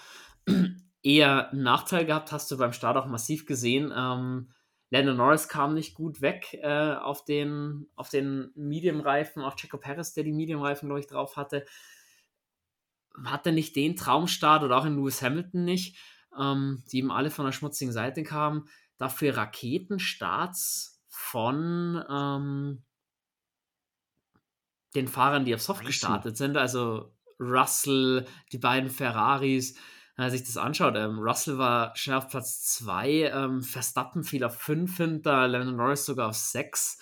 eher 1.01 1.51
einen 1.51 1.63
Nachteil 1.63 2.05
gehabt, 2.05 2.31
hast 2.31 2.49
du 2.51 2.57
beim 2.57 2.73
Start 2.73 2.97
auch 2.97 3.05
massiv 3.05 3.45
gesehen. 3.45 3.93
Ähm, 3.95 4.51
Lando 4.91 5.13
Norris 5.13 5.47
kam 5.47 5.73
nicht 5.73 5.93
gut 5.93 6.21
weg 6.21 6.53
äh, 6.61 6.93
auf 6.93 7.23
den, 7.23 7.87
auf 7.95 8.09
den 8.09 8.51
Medium-Reifen, 8.55 9.43
auch 9.43 9.55
Checo 9.55 9.77
Perez, 9.77 10.13
der 10.13 10.23
die 10.23 10.33
Medium-Reifen, 10.33 10.87
glaube 10.87 10.99
ich, 10.99 11.07
drauf 11.07 11.37
hatte, 11.37 11.65
hatte 13.23 13.51
nicht 13.51 13.75
den 13.75 13.95
Traumstart 13.95 14.63
oder 14.63 14.77
auch 14.77 14.85
in 14.85 14.95
Lewis 14.95 15.21
Hamilton 15.21 15.63
nicht, 15.63 15.97
ähm, 16.37 16.83
die 16.91 16.99
eben 16.99 17.11
alle 17.11 17.29
von 17.29 17.45
der 17.45 17.51
schmutzigen 17.51 17.93
Seite 17.93 18.23
kamen. 18.23 18.67
Dafür 18.97 19.37
Raketenstarts 19.37 21.01
von 21.07 22.03
ähm, 22.09 22.83
den 24.95 25.07
Fahrern, 25.07 25.45
die 25.45 25.53
auf 25.53 25.61
Soft 25.61 25.85
gestartet 25.85 26.35
sind, 26.35 26.57
also 26.57 27.13
Russell, 27.39 28.25
die 28.51 28.57
beiden 28.57 28.89
Ferraris, 28.89 29.77
wenn 30.19 30.25
man 30.25 30.31
sich 30.31 30.43
das 30.43 30.57
anschaut, 30.57 30.97
ähm, 30.97 31.17
Russell 31.19 31.57
war 31.57 31.95
schnell 31.95 32.17
auf 32.17 32.27
Platz 32.27 32.61
2, 32.75 33.31
ähm, 33.33 33.61
Verstappen 33.61 34.25
fiel 34.25 34.43
auf 34.43 34.59
5 34.59 34.97
hinter, 34.97 35.47
Lennon 35.47 35.77
Norris 35.77 36.05
sogar 36.05 36.27
auf 36.27 36.35
6. 36.35 36.99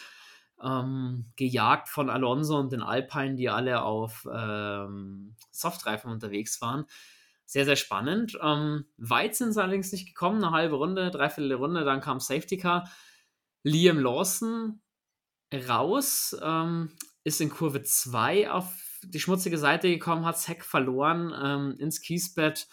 ähm, 0.63 1.25
gejagt 1.35 1.89
von 1.89 2.11
Alonso 2.11 2.59
und 2.59 2.71
den 2.71 2.83
Alpine, 2.83 3.33
die 3.33 3.49
alle 3.49 3.81
auf 3.81 4.27
ähm, 4.31 5.35
Softreifen 5.49 6.11
unterwegs 6.11 6.61
waren. 6.61 6.85
Sehr, 7.47 7.65
sehr 7.65 7.75
spannend. 7.75 8.37
Ähm, 8.39 8.85
weit 8.97 9.35
sind 9.35 9.51
sie 9.53 9.63
allerdings 9.63 9.91
nicht 9.91 10.05
gekommen, 10.05 10.43
eine 10.43 10.53
halbe 10.53 10.75
Runde, 10.75 11.09
dreiviertel 11.09 11.53
Runde, 11.53 11.85
dann 11.85 12.01
kam 12.01 12.19
Safety 12.19 12.57
Car. 12.57 12.87
Liam 13.63 13.97
Lawson 13.97 14.79
raus, 15.67 16.37
ähm, 16.39 16.91
ist 17.23 17.41
in 17.41 17.49
Kurve 17.49 17.81
2 17.81 18.51
auf 18.51 18.71
die 19.01 19.19
schmutzige 19.19 19.57
Seite 19.57 19.89
gekommen, 19.89 20.23
hat 20.23 20.47
Heck 20.47 20.63
verloren 20.63 21.75
ins 21.79 22.01
Kiesbett. 22.01 22.67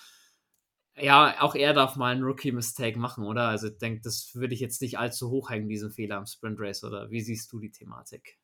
Ja, 0.96 1.40
auch 1.40 1.57
er 1.57 1.72
darf 1.72 1.96
mal 1.96 2.12
einen 2.12 2.22
Rookie-Mistake 2.22 2.98
machen, 2.98 3.24
oder? 3.24 3.48
Also 3.48 3.66
ich 3.68 3.78
denke, 3.78 4.00
das 4.02 4.35
würde 4.35 4.54
ich 4.54 4.61
jetzt 4.61 4.80
nicht 4.80 4.98
allzu 4.98 5.28
hoch 5.28 5.50
hängen, 5.50 5.68
diesen 5.68 5.90
Fehler 5.90 6.18
am 6.18 6.26
Sprint 6.26 6.61
Race, 6.61 6.85
oder 6.85 7.11
wie 7.11 7.20
siehst 7.20 7.52
du 7.52 7.59
die 7.59 7.72
Thematik? 7.72 8.38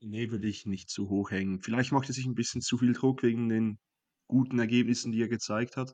Nee, 0.00 0.30
würde 0.30 0.48
ich 0.48 0.66
nicht 0.66 0.90
zu 0.90 1.08
hoch 1.08 1.30
hängen. 1.30 1.60
Vielleicht 1.60 1.92
macht 1.92 2.08
er 2.08 2.14
sich 2.14 2.26
ein 2.26 2.34
bisschen 2.34 2.60
zu 2.60 2.78
viel 2.78 2.92
Druck 2.92 3.22
wegen 3.22 3.48
den 3.48 3.78
guten 4.26 4.58
Ergebnissen, 4.58 5.12
die 5.12 5.22
er 5.22 5.28
gezeigt 5.28 5.76
hat. 5.76 5.92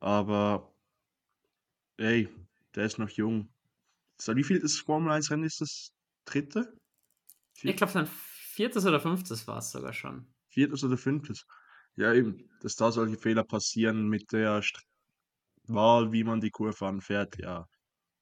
Aber 0.00 0.74
ey, 1.98 2.28
der 2.74 2.86
ist 2.86 2.98
noch 2.98 3.10
jung. 3.10 3.48
Wie 4.26 4.44
viel 4.44 4.56
ist 4.58 4.80
Formel 4.80 5.12
1 5.12 5.30
Rennen? 5.30 5.44
Ist 5.44 5.60
das 5.60 5.90
dritte? 6.24 6.76
Ich 7.62 7.76
glaube, 7.76 7.92
sein 7.92 8.08
viertes 8.08 8.86
oder 8.86 9.00
fünftes 9.00 9.46
war 9.46 9.58
es 9.58 9.70
sogar 9.70 9.92
schon. 9.92 10.32
Viertes 10.48 10.84
oder 10.84 10.96
fünftes. 10.96 11.46
Ja, 11.96 12.12
eben, 12.14 12.48
dass 12.60 12.76
da 12.76 12.90
solche 12.92 13.16
Fehler 13.18 13.44
passieren 13.44 14.08
mit 14.08 14.32
der 14.32 14.62
St 14.62 14.82
Wahl, 15.68 16.12
wie 16.12 16.24
man 16.24 16.40
die 16.40 16.50
Kurve 16.50 16.86
anfährt, 16.86 17.38
ja. 17.38 17.66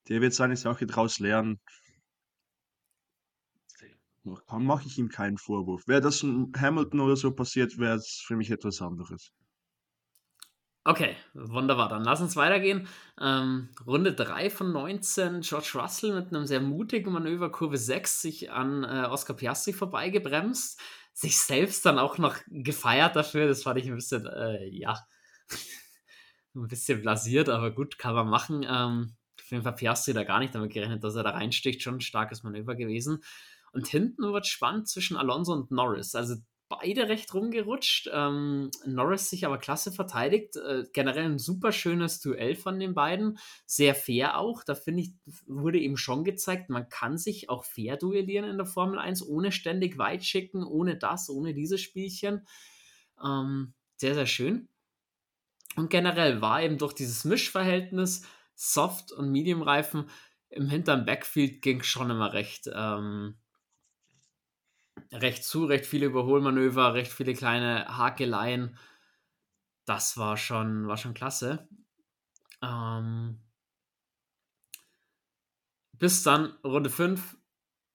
Der 0.08 0.20
wird 0.20 0.34
seine 0.34 0.56
Sache 0.56 0.86
draus 0.86 1.18
lernen. 1.20 1.60
Dann 4.24 4.64
mache 4.64 4.86
ich 4.86 4.98
ihm 4.98 5.08
keinen 5.08 5.38
Vorwurf. 5.38 5.86
Wäre 5.86 6.00
das 6.00 6.22
ein 6.22 6.52
Hamilton 6.58 7.00
oder 7.00 7.16
so 7.16 7.32
passiert, 7.32 7.78
wäre 7.78 7.96
es 7.96 8.22
für 8.26 8.36
mich 8.36 8.50
etwas 8.50 8.80
anderes. 8.82 9.32
Okay, 10.84 11.14
wunderbar. 11.34 11.90
Dann 11.90 12.04
lass 12.04 12.22
uns 12.22 12.36
weitergehen. 12.36 12.88
Ähm, 13.20 13.68
Runde 13.86 14.14
3 14.14 14.48
von 14.48 14.72
19. 14.72 15.42
George 15.42 15.72
Russell 15.74 16.14
mit 16.14 16.28
einem 16.28 16.46
sehr 16.46 16.60
mutigen 16.60 17.12
Manöver, 17.12 17.52
Kurve 17.52 17.76
6, 17.76 18.22
sich 18.22 18.50
an 18.50 18.84
äh, 18.84 19.06
Oscar 19.06 19.34
Piastri 19.34 19.74
vorbeigebremst. 19.74 20.80
Sich 21.12 21.38
selbst 21.38 21.84
dann 21.84 21.98
auch 21.98 22.18
noch 22.18 22.36
gefeiert 22.48 23.16
dafür. 23.16 23.46
Das 23.46 23.62
fand 23.62 23.78
ich 23.78 23.86
ein 23.86 23.94
bisschen, 23.96 24.26
äh, 24.26 24.68
ja, 24.68 24.98
ein 26.54 26.68
bisschen 26.68 27.02
blasiert, 27.02 27.48
aber 27.48 27.70
gut, 27.72 27.98
kann 27.98 28.14
man 28.14 28.28
machen. 28.28 28.64
Ähm, 28.68 29.16
auf 29.38 29.50
jeden 29.50 29.62
Fall 29.62 29.74
Piastri 29.74 30.12
da 30.12 30.24
gar 30.24 30.38
nicht 30.38 30.54
damit 30.54 30.72
gerechnet, 30.72 31.02
dass 31.02 31.16
er 31.16 31.24
da 31.24 31.30
reinsticht. 31.30 31.82
Schon 31.82 31.96
ein 31.96 32.00
starkes 32.00 32.42
Manöver 32.42 32.74
gewesen. 32.74 33.22
Und 33.72 33.88
hinten 33.88 34.32
wird 34.32 34.46
spannend 34.46 34.88
zwischen 34.88 35.16
Alonso 35.16 35.52
und 35.52 35.70
Norris. 35.70 36.14
Also 36.14 36.36
beide 36.70 37.08
recht 37.08 37.34
rumgerutscht. 37.34 38.08
Ähm, 38.12 38.70
Norris 38.86 39.28
sich 39.28 39.44
aber 39.44 39.58
klasse 39.58 39.92
verteidigt. 39.92 40.56
Äh, 40.56 40.84
generell 40.94 41.24
ein 41.24 41.38
super 41.38 41.72
schönes 41.72 42.20
Duell 42.20 42.54
von 42.54 42.78
den 42.78 42.94
beiden. 42.94 43.38
Sehr 43.66 43.94
fair 43.94 44.38
auch. 44.38 44.62
Da 44.62 44.74
finde 44.74 45.02
ich, 45.02 45.12
wurde 45.46 45.80
eben 45.80 45.98
schon 45.98 46.24
gezeigt, 46.24 46.70
man 46.70 46.88
kann 46.88 47.18
sich 47.18 47.50
auch 47.50 47.64
fair 47.64 47.96
duellieren 47.96 48.48
in 48.48 48.56
der 48.56 48.66
Formel 48.66 48.98
1, 48.98 49.26
ohne 49.26 49.52
ständig 49.52 49.98
weit 49.98 50.24
schicken, 50.24 50.62
ohne 50.62 50.96
das, 50.96 51.28
ohne 51.28 51.52
dieses 51.52 51.80
Spielchen. 51.80 52.46
Ähm, 53.22 53.74
sehr, 53.96 54.14
sehr 54.14 54.26
schön. 54.26 54.68
Und 55.74 55.90
generell 55.90 56.40
war 56.40 56.62
eben 56.62 56.78
durch 56.78 56.94
dieses 56.94 57.24
Mischverhältnis 57.24 58.22
Soft- 58.54 59.12
und 59.12 59.32
Medium-Reifen 59.32 60.08
im 60.50 60.68
hinteren 60.68 61.04
Backfield 61.04 61.62
ging 61.62 61.82
schon 61.82 62.10
immer 62.10 62.32
recht. 62.32 62.68
Ähm, 62.72 63.39
recht 65.12 65.44
zu, 65.44 65.64
recht 65.64 65.86
viele 65.86 66.06
Überholmanöver, 66.06 66.94
recht 66.94 67.12
viele 67.12 67.34
kleine 67.34 67.96
Hakeleien. 67.96 68.78
Das 69.84 70.16
war 70.16 70.36
schon, 70.36 70.86
war 70.86 70.96
schon 70.96 71.14
klasse. 71.14 71.68
Ähm, 72.62 73.40
bis 75.92 76.22
dann 76.22 76.54
Runde 76.64 76.90
5 76.90 77.36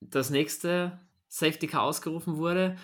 das 0.00 0.30
nächste 0.30 1.00
Safety 1.28 1.66
Car 1.66 1.82
ausgerufen 1.82 2.36
wurde. 2.36 2.76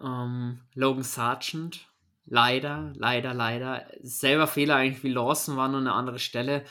Ähm, 0.00 0.62
Logan 0.74 1.02
Sargent, 1.02 1.88
leider, 2.24 2.92
leider, 2.96 3.34
leider, 3.34 3.86
selber 4.02 4.46
Fehler 4.46 4.76
eigentlich 4.76 5.04
wie 5.04 5.12
Lawson 5.12 5.56
war 5.56 5.68
nur 5.68 5.80
eine 5.80 5.92
andere 5.92 6.18
Stelle. 6.18 6.64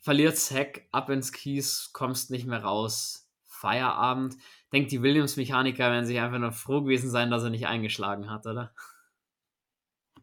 Verliert 0.00 0.38
Heck, 0.50 0.88
ab 0.92 1.10
ins 1.10 1.32
Kies, 1.32 1.90
kommst 1.92 2.30
nicht 2.30 2.46
mehr 2.46 2.62
raus. 2.62 3.27
Feierabend 3.58 4.36
denke, 4.72 4.88
die 4.88 5.02
Williams-Mechaniker 5.02 5.90
werden 5.90 6.06
sich 6.06 6.18
einfach 6.20 6.38
nur 6.38 6.52
froh 6.52 6.82
gewesen 6.82 7.10
sein, 7.10 7.30
dass 7.30 7.42
er 7.42 7.50
nicht 7.50 7.66
eingeschlagen 7.66 8.30
hat, 8.30 8.46
oder? 8.46 8.72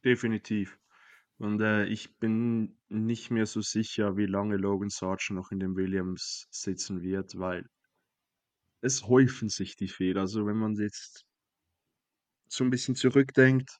Definitiv. 0.03 0.79
Und 1.37 1.61
äh, 1.61 1.85
ich 1.85 2.17
bin 2.17 2.77
nicht 2.87 3.31
mehr 3.31 3.45
so 3.45 3.61
sicher, 3.61 4.15
wie 4.15 4.25
lange 4.25 4.55
Logan 4.57 4.89
Sargent 4.89 5.37
noch 5.37 5.51
in 5.51 5.59
dem 5.59 5.75
Williams 5.75 6.47
sitzen 6.49 7.01
wird, 7.01 7.37
weil 7.37 7.67
es 8.81 9.07
häufen 9.07 9.49
sich 9.49 9.75
die 9.75 9.89
Fehler. 9.89 10.21
Also 10.21 10.45
wenn 10.45 10.57
man 10.57 10.75
jetzt 10.75 11.25
so 12.47 12.63
ein 12.63 12.69
bisschen 12.69 12.95
zurückdenkt, 12.95 13.79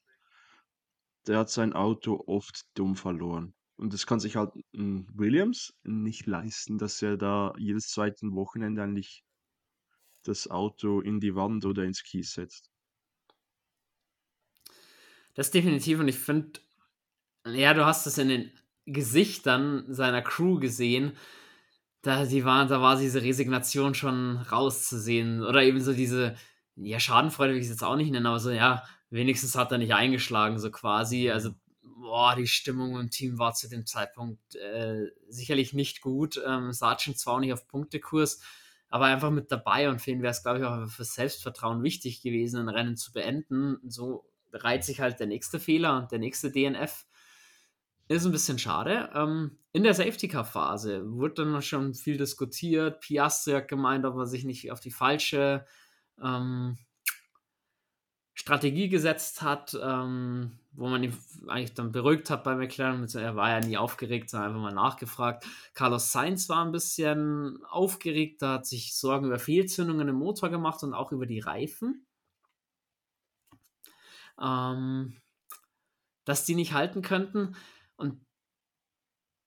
der 1.26 1.38
hat 1.38 1.50
sein 1.50 1.72
Auto 1.72 2.22
oft 2.26 2.64
dumm 2.74 2.96
verloren. 2.96 3.54
Und 3.76 3.92
das 3.92 4.06
kann 4.06 4.20
sich 4.20 4.36
halt 4.36 4.52
Williams 4.72 5.74
nicht 5.82 6.26
leisten, 6.26 6.78
dass 6.78 7.02
er 7.02 7.16
da 7.16 7.52
jedes 7.58 7.88
zweite 7.88 8.26
Wochenende 8.32 8.82
eigentlich 8.82 9.22
das 10.28 10.48
Auto 10.48 11.00
in 11.00 11.20
die 11.20 11.34
Wand 11.34 11.64
oder 11.64 11.84
ins 11.84 12.02
Kies 12.02 12.32
setzt. 12.32 12.70
Das 15.34 15.50
definitiv 15.50 16.00
und 16.00 16.08
ich 16.08 16.18
finde, 16.18 16.60
ja, 17.46 17.74
du 17.74 17.84
hast 17.84 18.06
es 18.06 18.18
in 18.18 18.28
den 18.28 18.50
Gesichtern 18.86 19.84
seiner 19.92 20.22
Crew 20.22 20.58
gesehen, 20.58 21.12
da, 22.02 22.24
die 22.24 22.44
waren, 22.44 22.68
da 22.68 22.80
war 22.80 22.96
diese 22.96 23.22
Resignation 23.22 23.94
schon 23.94 24.36
rauszusehen 24.36 25.42
oder 25.42 25.62
eben 25.62 25.80
so 25.80 25.92
diese, 25.92 26.36
ja, 26.76 27.00
Schadenfreude 27.00 27.52
will 27.52 27.58
ich 27.58 27.66
es 27.66 27.72
jetzt 27.72 27.84
auch 27.84 27.96
nicht 27.96 28.10
nennen, 28.10 28.26
aber 28.26 28.38
so, 28.38 28.50
ja, 28.50 28.84
wenigstens 29.10 29.56
hat 29.56 29.72
er 29.72 29.78
nicht 29.78 29.94
eingeschlagen, 29.94 30.58
so 30.58 30.70
quasi, 30.70 31.30
also 31.30 31.50
boah, 31.82 32.36
die 32.36 32.46
Stimmung 32.46 32.98
im 32.98 33.10
Team 33.10 33.38
war 33.38 33.54
zu 33.54 33.68
dem 33.68 33.86
Zeitpunkt 33.86 34.54
äh, 34.54 35.06
sicherlich 35.28 35.72
nicht 35.72 36.00
gut. 36.00 36.40
Ähm, 36.46 36.72
Sargent 36.72 37.18
zwar 37.18 37.34
auch 37.34 37.40
nicht 37.40 37.52
auf 37.52 37.66
Punktekurs, 37.66 38.40
aber 38.96 39.04
einfach 39.04 39.30
mit 39.30 39.52
dabei 39.52 39.90
und 39.90 40.00
für 40.00 40.10
ihn 40.10 40.22
wäre 40.22 40.30
es, 40.30 40.42
glaube 40.42 40.58
ich, 40.58 40.64
auch 40.64 40.88
für 40.88 41.04
Selbstvertrauen 41.04 41.82
wichtig 41.82 42.22
gewesen, 42.22 42.58
ein 42.58 42.70
Rennen 42.70 42.96
zu 42.96 43.12
beenden. 43.12 43.78
So 43.86 44.24
reiht 44.54 44.84
sich 44.84 45.00
halt 45.00 45.20
der 45.20 45.26
nächste 45.26 45.60
Fehler 45.60 45.98
und 45.98 46.10
der 46.10 46.18
nächste 46.18 46.50
DNF. 46.50 47.04
Ist 48.08 48.24
ein 48.24 48.32
bisschen 48.32 48.58
schade. 48.58 49.10
Ähm, 49.14 49.58
in 49.72 49.82
der 49.82 49.92
Safety-Car-Phase 49.92 51.12
wurde 51.12 51.44
dann 51.44 51.60
schon 51.60 51.92
viel 51.92 52.16
diskutiert. 52.16 53.00
Piastri 53.00 53.52
hat 53.52 53.68
gemeint, 53.68 54.06
ob 54.06 54.16
er 54.16 54.26
sich 54.26 54.44
nicht 54.44 54.72
auf 54.72 54.80
die 54.80 54.92
falsche 54.92 55.66
ähm, 56.22 56.78
Strategie 58.38 58.90
gesetzt 58.90 59.40
hat, 59.40 59.76
ähm, 59.82 60.52
wo 60.72 60.88
man 60.88 61.02
ihn 61.02 61.16
eigentlich 61.48 61.72
dann 61.72 61.90
beruhigt 61.90 62.28
hat 62.28 62.44
bei 62.44 62.54
McLaren. 62.54 63.08
Er 63.14 63.34
war 63.34 63.48
ja 63.48 63.60
nie 63.60 63.78
aufgeregt, 63.78 64.28
sondern 64.28 64.50
einfach 64.50 64.62
mal 64.62 64.74
nachgefragt. 64.74 65.46
Carlos 65.72 66.12
Sainz 66.12 66.50
war 66.50 66.62
ein 66.62 66.70
bisschen 66.70 67.64
aufgeregt, 67.64 68.42
da 68.42 68.54
hat 68.54 68.66
sich 68.66 68.94
Sorgen 68.94 69.26
über 69.26 69.38
Fehlzündungen 69.38 70.06
im 70.08 70.16
Motor 70.16 70.50
gemacht 70.50 70.82
und 70.82 70.92
auch 70.92 71.12
über 71.12 71.24
die 71.24 71.40
Reifen. 71.40 72.06
Ähm, 74.38 75.16
dass 76.26 76.44
die 76.44 76.56
nicht 76.56 76.74
halten 76.74 77.00
könnten. 77.00 77.56
Und 77.96 78.20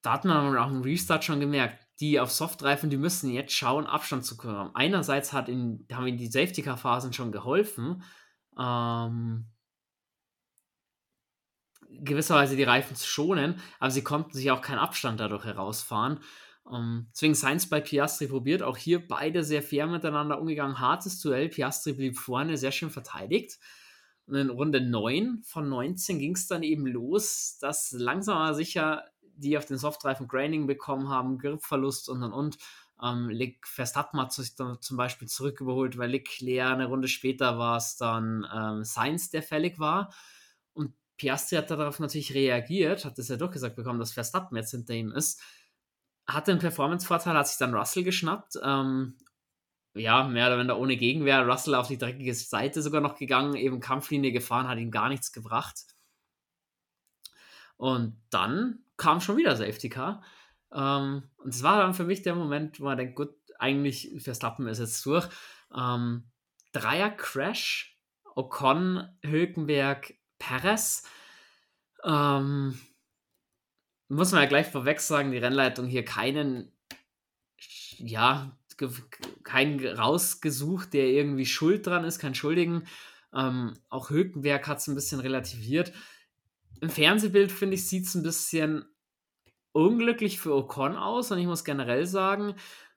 da 0.02 0.14
hat 0.14 0.26
man 0.26 0.58
auch 0.58 0.72
im 0.72 0.82
Restart 0.82 1.24
schon 1.24 1.40
gemerkt, 1.40 1.86
die 2.00 2.20
auf 2.20 2.32
Softreifen, 2.32 2.90
die 2.90 2.98
müssen 2.98 3.30
jetzt 3.30 3.54
schauen, 3.54 3.86
Abstand 3.86 4.26
zu 4.26 4.36
bekommen. 4.36 4.72
Einerseits 4.74 5.32
hat 5.32 5.48
ihnen, 5.48 5.86
haben 5.92 6.08
ihnen 6.08 6.18
die 6.18 6.32
Safety-Car-Phasen 6.32 7.14
schon 7.14 7.32
geholfen, 7.32 8.02
ähm, 8.60 9.46
gewisserweise 11.90 12.56
die 12.56 12.64
Reifen 12.64 12.96
zu 12.96 13.08
schonen, 13.08 13.62
aber 13.80 13.92
sie 13.92 14.04
konnten 14.04 14.34
sich 14.34 14.52
auch 14.52 14.62
keinen 14.62 14.80
Abstand 14.80 15.20
dadurch 15.20 15.46
herausfahren. 15.46 16.20
Ähm, 16.72 17.08
deswegen 17.14 17.36
Sainz 17.36 17.68
bei 17.68 17.82
Piastri 17.82 18.28
probiert, 18.28 18.62
auch 18.62 18.78
hier 18.78 19.08
beide 19.08 19.44
sehr 19.44 19.64
fair 19.64 19.88
miteinander 19.88 20.40
umgegangen. 20.40 20.80
Hartes 20.80 21.20
Duell, 21.22 21.50
Piastri 21.50 21.94
blieb 21.94 22.18
vorne, 22.18 22.58
sehr 22.58 22.72
schön 22.72 22.90
verteidigt. 22.90 23.60
Und 24.28 24.36
in 24.36 24.50
Runde 24.50 24.82
9 24.82 25.42
von 25.44 25.70
19 25.70 26.20
ging 26.20 26.36
es 26.36 26.48
dann 26.48 26.62
eben 26.62 26.86
los, 26.86 27.58
dass 27.60 27.92
langsam 27.92 28.38
aber 28.38 28.54
sicher 28.54 29.06
die 29.40 29.58
auf 29.58 29.66
den 29.66 29.78
Softreifen 29.78 30.28
Graining 30.28 30.68
bekommen 30.68 31.10
haben, 31.10 31.38
Gripverlust 31.38 32.10
und 32.10 32.24
und 32.24 32.34
und. 32.34 32.58
Ähm, 33.02 33.56
Verstappen 33.64 34.20
hat 34.20 34.34
sich 34.34 34.56
dann 34.56 34.82
zum 34.82 34.98
Beispiel 34.98 35.28
zurückgeholt, 35.28 35.98
weil 35.98 36.12
Leclerc 36.12 36.74
eine 36.74 36.86
Runde 36.86 37.08
später 37.08 37.58
war 37.58 37.78
es 37.78 37.98
dann 37.98 38.48
ähm, 38.54 38.84
Sainz, 38.84 39.30
der 39.30 39.44
fällig 39.44 39.80
war. 39.80 40.14
Und 40.74 40.94
Piastri 41.18 41.56
hat 41.58 41.72
darauf 41.72 42.00
natürlich 42.00 42.34
reagiert, 42.34 43.06
hat 43.06 43.18
es 43.20 43.30
ja 43.30 43.38
durchgesagt 43.38 43.76
bekommen, 43.76 44.00
dass 44.00 44.12
Verstappen 44.12 44.58
jetzt 44.58 44.72
hinter 44.72 44.94
ihm 44.94 45.12
ist. 45.12 45.42
Hatte 46.28 46.52
einen 46.52 46.60
Performance-Vorteil, 46.60 47.36
hat 47.36 47.48
sich 47.48 47.58
dann 47.58 47.74
Russell 47.74 48.04
geschnappt. 48.04 48.60
Ähm, 48.62 49.18
ja, 49.96 50.24
mehr 50.28 50.48
oder 50.48 50.58
weniger 50.58 50.78
ohne 50.78 50.98
Gegenwehr. 50.98 51.46
Russell 51.48 51.76
auf 51.76 51.88
die 51.88 51.98
dreckige 51.98 52.34
Seite 52.34 52.82
sogar 52.82 53.02
noch 53.02 53.16
gegangen, 53.16 53.56
eben 53.56 53.80
Kampflinie 53.80 54.32
gefahren, 54.32 54.68
hat 54.68 54.78
ihm 54.78 54.92
gar 54.92 55.10
nichts 55.10 55.32
gebracht. 55.32 55.86
Und 57.78 58.22
dann 58.30 58.80
kam 58.98 59.22
schon 59.22 59.38
wieder 59.38 59.56
Safety 59.56 59.90
Car. 59.90 60.22
Ähm, 60.74 61.24
und 61.38 61.54
es 61.54 61.64
war 61.64 61.80
dann 61.80 61.94
für 61.94 62.04
mich 62.04 62.22
der 62.22 62.36
Moment, 62.36 62.80
wo 62.80 62.86
man 62.86 62.98
denkt, 62.98 63.16
gut, 63.16 63.34
eigentlich 63.58 64.12
Verstappen 64.20 64.68
ist 64.68 64.80
jetzt 64.80 65.06
durch. 65.06 65.28
Ähm, 65.76 66.24
Dreier 66.72 67.10
Crash, 67.10 67.98
Ocon, 68.36 69.08
Hülkenberg, 69.24 70.14
Perez. 70.38 71.04
Ähm, 72.04 72.80
muss 74.08 74.32
man 74.32 74.42
ja 74.42 74.48
gleich 74.48 74.68
vorweg 74.68 75.02
sagen, 75.02 75.32
die 75.32 75.38
Rennleitung 75.38 75.88
hier 75.88 76.06
keinen, 76.06 76.72
ja, 77.98 78.58
keinen 79.44 79.86
rausgesucht, 79.86 80.94
der 80.94 81.08
irgendwie 81.08 81.46
schuld 81.46 81.86
dran 81.86 82.06
ist, 82.06 82.20
kein 82.20 82.36
Schuldigen. 82.36 82.88
Ähm, 83.34 83.74
auch 83.90 84.10
Hülkenberg 84.10 84.68
hat 84.68 84.78
es 84.80 84.88
ein 84.88 84.96
bisschen 84.96 85.20
relativiert. 85.20 85.92
Im 86.82 86.90
Fernsehbild, 86.90 87.52
finde 87.52 87.76
ich, 87.76 87.88
sieht 87.88 88.06
es 88.06 88.16
ein 88.16 88.24
bisschen 88.24 88.86
unglücklich 89.88 90.40
für 90.40 90.54
Ocon 90.54 90.96
aus 90.96 91.32
und 91.32 91.40
ich 91.40 91.48
muss 91.48 91.64
generell 91.64 92.06
sagen, 92.06 92.56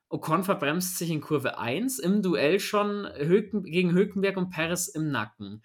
Ocon 0.08 0.44
verbremst 0.44 0.98
sich 0.98 1.10
in 1.10 1.20
Kurve 1.20 1.58
1 1.58 1.98
im 1.98 2.22
Duell 2.22 2.60
schon 2.60 3.08
Hülken, 3.16 3.64
gegen 3.64 3.92
Hülkenberg 3.92 4.36
und 4.36 4.50
Perez 4.50 4.88
im 4.88 5.10
Nacken. 5.10 5.62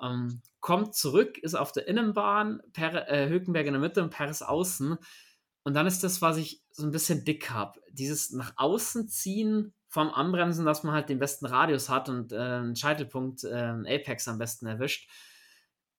Ähm, 0.00 0.40
kommt 0.60 0.94
zurück, 0.94 1.38
ist 1.38 1.54
auf 1.54 1.72
der 1.72 1.88
Innenbahn, 1.88 2.60
per, 2.72 3.10
äh, 3.10 3.28
Hülkenberg 3.28 3.66
in 3.66 3.72
der 3.72 3.80
Mitte 3.80 4.02
und 4.02 4.10
Perez 4.10 4.42
außen. 4.42 4.96
Und 5.64 5.74
dann 5.74 5.86
ist 5.86 6.04
das, 6.04 6.22
was 6.22 6.36
ich 6.36 6.62
so 6.70 6.84
ein 6.84 6.92
bisschen 6.92 7.24
dick 7.24 7.50
habe. 7.50 7.80
Dieses 7.90 8.30
nach 8.30 8.52
außen 8.56 9.08
ziehen 9.08 9.74
vom 9.88 10.10
Anbremsen, 10.10 10.64
dass 10.64 10.84
man 10.84 10.94
halt 10.94 11.08
den 11.08 11.18
besten 11.18 11.46
Radius 11.46 11.88
hat 11.88 12.08
und 12.08 12.32
äh, 12.32 12.36
einen 12.36 12.76
Scheitelpunkt, 12.76 13.42
äh, 13.44 13.52
einen 13.52 13.86
Apex 13.86 14.28
am 14.28 14.38
besten 14.38 14.66
erwischt. 14.66 15.10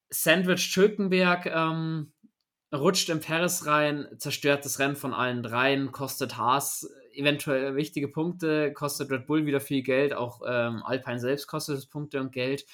Sandwich 0.10 0.73
Hülkenberg 0.75 1.45
ähm, 1.47 2.13
rutscht 2.73 3.10
in 3.10 3.19
Paris 3.19 3.65
rein, 3.65 4.08
zerstört 4.17 4.65
das 4.65 4.79
Rennen 4.79 4.95
von 4.95 5.13
allen 5.13 5.43
dreien, 5.43 5.91
kostet 5.91 6.38
Haas 6.38 6.89
eventuell 7.13 7.75
wichtige 7.75 8.08
Punkte, 8.08 8.73
kostet 8.73 9.12
Red 9.12 9.25
Bull 9.25 9.45
wieder 9.45 9.60
viel 9.60 9.82
Geld, 9.82 10.13
auch 10.13 10.41
ähm, 10.47 10.84
Alpine 10.84 11.19
selbst 11.19 11.47
kostet 11.47 11.77
es 11.77 11.88
Punkte 11.88 12.19
und 12.21 12.32
Geld. 12.32 12.65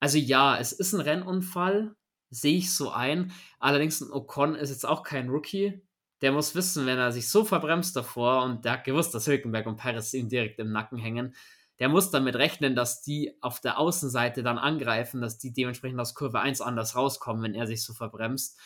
Also 0.00 0.18
ja, 0.18 0.58
es 0.58 0.72
ist 0.72 0.92
ein 0.92 1.00
Rennunfall, 1.00 1.94
sehe 2.30 2.58
ich 2.58 2.74
so 2.74 2.90
ein. 2.90 3.32
Allerdings 3.58 4.00
ein 4.00 4.12
Ocon 4.12 4.54
ist 4.54 4.70
jetzt 4.70 4.86
auch 4.86 5.02
kein 5.02 5.28
Rookie. 5.28 5.82
Der 6.22 6.32
muss 6.32 6.54
wissen, 6.54 6.86
wenn 6.86 6.98
er 6.98 7.12
sich 7.12 7.28
so 7.28 7.44
verbremst 7.44 7.96
davor 7.96 8.44
und 8.44 8.64
der 8.64 8.72
hat 8.72 8.84
gewusst, 8.84 9.14
dass 9.14 9.26
Hülkenberg 9.26 9.66
und 9.66 9.76
Paris 9.76 10.14
ihm 10.14 10.28
direkt 10.28 10.58
im 10.58 10.70
Nacken 10.72 10.98
hängen, 10.98 11.34
der 11.78 11.88
muss 11.88 12.10
damit 12.10 12.36
rechnen, 12.36 12.76
dass 12.76 13.00
die 13.00 13.32
auf 13.40 13.60
der 13.60 13.78
Außenseite 13.78 14.42
dann 14.42 14.58
angreifen, 14.58 15.22
dass 15.22 15.38
die 15.38 15.52
dementsprechend 15.52 15.98
aus 15.98 16.14
Kurve 16.14 16.40
1 16.40 16.60
anders 16.60 16.94
rauskommen, 16.94 17.42
wenn 17.42 17.54
er 17.54 17.66
sich 17.66 17.82
so 17.82 17.94
verbremst. 17.94 18.58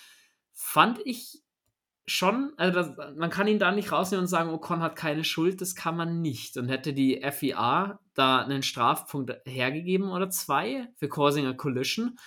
Fand 0.55 1.01
ich 1.05 1.43
schon, 2.07 2.53
also 2.57 2.75
das, 2.81 3.17
man 3.17 3.31
kann 3.31 3.49
ihn 3.49 3.59
da 3.59 3.73
nicht 3.73 3.93
rausnehmen 3.93 4.25
und 4.25 4.29
sagen, 4.29 4.51
Ocon 4.51 4.81
hat 4.81 4.97
keine 4.97 5.25
Schuld, 5.25 5.61
das 5.61 5.75
kann 5.75 5.97
man 5.97 6.21
nicht. 6.21 6.57
Und 6.57 6.69
hätte 6.69 6.93
die 6.93 7.21
FIA 7.31 8.01
da 8.14 8.43
einen 8.43 8.62
Strafpunkt 8.62 9.33
hergegeben 9.47 10.11
oder 10.11 10.31
zwei 10.31 10.88
für 10.97 11.09
Causing 11.09 11.47
a 11.47 11.55
Collision, 11.55 12.19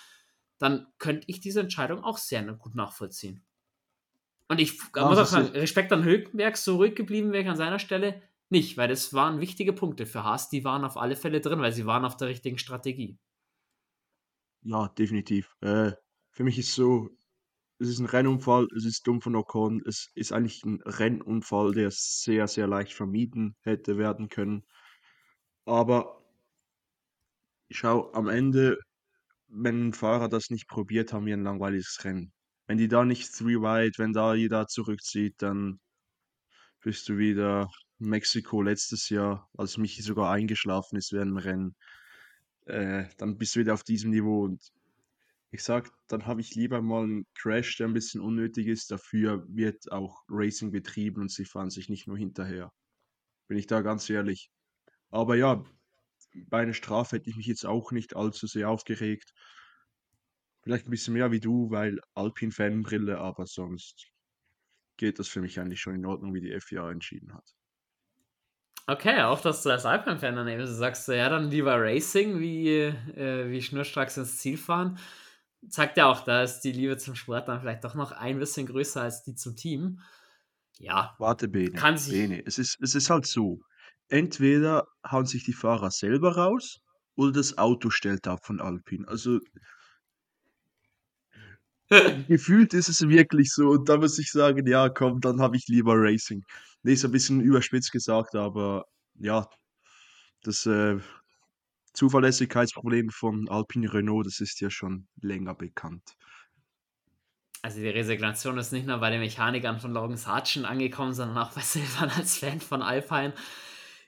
dann 0.57 0.87
könnte 0.97 1.25
ich 1.27 1.39
diese 1.39 1.59
Entscheidung 1.59 2.03
auch 2.03 2.17
sehr 2.17 2.43
gut 2.53 2.75
nachvollziehen. 2.75 3.43
Und 4.47 4.59
ich 4.59 4.79
ja, 4.95 5.07
muss 5.07 5.17
auch 5.17 5.25
sagen, 5.25 5.47
Respekt 5.49 5.91
an 5.91 6.03
Hülkenberg, 6.03 6.57
so 6.57 6.77
ruhig 6.77 6.95
geblieben 6.95 7.31
wäre 7.31 7.43
ich 7.43 7.49
an 7.49 7.57
seiner 7.57 7.79
Stelle 7.79 8.21
nicht, 8.49 8.77
weil 8.77 8.87
das 8.87 9.13
waren 9.13 9.41
wichtige 9.41 9.73
Punkte 9.73 10.05
für 10.05 10.23
Haas, 10.23 10.49
die 10.49 10.63
waren 10.63 10.85
auf 10.85 10.97
alle 10.97 11.17
Fälle 11.17 11.41
drin, 11.41 11.59
weil 11.59 11.73
sie 11.73 11.85
waren 11.85 12.05
auf 12.05 12.15
der 12.15 12.29
richtigen 12.29 12.57
Strategie. 12.57 13.19
Ja, 14.61 14.87
definitiv. 14.87 15.55
Äh, 15.61 15.91
für 16.31 16.43
mich 16.43 16.57
ist 16.57 16.73
so, 16.73 17.09
es 17.79 17.89
ist 17.89 17.99
ein 17.99 18.05
Rennunfall, 18.05 18.67
es 18.75 18.85
ist 18.85 19.05
dumm 19.05 19.21
von 19.21 19.35
Ocon, 19.35 19.81
es 19.85 20.09
ist 20.15 20.31
eigentlich 20.31 20.63
ein 20.65 20.81
Rennunfall, 20.83 21.73
der 21.73 21.91
sehr, 21.91 22.47
sehr 22.47 22.67
leicht 22.67 22.93
vermieden 22.93 23.55
hätte 23.61 23.97
werden 23.97 24.29
können. 24.29 24.63
Aber 25.65 26.23
schau, 27.69 28.11
am 28.13 28.27
Ende, 28.29 28.77
wenn 29.47 29.89
ein 29.89 29.93
Fahrer 29.93 30.29
das 30.29 30.49
nicht 30.49 30.67
probiert, 30.67 31.13
haben 31.13 31.25
wir 31.25 31.35
ein 31.35 31.43
langweiliges 31.43 31.99
Rennen. 32.03 32.33
Wenn 32.67 32.77
die 32.77 32.87
da 32.87 33.05
nicht 33.05 33.31
three 33.33 33.57
wide, 33.61 33.97
wenn 33.97 34.13
da 34.13 34.33
jeder 34.33 34.67
zurückzieht, 34.67 35.35
dann 35.41 35.79
bist 36.81 37.07
du 37.09 37.17
wieder 37.17 37.69
Mexiko 37.99 38.61
letztes 38.61 39.09
Jahr, 39.09 39.49
als 39.57 39.77
Michi 39.77 40.01
sogar 40.01 40.31
eingeschlafen 40.31 40.97
ist 40.97 41.13
während 41.13 41.31
dem 41.31 41.37
Rennen. 41.37 41.75
Äh, 42.65 43.05
dann 43.17 43.37
bist 43.37 43.55
du 43.55 43.61
wieder 43.61 43.73
auf 43.73 43.83
diesem 43.83 44.11
Niveau 44.11 44.43
und 44.45 44.61
ich 45.51 45.63
sag, 45.63 45.91
dann 46.07 46.25
habe 46.25 46.41
ich 46.41 46.55
lieber 46.55 46.81
mal 46.81 47.03
einen 47.03 47.25
Crash, 47.33 47.77
der 47.77 47.87
ein 47.87 47.93
bisschen 47.93 48.21
unnötig 48.21 48.67
ist. 48.67 48.91
Dafür 48.91 49.45
wird 49.47 49.91
auch 49.91 50.23
Racing 50.27 50.71
betrieben 50.71 51.21
und 51.21 51.31
sie 51.31 51.45
fahren 51.45 51.69
sich 51.69 51.89
nicht 51.89 52.07
nur 52.07 52.17
hinterher. 52.17 52.73
Bin 53.47 53.57
ich 53.57 53.67
da 53.67 53.81
ganz 53.81 54.09
ehrlich. 54.09 54.51
Aber 55.09 55.35
ja, 55.35 55.63
bei 56.47 56.59
einer 56.59 56.73
Strafe 56.73 57.15
hätte 57.15 57.29
ich 57.29 57.37
mich 57.37 57.47
jetzt 57.47 57.65
auch 57.65 57.91
nicht 57.91 58.15
allzu 58.15 58.45
sehr 58.45 58.69
aufgeregt. 58.69 59.33
Vielleicht 60.63 60.87
ein 60.87 60.91
bisschen 60.91 61.13
mehr 61.13 61.31
wie 61.31 61.39
du, 61.39 61.71
weil 61.71 62.01
Alpin-Fanbrille, 62.13 63.17
aber 63.17 63.45
sonst 63.45 64.11
geht 64.97 65.17
das 65.17 65.29
für 65.29 65.39
mich 65.39 65.59
eigentlich 65.59 65.79
schon 65.79 65.95
in 65.95 66.05
Ordnung, 66.05 66.33
wie 66.33 66.41
die 66.41 66.59
FIA 66.59 66.91
entschieden 66.91 67.33
hat. 67.33 67.55
Okay, 68.85 69.21
auch 69.21 69.39
dass 69.39 69.63
du 69.63 69.69
als 69.69 69.85
Alpine-Fan 69.85 70.35
dann 70.35 70.47
eben 70.47 70.65
sagst, 70.67 71.07
ja, 71.07 71.29
dann 71.29 71.49
lieber 71.49 71.79
Racing, 71.79 72.39
wie, 72.39 72.69
äh, 72.69 73.49
wie 73.49 73.61
schnurstracks 73.61 74.17
ins 74.17 74.37
Ziel 74.37 74.57
fahren 74.57 74.97
zeigt 75.69 75.97
ja 75.97 76.07
auch, 76.07 76.21
da 76.21 76.43
ist 76.43 76.61
die 76.61 76.71
Liebe 76.71 76.97
zum 76.97 77.15
Sport 77.15 77.47
dann 77.47 77.61
vielleicht 77.61 77.83
doch 77.83 77.95
noch 77.95 78.11
ein 78.11 78.39
bisschen 78.39 78.67
größer 78.67 79.01
als 79.01 79.23
die 79.23 79.35
zum 79.35 79.55
Team. 79.55 79.99
Ja. 80.79 81.15
Warte, 81.17 81.47
Bene. 81.47 81.71
Kann 81.71 81.97
sich 81.97 82.13
Bene. 82.13 82.43
Es, 82.45 82.57
ist, 82.57 82.77
es 82.81 82.95
ist 82.95 83.09
halt 83.09 83.25
so. 83.25 83.61
Entweder 84.09 84.87
hauen 85.09 85.25
sich 85.25 85.43
die 85.43 85.53
Fahrer 85.53 85.91
selber 85.91 86.35
raus 86.35 86.79
oder 87.15 87.31
das 87.31 87.57
Auto 87.57 87.89
stellt 87.89 88.27
ab 88.27 88.45
von 88.45 88.61
Alpine. 88.61 89.07
Also 89.07 89.39
gefühlt 92.27 92.73
ist 92.73 92.89
es 92.89 93.07
wirklich 93.07 93.51
so. 93.51 93.69
Und 93.69 93.89
da 93.89 93.97
muss 93.97 94.19
ich 94.19 94.31
sagen, 94.31 94.65
ja, 94.67 94.89
komm, 94.89 95.19
dann 95.19 95.41
habe 95.41 95.57
ich 95.57 95.67
lieber 95.67 95.93
Racing. 95.95 96.43
Nee, 96.83 96.93
ist 96.93 97.05
ein 97.05 97.11
bisschen 97.11 97.41
überspitzt 97.41 97.91
gesagt, 97.91 98.35
aber 98.35 98.85
ja, 99.15 99.49
das 100.43 100.65
äh, 100.65 100.99
Zuverlässigkeitsproblem 101.97 103.09
von 103.09 103.49
Alpine 103.49 103.91
Renault, 103.91 104.27
das 104.27 104.39
ist 104.39 104.61
ja 104.61 104.69
schon 104.69 105.07
länger 105.19 105.55
bekannt. 105.55 106.15
Also 107.63 107.79
die 107.79 107.89
Resignation 107.89 108.59
ist 108.59 108.71
nicht 108.71 108.85
nur 108.85 108.99
bei 108.99 109.09
den 109.09 109.19
Mechanikern 109.19 109.79
von 109.79 109.93
Logan 109.93 110.15
Sargent 110.15 110.67
angekommen, 110.67 111.13
sondern 111.13 111.39
auch 111.39 111.53
bei 111.53 111.61
Silvan 111.63 112.11
als 112.11 112.37
Fan 112.37 112.61
von 112.61 112.83
Alpine. 112.83 113.33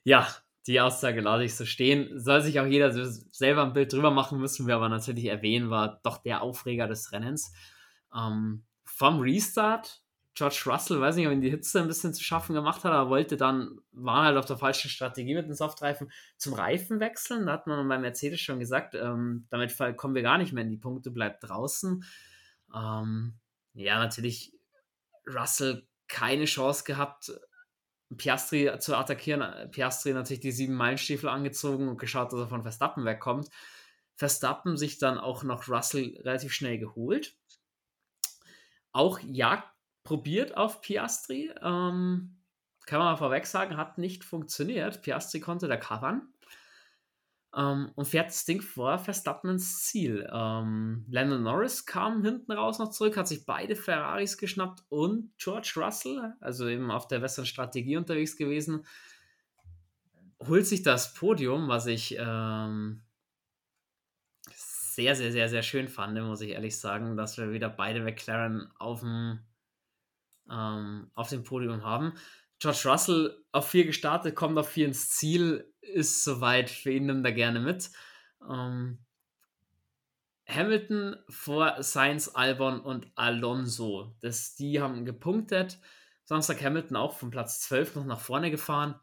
Ja, 0.03 0.27
die 0.67 0.79
Aussage 0.79 1.21
lasse 1.21 1.45
ich 1.45 1.55
so 1.55 1.65
stehen. 1.65 2.19
Soll 2.19 2.41
sich 2.41 2.59
auch 2.59 2.67
jeder 2.67 2.91
selber 2.93 3.63
ein 3.63 3.73
Bild 3.73 3.91
drüber 3.91 4.11
machen, 4.11 4.39
müssen 4.39 4.67
wir 4.67 4.75
aber 4.75 4.89
natürlich 4.89 5.25
erwähnen, 5.25 5.71
war 5.71 5.99
doch 6.03 6.19
der 6.19 6.43
Aufreger 6.43 6.87
des 6.87 7.11
Rennens. 7.11 7.51
Ähm, 8.15 8.65
vom 8.85 9.19
Restart 9.19 10.03
George 10.39 10.63
Russell, 10.67 11.01
weiß 11.01 11.17
nicht, 11.17 11.27
ob 11.27 11.33
ihn 11.33 11.41
die 11.41 11.49
Hitze 11.49 11.81
ein 11.81 11.87
bisschen 11.87 12.13
zu 12.13 12.23
schaffen 12.23 12.55
gemacht 12.55 12.85
hat, 12.85 12.93
aber 12.93 13.09
wollte 13.09 13.35
dann, 13.35 13.81
war 13.91 14.23
halt 14.23 14.37
auf 14.37 14.45
der 14.45 14.57
falschen 14.57 14.89
Strategie 14.89 15.35
mit 15.35 15.47
dem 15.47 15.53
Softreifen 15.53 16.09
zum 16.37 16.53
Reifen 16.53 17.01
wechseln. 17.01 17.45
Da 17.45 17.51
hat 17.51 17.67
man 17.67 17.85
bei 17.89 17.97
Mercedes 17.97 18.39
schon 18.39 18.59
gesagt, 18.59 18.95
ähm, 18.95 19.47
damit 19.49 19.75
kommen 19.97 20.15
wir 20.15 20.21
gar 20.21 20.37
nicht 20.37 20.53
mehr 20.53 20.63
in 20.63 20.69
die 20.69 20.77
Punkte, 20.77 21.11
bleibt 21.11 21.43
draußen. 21.43 22.05
Ähm, 22.73 23.33
ja, 23.73 23.99
natürlich 23.99 24.53
Russell 25.27 25.85
keine 26.07 26.45
Chance 26.45 26.85
gehabt, 26.85 27.33
Piastri 28.15 28.71
zu 28.79 28.95
attackieren. 28.95 29.69
Piastri 29.71 30.13
natürlich 30.13 30.39
die 30.39 30.53
sieben 30.53 30.75
Meilenstiefel 30.75 31.27
angezogen 31.27 31.89
und 31.89 31.99
geschaut, 31.99 32.31
dass 32.31 32.39
er 32.39 32.47
von 32.47 32.63
Verstappen 32.63 33.03
wegkommt. 33.03 33.49
Verstappen 34.15 34.77
sich 34.77 34.99
dann 34.99 35.17
auch 35.17 35.43
noch 35.43 35.67
Russell 35.67 36.17
relativ 36.23 36.53
schnell 36.53 36.79
geholt. 36.79 37.35
Auch 38.93 39.19
Jagd 39.19 39.69
probiert 40.03 40.57
auf 40.57 40.81
Piastri. 40.81 41.51
Ähm, 41.61 42.37
kann 42.85 42.99
man 42.99 43.17
vorweg 43.17 43.45
sagen, 43.45 43.77
hat 43.77 43.97
nicht 43.97 44.23
funktioniert. 44.23 45.01
Piastri 45.01 45.39
konnte 45.39 45.67
da 45.67 45.77
covern. 45.77 46.33
Ähm, 47.55 47.91
und 47.95 48.05
fährt 48.05 48.27
das 48.27 48.45
Ding 48.45 48.61
vor 48.61 48.99
Verstappen 48.99 49.51
ins 49.51 49.83
Ziel. 49.83 50.29
Ähm, 50.31 51.05
Landon 51.09 51.43
Norris 51.43 51.85
kam 51.85 52.23
hinten 52.23 52.51
raus 52.51 52.77
noch 52.77 52.89
zurück, 52.89 53.17
hat 53.17 53.27
sich 53.27 53.45
beide 53.45 53.75
Ferraris 53.75 54.37
geschnappt 54.37 54.83
und 54.89 55.31
George 55.37 55.73
Russell, 55.77 56.33
also 56.41 56.67
eben 56.67 56.91
auf 56.91 57.07
der 57.07 57.19
besseren 57.19 57.47
Strategie 57.47 57.97
unterwegs 57.97 58.37
gewesen, 58.37 58.85
holt 60.47 60.67
sich 60.67 60.83
das 60.83 61.15
Podium, 61.15 61.67
was 61.67 61.87
ich 61.87 62.15
ähm, 62.19 63.01
sehr, 64.53 65.15
sehr, 65.15 65.31
sehr, 65.31 65.49
sehr 65.49 65.63
schön 65.63 65.87
fand, 65.87 66.21
muss 66.21 66.41
ich 66.41 66.51
ehrlich 66.51 66.79
sagen, 66.79 67.17
dass 67.17 67.37
wir 67.37 67.51
wieder 67.51 67.69
beide 67.69 68.01
McLaren 68.01 68.71
auf 68.77 68.99
dem 68.99 69.39
ähm, 70.51 71.11
auf 71.15 71.29
dem 71.29 71.43
Podium 71.43 71.83
haben. 71.83 72.13
George 72.59 72.83
Russell 72.85 73.43
auf 73.51 73.69
4 73.69 73.85
gestartet, 73.85 74.35
kommt 74.35 74.57
auf 74.57 74.69
4 74.69 74.87
ins 74.87 75.09
Ziel, 75.09 75.71
ist 75.81 76.23
soweit 76.23 76.69
für 76.69 76.91
ihn, 76.91 77.05
nimmt 77.05 77.25
er 77.25 77.31
gerne 77.31 77.59
mit. 77.59 77.89
Ähm, 78.49 78.99
Hamilton 80.47 81.15
vor 81.29 81.81
Sainz, 81.81 82.31
Albon 82.33 82.81
und 82.81 83.07
Alonso. 83.15 84.15
Das, 84.21 84.55
die 84.55 84.81
haben 84.81 85.05
gepunktet. 85.05 85.79
Samstag 86.25 86.61
Hamilton 86.61 86.97
auch 86.97 87.17
von 87.17 87.29
Platz 87.29 87.61
12 87.61 87.95
noch 87.95 88.05
nach 88.05 88.19
vorne 88.19 88.51
gefahren. 88.51 88.99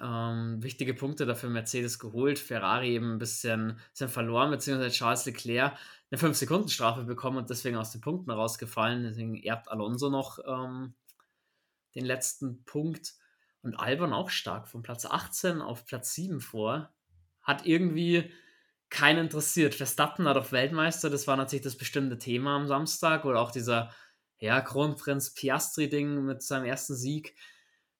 Ähm, 0.00 0.62
wichtige 0.62 0.94
Punkte 0.94 1.26
dafür 1.26 1.50
Mercedes 1.50 1.98
geholt, 1.98 2.38
Ferrari 2.38 2.94
eben 2.94 3.14
ein 3.14 3.18
bisschen, 3.18 3.78
bisschen 3.90 4.08
verloren, 4.08 4.50
beziehungsweise 4.50 4.94
Charles 4.94 5.26
Leclerc 5.26 5.76
eine 6.10 6.20
5-Sekunden-Strafe 6.20 7.04
bekommen 7.04 7.38
und 7.38 7.50
deswegen 7.50 7.76
aus 7.76 7.90
den 7.90 8.00
Punkten 8.00 8.30
rausgefallen. 8.30 9.02
Deswegen 9.02 9.42
erbt 9.42 9.70
Alonso 9.70 10.10
noch 10.10 10.38
ähm, 10.46 10.94
den 11.94 12.04
letzten 12.04 12.64
Punkt. 12.64 13.14
Und 13.62 13.76
Albon 13.76 14.12
auch 14.12 14.30
stark, 14.30 14.68
von 14.68 14.82
Platz 14.82 15.06
18 15.06 15.60
auf 15.60 15.86
Platz 15.86 16.14
7 16.14 16.40
vor. 16.40 16.92
Hat 17.42 17.64
irgendwie 17.64 18.30
keinen 18.90 19.26
interessiert. 19.26 19.74
Verstappen 19.74 20.24
war 20.24 20.34
doch 20.34 20.52
Weltmeister, 20.52 21.10
das 21.10 21.26
war 21.26 21.36
natürlich 21.36 21.64
das 21.64 21.76
bestimmte 21.76 22.18
Thema 22.18 22.56
am 22.56 22.66
Samstag. 22.66 23.24
Oder 23.24 23.40
auch 23.40 23.50
dieser 23.50 23.90
ja, 24.38 24.60
Kronprinz 24.60 25.34
Piastri-Ding 25.34 26.24
mit 26.24 26.42
seinem 26.42 26.64
ersten 26.64 26.94
Sieg 26.94 27.36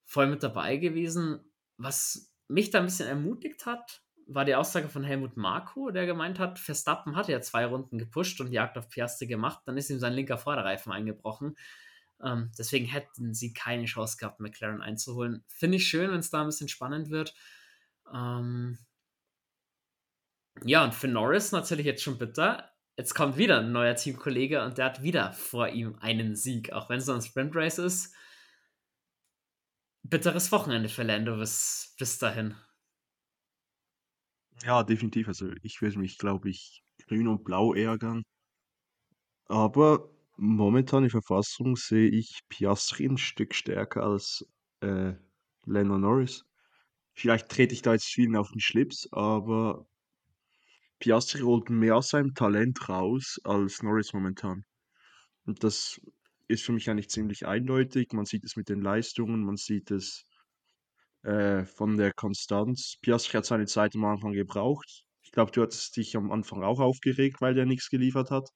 voll 0.05 0.27
mit 0.27 0.43
dabei 0.43 0.77
gewesen. 0.77 1.41
Was 1.77 2.33
mich 2.49 2.71
da 2.71 2.79
ein 2.79 2.87
bisschen 2.87 3.09
ermutigt 3.09 3.67
hat, 3.67 4.03
war 4.27 4.45
die 4.45 4.55
Aussage 4.55 4.89
von 4.89 5.05
Helmut 5.05 5.37
Marko, 5.37 5.91
der 5.91 6.07
gemeint 6.07 6.39
hat, 6.39 6.59
Verstappen 6.59 7.17
hat 7.17 7.29
ja 7.29 7.41
zwei 7.41 7.67
Runden 7.67 7.99
gepusht 7.99 8.41
und 8.41 8.53
Jagd 8.53 8.79
auf 8.79 8.89
Piastri 8.89 9.27
gemacht, 9.27 9.63
dann 9.67 9.77
ist 9.77 9.91
ihm 9.91 9.99
sein 9.99 10.13
linker 10.13 10.39
Vorderreifen 10.39 10.93
eingebrochen. 10.93 11.57
Ähm, 12.23 12.53
deswegen 12.57 12.87
hätten 12.87 13.35
sie 13.35 13.53
keine 13.53 13.87
Chance 13.87 14.17
gehabt, 14.17 14.41
McLaren 14.41 14.81
einzuholen. 14.81 15.45
Finde 15.49 15.77
ich 15.77 15.89
schön, 15.89 16.11
wenn 16.11 16.21
es 16.21 16.31
da 16.31 16.41
ein 16.41 16.47
bisschen 16.47 16.69
spannend 16.69 17.11
wird. 17.11 17.35
Ähm, 18.13 18.79
ja, 20.65 20.85
und 20.85 20.95
für 20.95 21.09
Norris 21.09 21.53
natürlich 21.53 21.87
jetzt 21.87 22.03
schon 22.03 22.19
bitter. 22.19 22.71
Jetzt 22.97 23.15
kommt 23.15 23.37
wieder 23.37 23.61
ein 23.61 23.73
neuer 23.73 23.97
Teamkollege 23.97 24.63
und 24.63 24.79
der 24.79 24.85
hat 24.87 25.03
wieder 25.03 25.33
vor 25.33 25.69
ihm 25.69 25.97
einen 26.01 26.37
Sieg, 26.37 26.73
auch 26.73 26.89
wenn 26.89 26.99
es 26.99 27.07
noch 27.07 27.17
ein 27.17 27.23
Sprint 27.23 27.57
Race 27.57 27.79
ist. 27.79 28.15
Bitteres 30.05 30.53
Wochenende 30.53 30.89
für 30.89 31.03
Lando 31.03 31.37
bis, 31.37 31.95
bis 31.99 32.19
dahin. 32.19 32.55
Ja, 34.65 34.83
definitiv. 34.83 35.29
Also 35.29 35.51
ich 35.63 35.81
würde 35.81 35.99
mich, 35.99 36.19
glaube 36.19 36.51
ich, 36.51 36.83
grün 37.07 37.29
und 37.29 37.45
blau 37.45 37.75
ärgern. 37.75 38.23
Aber 39.47 40.11
momentan 40.37 41.05
in 41.05 41.11
Verfassung 41.11 41.77
sehe 41.77 42.09
ich 42.09 42.41
Piastri 42.49 43.07
ein 43.07 43.19
Stück 43.19 43.55
stärker 43.55 44.03
als 44.03 44.45
äh, 44.81 45.15
Lando 45.67 45.99
Norris. 45.99 46.45
Vielleicht 47.15 47.49
trete 47.49 47.75
ich 47.75 47.83
da 47.83 47.93
jetzt 47.93 48.07
vielen 48.07 48.37
auf 48.37 48.51
den 48.51 48.61
Schlips, 48.61 49.09
aber 49.13 49.87
Piastri 50.99 51.41
holt 51.41 51.69
mehr 51.69 51.97
aus 51.97 52.09
seinem 52.09 52.35
Talent 52.35 52.89
raus 52.89 53.41
als 53.45 53.83
Norris 53.83 54.13
momentan. 54.13 54.65
Und 55.45 55.65
das 55.65 56.01
ist 56.53 56.65
für 56.65 56.73
mich 56.73 56.89
eigentlich 56.91 57.11
ziemlich 57.11 57.47
eindeutig. 57.47 58.13
Man 58.13 58.25
sieht 58.27 58.45
es 58.45 58.57
mit 58.57 58.69
den 58.69 58.81
Leistungen, 58.81 59.45
man 59.45 59.57
sieht 59.57 59.91
es 59.91 60.25
äh, 61.23 61.65
von 61.65 61.97
der 61.97 62.13
Konstanz. 62.13 62.97
Piastri 63.03 63.39
hat 63.39 63.47
seine 63.47 63.67
Zeit 63.67 63.95
am 63.95 64.05
Anfang 64.05 64.33
gebraucht. 64.33 65.05
Ich 65.23 65.33
glaube, 65.33 65.53
du 65.53 65.63
hattest 65.63 65.97
dich 65.97 66.17
am 66.17 66.31
Anfang 66.31 66.63
auch 66.63 66.81
aufgeregt, 66.81 67.41
weil 67.41 67.55
der 67.55 67.67
nichts 67.67 67.89
geliefert 67.89 68.31
hat. 68.31 68.49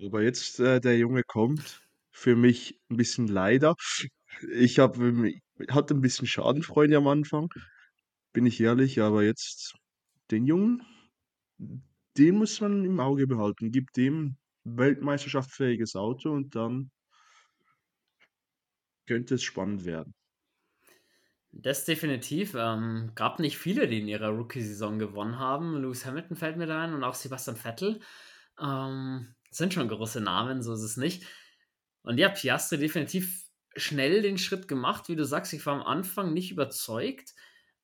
Aber 0.00 0.22
jetzt, 0.22 0.60
äh, 0.60 0.80
der 0.80 0.96
Junge 0.96 1.22
kommt, 1.24 1.82
für 2.12 2.36
mich 2.36 2.78
ein 2.90 2.96
bisschen 2.96 3.26
leider. 3.26 3.74
Ich 4.52 4.78
habe 4.78 5.32
hatte 5.70 5.94
ein 5.94 6.00
bisschen 6.00 6.26
Schadenfreude 6.26 6.96
am 6.96 7.08
Anfang, 7.08 7.48
bin 8.32 8.46
ich 8.46 8.60
ehrlich, 8.60 9.00
aber 9.00 9.24
jetzt 9.24 9.74
den 10.30 10.46
Jungen, 10.46 10.82
den 12.16 12.36
muss 12.36 12.60
man 12.60 12.84
im 12.84 13.00
Auge 13.00 13.26
behalten. 13.26 13.72
Gib 13.72 13.92
dem 13.94 14.36
weltmeisterschaftsfähiges 14.76 15.96
Auto 15.96 16.30
und 16.30 16.54
dann 16.54 16.90
könnte 19.06 19.36
es 19.36 19.42
spannend 19.42 19.84
werden. 19.84 20.14
Das 21.50 21.84
definitiv. 21.84 22.54
Ähm, 22.54 23.12
gab 23.14 23.40
nicht 23.40 23.58
viele, 23.58 23.88
die 23.88 24.00
in 24.00 24.08
ihrer 24.08 24.28
Rookie-Saison 24.28 24.98
gewonnen 24.98 25.38
haben. 25.38 25.80
Lewis 25.80 26.04
Hamilton 26.04 26.36
fällt 26.36 26.56
mir 26.56 26.66
da 26.66 26.82
ein 26.82 26.94
und 26.94 27.02
auch 27.04 27.14
Sebastian 27.14 27.56
Vettel. 27.56 28.00
Ähm, 28.60 29.34
sind 29.50 29.72
schon 29.72 29.88
große 29.88 30.20
Namen, 30.20 30.62
so 30.62 30.74
ist 30.74 30.82
es 30.82 30.96
nicht. 30.96 31.26
Und 32.02 32.18
ja, 32.18 32.28
Piastri 32.28 32.78
definitiv 32.78 33.44
schnell 33.76 34.22
den 34.22 34.38
Schritt 34.38 34.68
gemacht. 34.68 35.08
Wie 35.08 35.16
du 35.16 35.24
sagst, 35.24 35.52
ich 35.52 35.64
war 35.64 35.74
am 35.74 35.82
Anfang 35.82 36.34
nicht 36.34 36.50
überzeugt. 36.50 37.34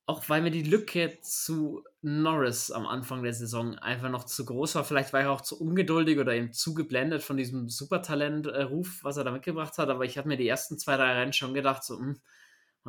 Auch 0.06 0.28
weil 0.28 0.42
mir 0.42 0.50
die 0.50 0.62
Lücke 0.62 1.18
zu 1.22 1.82
Norris 2.02 2.70
am 2.70 2.86
Anfang 2.86 3.22
der 3.22 3.32
Saison 3.32 3.78
einfach 3.78 4.10
noch 4.10 4.24
zu 4.24 4.44
groß 4.44 4.74
war. 4.74 4.84
Vielleicht 4.84 5.14
war 5.14 5.22
ich 5.22 5.26
auch 5.26 5.40
zu 5.40 5.58
ungeduldig 5.58 6.18
oder 6.18 6.34
eben 6.34 6.52
zu 6.52 6.74
geblendet 6.74 7.22
von 7.22 7.38
diesem 7.38 7.70
Supertalent-Ruf, 7.70 9.00
was 9.02 9.16
er 9.16 9.24
da 9.24 9.30
mitgebracht 9.30 9.78
hat. 9.78 9.88
Aber 9.88 10.04
ich 10.04 10.18
habe 10.18 10.28
mir 10.28 10.36
die 10.36 10.46
ersten 10.46 10.78
zwei, 10.78 10.96
drei 10.96 11.14
Rennen 11.14 11.32
schon 11.32 11.54
gedacht, 11.54 11.84
so, 11.84 11.98
hm, 11.98 12.20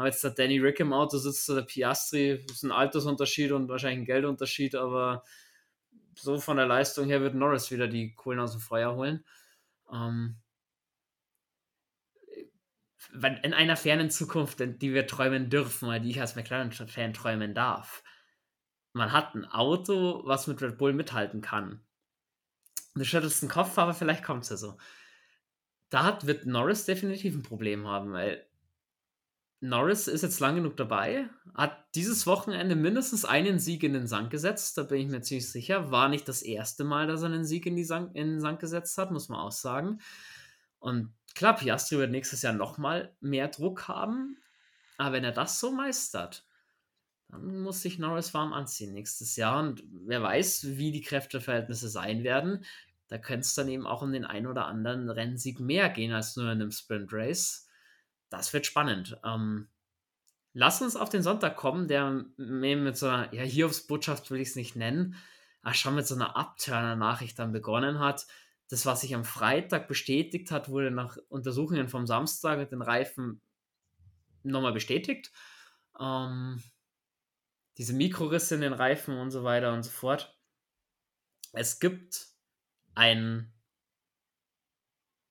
jetzt 0.04 0.26
der 0.26 0.32
Danny 0.32 0.60
Rick 0.60 0.82
im 0.82 0.92
Auto, 0.92 1.18
sitzt 1.18 1.48
der 1.48 1.62
Piastri, 1.62 2.44
ist 2.52 2.64
ein 2.64 2.72
Altersunterschied 2.74 3.54
und 3.54 3.70
wahrscheinlich 3.70 4.00
ein 4.00 4.06
Geldunterschied, 4.06 4.76
aber 4.76 5.24
so 6.16 6.40
von 6.40 6.58
der 6.58 6.66
Leistung 6.66 7.06
her 7.08 7.22
wird 7.22 7.36
Norris 7.36 7.72
wieder 7.72 7.88
die 7.88 8.14
Kohlen 8.14 8.40
aus 8.40 8.52
dem 8.52 8.62
Feuer 8.62 8.94
holen. 8.96 9.24
Ähm, 9.92 10.38
in 13.44 13.54
einer 13.54 13.78
fernen 13.78 14.10
Zukunft, 14.10 14.60
die 14.60 14.94
wir 14.94 15.08
träumen 15.08 15.50
dürfen, 15.50 15.88
oder 15.88 16.00
die 16.00 16.10
ich 16.10 16.22
als 16.22 16.36
McLaren-Fan 16.36 17.14
träumen 17.14 17.54
darf. 17.54 18.04
Man 18.94 19.12
hat 19.12 19.36
ein 19.36 19.46
Auto, 19.46 20.22
was 20.26 20.48
mit 20.48 20.62
Red 20.62 20.78
Bull 20.78 20.94
mithalten 20.94 21.42
kann. 21.42 21.82
Du 22.96 23.04
schüttelst 23.04 23.42
den 23.42 23.50
Kopf, 23.50 23.78
aber 23.78 23.94
vielleicht 23.94 24.24
kommt 24.24 24.44
es 24.44 24.50
ja 24.50 24.58
so. 24.58 24.78
Da 25.90 26.04
hat, 26.04 26.28
wird 26.28 26.46
Norris 26.46 26.86
definitiv 26.86 27.36
ein 27.36 27.44
Problem 27.44 27.88
haben, 27.88 28.14
weil 28.14 28.46
Norris 29.60 30.08
ist 30.08 30.22
jetzt 30.22 30.40
lang 30.40 30.56
genug 30.56 30.78
dabei, 30.78 31.30
hat 31.54 31.86
dieses 31.96 32.28
Wochenende 32.28 32.76
mindestens 32.76 33.26
einen 33.26 33.60
Sieg 33.60 33.84
in 33.84 33.94
den 33.94 34.08
Sand 34.08 34.30
gesetzt, 34.30 34.78
da 34.78 34.84
bin 34.84 35.00
ich 35.00 35.08
mir 35.08 35.22
ziemlich 35.22 35.50
sicher. 35.50 35.92
War 35.92 36.10
nicht 36.10 36.28
das 36.28 36.42
erste 36.42 36.84
Mal, 36.84 37.08
dass 37.08 37.22
er 37.22 37.28
einen 37.28 37.46
Sieg 37.46 37.66
in, 37.66 37.84
Sand, 37.84 38.16
in 38.16 38.28
den 38.28 38.42
Sand 38.42 38.60
gesetzt 38.60 38.98
hat, 38.98 39.12
muss 39.12 39.30
man 39.30 39.40
auch 39.40 39.52
sagen. 39.52 40.00
Und 40.80 41.14
klar, 41.36 41.56
Piastri 41.56 41.98
wird 41.98 42.12
nächstes 42.12 42.42
Jahr 42.42 42.54
nochmal 42.54 43.16
mehr 43.20 43.48
Druck 43.50 43.88
haben, 43.88 44.38
aber 44.98 45.14
wenn 45.14 45.24
er 45.24 45.32
das 45.32 45.60
so 45.60 45.72
meistert, 45.72 46.46
dann 47.30 47.62
muss 47.62 47.82
sich 47.82 48.00
Norris 48.00 48.34
warm 48.34 48.54
anziehen 48.54 48.94
nächstes 48.94 49.36
Jahr. 49.36 49.60
Und 49.60 49.84
wer 50.06 50.22
weiß, 50.24 50.78
wie 50.78 50.92
die 50.92 51.02
Kräfteverhältnisse 51.02 51.90
sein 51.90 52.24
werden. 52.24 52.64
Da 53.08 53.18
könnte 53.18 53.42
es 53.42 53.54
dann 53.54 53.68
eben 53.68 53.86
auch 53.86 54.02
um 54.02 54.12
den 54.12 54.26
einen 54.26 54.48
oder 54.48 54.66
anderen 54.66 55.10
Rennsieg 55.10 55.60
mehr 55.60 55.90
gehen 55.90 56.12
als 56.12 56.36
nur 56.36 56.46
in 56.46 56.62
einem 56.62 56.72
Sprint 56.72 57.12
Race 57.12 57.66
das 58.30 58.54
wird 58.54 58.66
spannend. 58.66 59.18
Ähm, 59.24 59.68
lass 60.54 60.82
uns 60.82 60.96
auf 60.96 61.10
den 61.10 61.24
Sonntag 61.24 61.56
kommen, 61.56 61.88
der 61.88 62.26
mit 62.38 62.98
so 62.98 63.08
einer, 63.08 63.34
ja, 63.34 63.44
Hiobs-Botschaft 63.44 64.32
will 64.32 64.42
ich 64.42 64.50
es 64.50 64.56
nicht 64.56 64.76
nennen, 64.76 65.16
aber 65.62 65.74
schon 65.74 65.96
mit 65.96 66.08
so 66.08 66.16
einer 66.16 66.36
Abturner-Nachricht 66.36 67.40
dann 67.40 67.52
begonnen 67.52 68.00
hat. 68.00 68.28
Das, 68.70 68.86
was 68.86 69.02
sich 69.02 69.14
am 69.14 69.26
Freitag 69.26 69.88
bestätigt 69.88 70.52
hat, 70.52 70.70
wurde 70.70 70.92
nach 70.92 71.18
Untersuchungen 71.30 71.88
vom 71.88 72.08
Samstag 72.08 72.58
mit 72.58 72.72
den 72.72 72.82
Reifen 72.82 73.42
nochmal 74.44 74.74
bestätigt. 74.74 75.32
Ähm, 76.00 76.62
diese 77.78 77.94
Mikrorisse 77.94 78.56
in 78.56 78.62
den 78.62 78.74
Reifen 78.74 79.18
und 79.18 79.32
so 79.32 79.44
weiter 79.44 79.74
und 79.74 79.84
so 79.84 79.92
fort. 79.92 80.38
Es 81.54 81.80
gibt 81.80 82.28
ein 82.96 83.52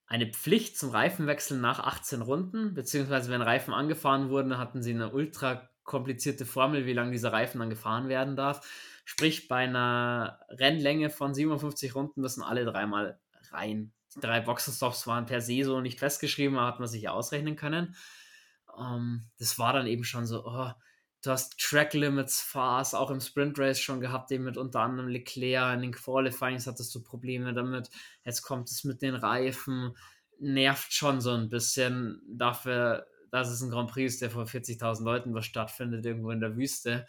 eine 0.07 0.31
Pflicht 0.31 0.79
zum 0.79 0.91
Reifenwechsel 0.91 1.59
nach 1.59 1.81
18 1.81 2.23
Runden, 2.23 2.75
beziehungsweise 2.75 3.31
wenn 3.33 3.43
Reifen 3.43 3.73
angefahren 3.73 4.29
wurden, 4.29 4.59
hatten 4.59 4.83
sie 4.83 4.93
eine 4.93 5.13
ultra 5.13 5.69
komplizierte 5.83 6.47
Formel, 6.47 6.87
wie 6.87 6.93
lange 6.93 7.11
dieser 7.11 7.33
Reifen 7.33 7.59
dann 7.59 7.71
gefahren 7.71 8.09
werden 8.09 8.37
darf. 8.37 8.67
Sprich, 9.05 9.49
bei 9.49 9.65
einer 9.65 10.41
Rennlänge 10.51 11.11
von 11.11 11.35
57 11.35 11.95
Runden 11.95 12.21
müssen 12.21 12.43
alle 12.43 12.65
dreimal 12.65 13.19
rein. 13.55 13.93
Die 14.15 14.21
drei 14.21 14.41
Boxenstops 14.41 15.07
waren 15.07 15.27
per 15.27 15.41
se 15.41 15.65
so 15.65 15.81
nicht 15.81 15.99
festgeschrieben, 15.99 16.57
aber 16.57 16.67
hat 16.67 16.81
man 16.81 16.89
sich 16.89 17.09
ausrechnen 17.09 17.57
können. 17.57 17.97
Um, 18.67 18.85
ähm, 18.85 19.31
das 19.39 19.59
war 19.59 19.73
dann 19.73 19.87
eben 19.87 20.05
schon 20.05 20.27
so, 20.27 20.45
oh, 20.45 20.71
du 21.23 21.31
hast 21.31 21.59
Track 21.59 21.95
Limits 21.95 22.41
Fast 22.41 22.95
auch 22.95 23.11
im 23.11 23.21
Sprint 23.21 23.59
Race 23.59 23.81
schon 23.81 24.01
gehabt, 24.01 24.31
eben 24.31 24.45
mit 24.45 24.57
unter 24.57 24.81
anderem 24.81 25.09
Leclerc. 25.09 25.75
In 25.75 25.83
den 25.83 25.93
Qualifyings 25.93 26.67
hattest 26.67 26.95
du 26.95 27.03
Probleme 27.03 27.55
damit. 27.55 27.89
Jetzt 28.25 28.43
kommt 28.43 28.69
es 28.71 28.85
mit 28.85 29.03
den 29.03 29.15
Reifen. 29.15 29.97
Nervt 30.39 30.93
schon 30.93 31.21
so 31.21 31.31
ein 31.31 31.49
bisschen 31.49 32.21
dafür, 32.29 33.07
dass 33.31 33.49
es 33.49 33.63
ein 33.63 33.71
Grand 33.71 33.91
Prix 33.91 34.15
ist, 34.15 34.23
der 34.23 34.31
vor 34.31 34.45
40.000 34.45 35.03
Leuten 35.03 35.35
was 35.35 35.47
stattfindet, 35.47 36.05
irgendwo 36.05 36.31
in 36.31 36.41
der 36.41 36.57
Wüste. 36.57 37.07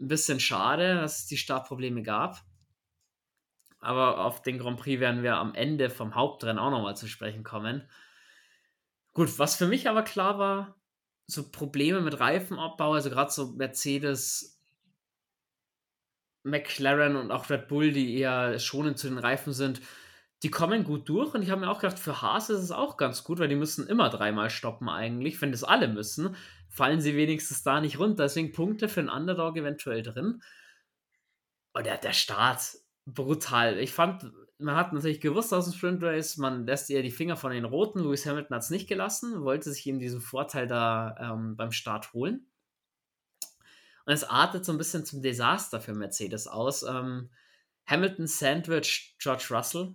Ein 0.00 0.08
bisschen 0.08 0.40
schade, 0.40 0.96
dass 0.96 1.20
es 1.20 1.26
die 1.26 1.36
Startprobleme 1.36 2.02
gab. 2.02 2.44
Aber 3.82 4.24
auf 4.24 4.42
den 4.42 4.58
Grand 4.58 4.78
Prix 4.78 5.00
werden 5.00 5.22
wir 5.22 5.36
am 5.36 5.54
Ende 5.54 5.90
vom 5.90 6.14
Hauptrennen 6.14 6.58
auch 6.58 6.70
nochmal 6.70 6.96
zu 6.96 7.08
sprechen 7.08 7.42
kommen. 7.42 7.82
Gut, 9.12 9.38
was 9.38 9.56
für 9.56 9.66
mich 9.66 9.88
aber 9.88 10.02
klar 10.02 10.38
war, 10.38 10.76
so 11.26 11.50
Probleme 11.50 12.00
mit 12.00 12.18
Reifenabbau, 12.20 12.94
also 12.94 13.10
gerade 13.10 13.30
so 13.30 13.48
Mercedes, 13.48 14.60
McLaren 16.44 17.16
und 17.16 17.30
auch 17.30 17.50
Red 17.50 17.68
Bull, 17.68 17.92
die 17.92 18.18
eher 18.18 18.58
schonend 18.58 18.98
zu 18.98 19.08
den 19.08 19.18
Reifen 19.18 19.52
sind, 19.52 19.80
die 20.42 20.50
kommen 20.50 20.84
gut 20.84 21.08
durch. 21.08 21.34
Und 21.34 21.42
ich 21.42 21.50
habe 21.50 21.60
mir 21.62 21.70
auch 21.70 21.80
gedacht, 21.80 21.98
für 21.98 22.22
Haas 22.22 22.50
ist 22.50 22.60
es 22.60 22.70
auch 22.70 22.96
ganz 22.96 23.24
gut, 23.24 23.38
weil 23.38 23.48
die 23.48 23.56
müssen 23.56 23.86
immer 23.86 24.10
dreimal 24.10 24.50
stoppen 24.50 24.88
eigentlich. 24.88 25.40
Wenn 25.40 25.52
das 25.52 25.64
alle 25.64 25.88
müssen, 25.88 26.36
fallen 26.68 27.00
sie 27.00 27.16
wenigstens 27.16 27.62
da 27.62 27.80
nicht 27.80 27.98
runter. 27.98 28.24
Deswegen 28.24 28.52
Punkte 28.52 28.88
für 28.88 29.00
einen 29.00 29.08
Underdog 29.08 29.56
eventuell 29.56 30.02
drin. 30.02 30.42
Und 31.74 31.86
der, 31.86 31.98
der 31.98 32.12
Start, 32.12 32.76
brutal. 33.06 33.78
Ich 33.78 33.92
fand, 33.92 34.32
man 34.58 34.76
hat 34.76 34.92
natürlich 34.92 35.20
gewusst 35.20 35.52
aus 35.52 35.64
dem 35.64 35.74
Sprint 35.74 36.02
Race, 36.02 36.36
man 36.36 36.66
lässt 36.66 36.90
eher 36.90 37.02
die 37.02 37.10
Finger 37.10 37.36
von 37.36 37.52
den 37.52 37.64
Roten. 37.64 38.00
Lewis 38.00 38.26
Hamilton 38.26 38.54
hat 38.54 38.62
es 38.62 38.70
nicht 38.70 38.88
gelassen, 38.88 39.42
wollte 39.42 39.72
sich 39.72 39.86
eben 39.86 39.98
diesen 39.98 40.20
Vorteil 40.20 40.66
da 40.66 41.16
ähm, 41.18 41.56
beim 41.56 41.72
Start 41.72 42.12
holen. 42.12 42.46
Und 44.04 44.12
es 44.12 44.24
artet 44.24 44.64
so 44.64 44.72
ein 44.72 44.78
bisschen 44.78 45.04
zum 45.04 45.22
Desaster 45.22 45.80
für 45.80 45.94
Mercedes 45.94 46.46
aus. 46.46 46.82
Ähm, 46.82 47.30
Hamilton 47.86 48.26
Sandwich 48.26 49.16
George 49.18 49.46
Russell 49.50 49.94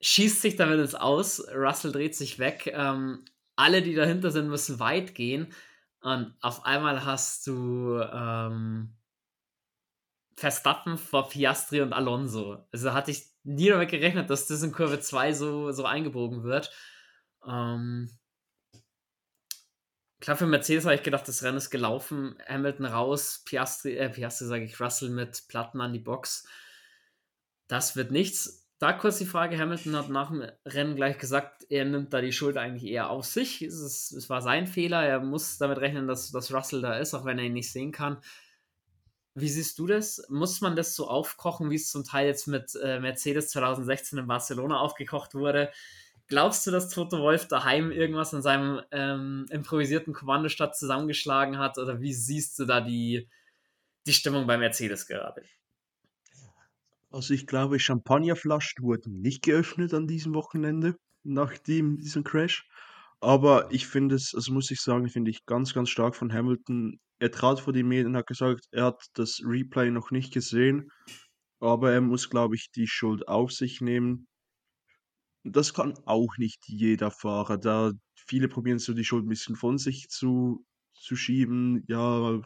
schießt 0.00 0.40
sich 0.40 0.56
damit 0.56 0.80
ins 0.80 0.94
Aus. 0.94 1.46
Russell 1.54 1.92
dreht 1.92 2.14
sich 2.14 2.38
weg. 2.38 2.72
Ähm, 2.74 3.24
alle, 3.56 3.82
die 3.82 3.94
dahinter 3.94 4.30
sind, 4.30 4.48
müssen 4.48 4.80
weit 4.80 5.14
gehen. 5.14 5.52
Und 6.00 6.34
auf 6.40 6.64
einmal 6.64 7.04
hast 7.04 7.46
du 7.46 8.00
ähm, 8.00 8.94
Verstappen 10.36 10.96
vor 10.98 11.28
Piastri 11.28 11.80
und 11.80 11.92
Alonso. 11.92 12.64
Also 12.72 12.92
hatte 12.94 13.10
ich 13.10 13.24
nie 13.44 13.68
damit 13.68 13.90
gerechnet, 13.90 14.30
dass 14.30 14.46
das 14.46 14.62
in 14.62 14.72
Kurve 14.72 15.00
2 15.00 15.32
so, 15.32 15.72
so 15.72 15.84
eingebogen 15.84 16.44
wird. 16.44 16.70
Ähm, 17.46 18.10
klar, 20.20 20.36
für 20.36 20.46
Mercedes 20.46 20.84
habe 20.84 20.94
ich 20.94 21.02
gedacht, 21.02 21.26
das 21.28 21.42
Rennen 21.42 21.58
ist 21.58 21.70
gelaufen. 21.70 22.36
Hamilton 22.48 22.86
raus, 22.86 23.42
Piastri, 23.44 23.96
äh, 23.96 24.10
Piastri 24.10 24.46
sage 24.46 24.64
ich, 24.64 24.80
Russell 24.80 25.10
mit 25.10 25.44
Platten 25.48 25.80
an 25.80 25.92
die 25.92 25.98
Box. 25.98 26.46
Das 27.68 27.96
wird 27.96 28.10
nichts. 28.10 28.68
Da 28.78 28.94
kurz 28.94 29.18
die 29.18 29.26
Frage, 29.26 29.58
Hamilton 29.58 29.94
hat 29.94 30.08
nach 30.08 30.30
dem 30.30 30.42
Rennen 30.64 30.96
gleich 30.96 31.18
gesagt, 31.18 31.66
er 31.68 31.84
nimmt 31.84 32.14
da 32.14 32.22
die 32.22 32.32
Schuld 32.32 32.56
eigentlich 32.56 32.90
eher 32.90 33.10
auf 33.10 33.26
sich. 33.26 33.60
Es, 33.60 33.78
ist, 33.78 34.12
es 34.12 34.30
war 34.30 34.40
sein 34.40 34.66
Fehler, 34.66 35.04
er 35.04 35.20
muss 35.20 35.58
damit 35.58 35.78
rechnen, 35.78 36.08
dass, 36.08 36.32
dass 36.32 36.52
Russell 36.52 36.80
da 36.80 36.96
ist, 36.96 37.12
auch 37.12 37.26
wenn 37.26 37.38
er 37.38 37.44
ihn 37.44 37.52
nicht 37.52 37.70
sehen 37.70 37.92
kann. 37.92 38.22
Wie 39.34 39.48
siehst 39.48 39.78
du 39.78 39.86
das? 39.86 40.26
Muss 40.28 40.60
man 40.60 40.76
das 40.76 40.94
so 40.94 41.08
aufkochen, 41.08 41.70
wie 41.70 41.76
es 41.76 41.90
zum 41.90 42.04
Teil 42.04 42.26
jetzt 42.26 42.46
mit 42.46 42.74
äh, 42.82 42.98
Mercedes 42.98 43.48
2016 43.50 44.18
in 44.18 44.26
Barcelona 44.26 44.80
aufgekocht 44.80 45.34
wurde? 45.34 45.70
Glaubst 46.26 46.66
du, 46.66 46.70
dass 46.70 46.88
Toto 46.88 47.18
Wolf 47.18 47.48
daheim 47.48 47.90
irgendwas 47.90 48.32
in 48.32 48.42
seinem 48.42 48.80
ähm, 48.92 49.46
improvisierten 49.50 50.12
Kommandostab 50.12 50.76
zusammengeschlagen 50.76 51.58
hat? 51.58 51.78
Oder 51.78 52.00
wie 52.00 52.14
siehst 52.14 52.58
du 52.58 52.66
da 52.66 52.80
die, 52.80 53.28
die 54.06 54.12
Stimmung 54.12 54.46
bei 54.46 54.56
Mercedes 54.56 55.06
gerade? 55.06 55.42
Also 57.10 57.34
ich 57.34 57.46
glaube, 57.48 57.80
Champagnerflaschen 57.80 58.84
wurden 58.84 59.20
nicht 59.20 59.42
geöffnet 59.42 59.92
an 59.92 60.06
diesem 60.06 60.34
Wochenende 60.34 60.96
nach 61.24 61.58
dem, 61.58 61.98
diesem 61.98 62.22
Crash. 62.22 62.68
Aber 63.20 63.70
ich 63.72 63.86
finde 63.86 64.14
es, 64.14 64.34
also 64.34 64.52
muss 64.52 64.70
ich 64.70 64.80
sagen, 64.80 65.08
finde 65.08 65.30
ich 65.30 65.44
ganz, 65.46 65.74
ganz 65.74 65.90
stark 65.90 66.14
von 66.14 66.32
Hamilton. 66.32 67.00
Er 67.20 67.30
trat 67.30 67.60
vor 67.60 67.74
die 67.74 67.82
Medien 67.82 68.08
und 68.08 68.16
hat 68.16 68.26
gesagt, 68.26 68.66
er 68.70 68.86
hat 68.86 69.04
das 69.12 69.42
Replay 69.44 69.90
noch 69.90 70.10
nicht 70.10 70.32
gesehen, 70.32 70.90
aber 71.60 71.92
er 71.92 72.00
muss, 72.00 72.30
glaube 72.30 72.56
ich, 72.56 72.70
die 72.72 72.86
Schuld 72.86 73.28
auf 73.28 73.52
sich 73.52 73.82
nehmen. 73.82 74.26
Das 75.44 75.74
kann 75.74 75.94
auch 76.06 76.38
nicht 76.38 76.66
jeder 76.66 77.10
Fahrer, 77.10 77.58
da 77.58 77.92
viele 78.14 78.48
probieren 78.48 78.78
so 78.78 78.94
die 78.94 79.04
Schuld 79.04 79.26
ein 79.26 79.28
bisschen 79.28 79.54
von 79.54 79.76
sich 79.76 80.08
zu, 80.08 80.64
zu 80.94 81.14
schieben. 81.14 81.84
Ja, 81.88 82.40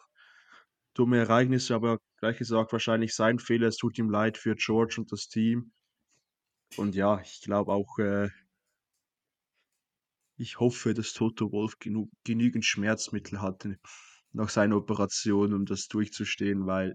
dumme 0.95 1.18
Ereignisse, 1.18 1.77
aber 1.77 1.99
gleich 2.18 2.39
gesagt, 2.39 2.72
wahrscheinlich 2.72 3.14
sein 3.14 3.39
Fehler. 3.39 3.68
Es 3.68 3.77
tut 3.77 3.97
ihm 3.99 4.11
leid 4.11 4.39
für 4.39 4.57
George 4.57 4.97
und 4.99 5.12
das 5.12 5.29
Team. 5.29 5.72
Und 6.77 6.97
ja, 6.97 7.20
ich 7.20 7.43
glaube 7.43 7.72
auch, 7.72 7.99
äh, 7.99 8.29
ich 10.37 10.59
hoffe, 10.59 10.95
dass 10.95 11.12
Toto 11.12 11.53
Wolf 11.53 11.79
genug, 11.79 12.11
genügend 12.25 12.64
Schmerzmittel 12.64 13.41
hatte 13.41 13.79
nach 14.35 14.51
seiner 14.51 14.76
Operation, 14.76 15.55
um 15.55 15.64
das 15.64 15.87
durchzustehen, 15.89 16.66
weil 16.66 16.95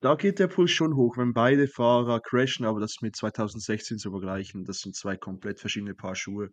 da 0.00 0.16
geht 0.16 0.38
der 0.38 0.48
Puls 0.48 0.70
schon 0.70 0.96
hoch, 0.96 1.16
wenn 1.16 1.32
beide 1.32 1.66
Fahrer 1.66 2.20
crashen, 2.20 2.66
aber 2.66 2.80
das 2.80 2.96
mit 3.00 3.16
2016 3.16 3.96
zu 3.96 4.10
vergleichen, 4.10 4.64
das 4.64 4.80
sind 4.80 4.94
zwei 4.94 5.16
komplett 5.16 5.60
verschiedene 5.60 5.94
Paar 5.94 6.14
Schuhe. 6.14 6.50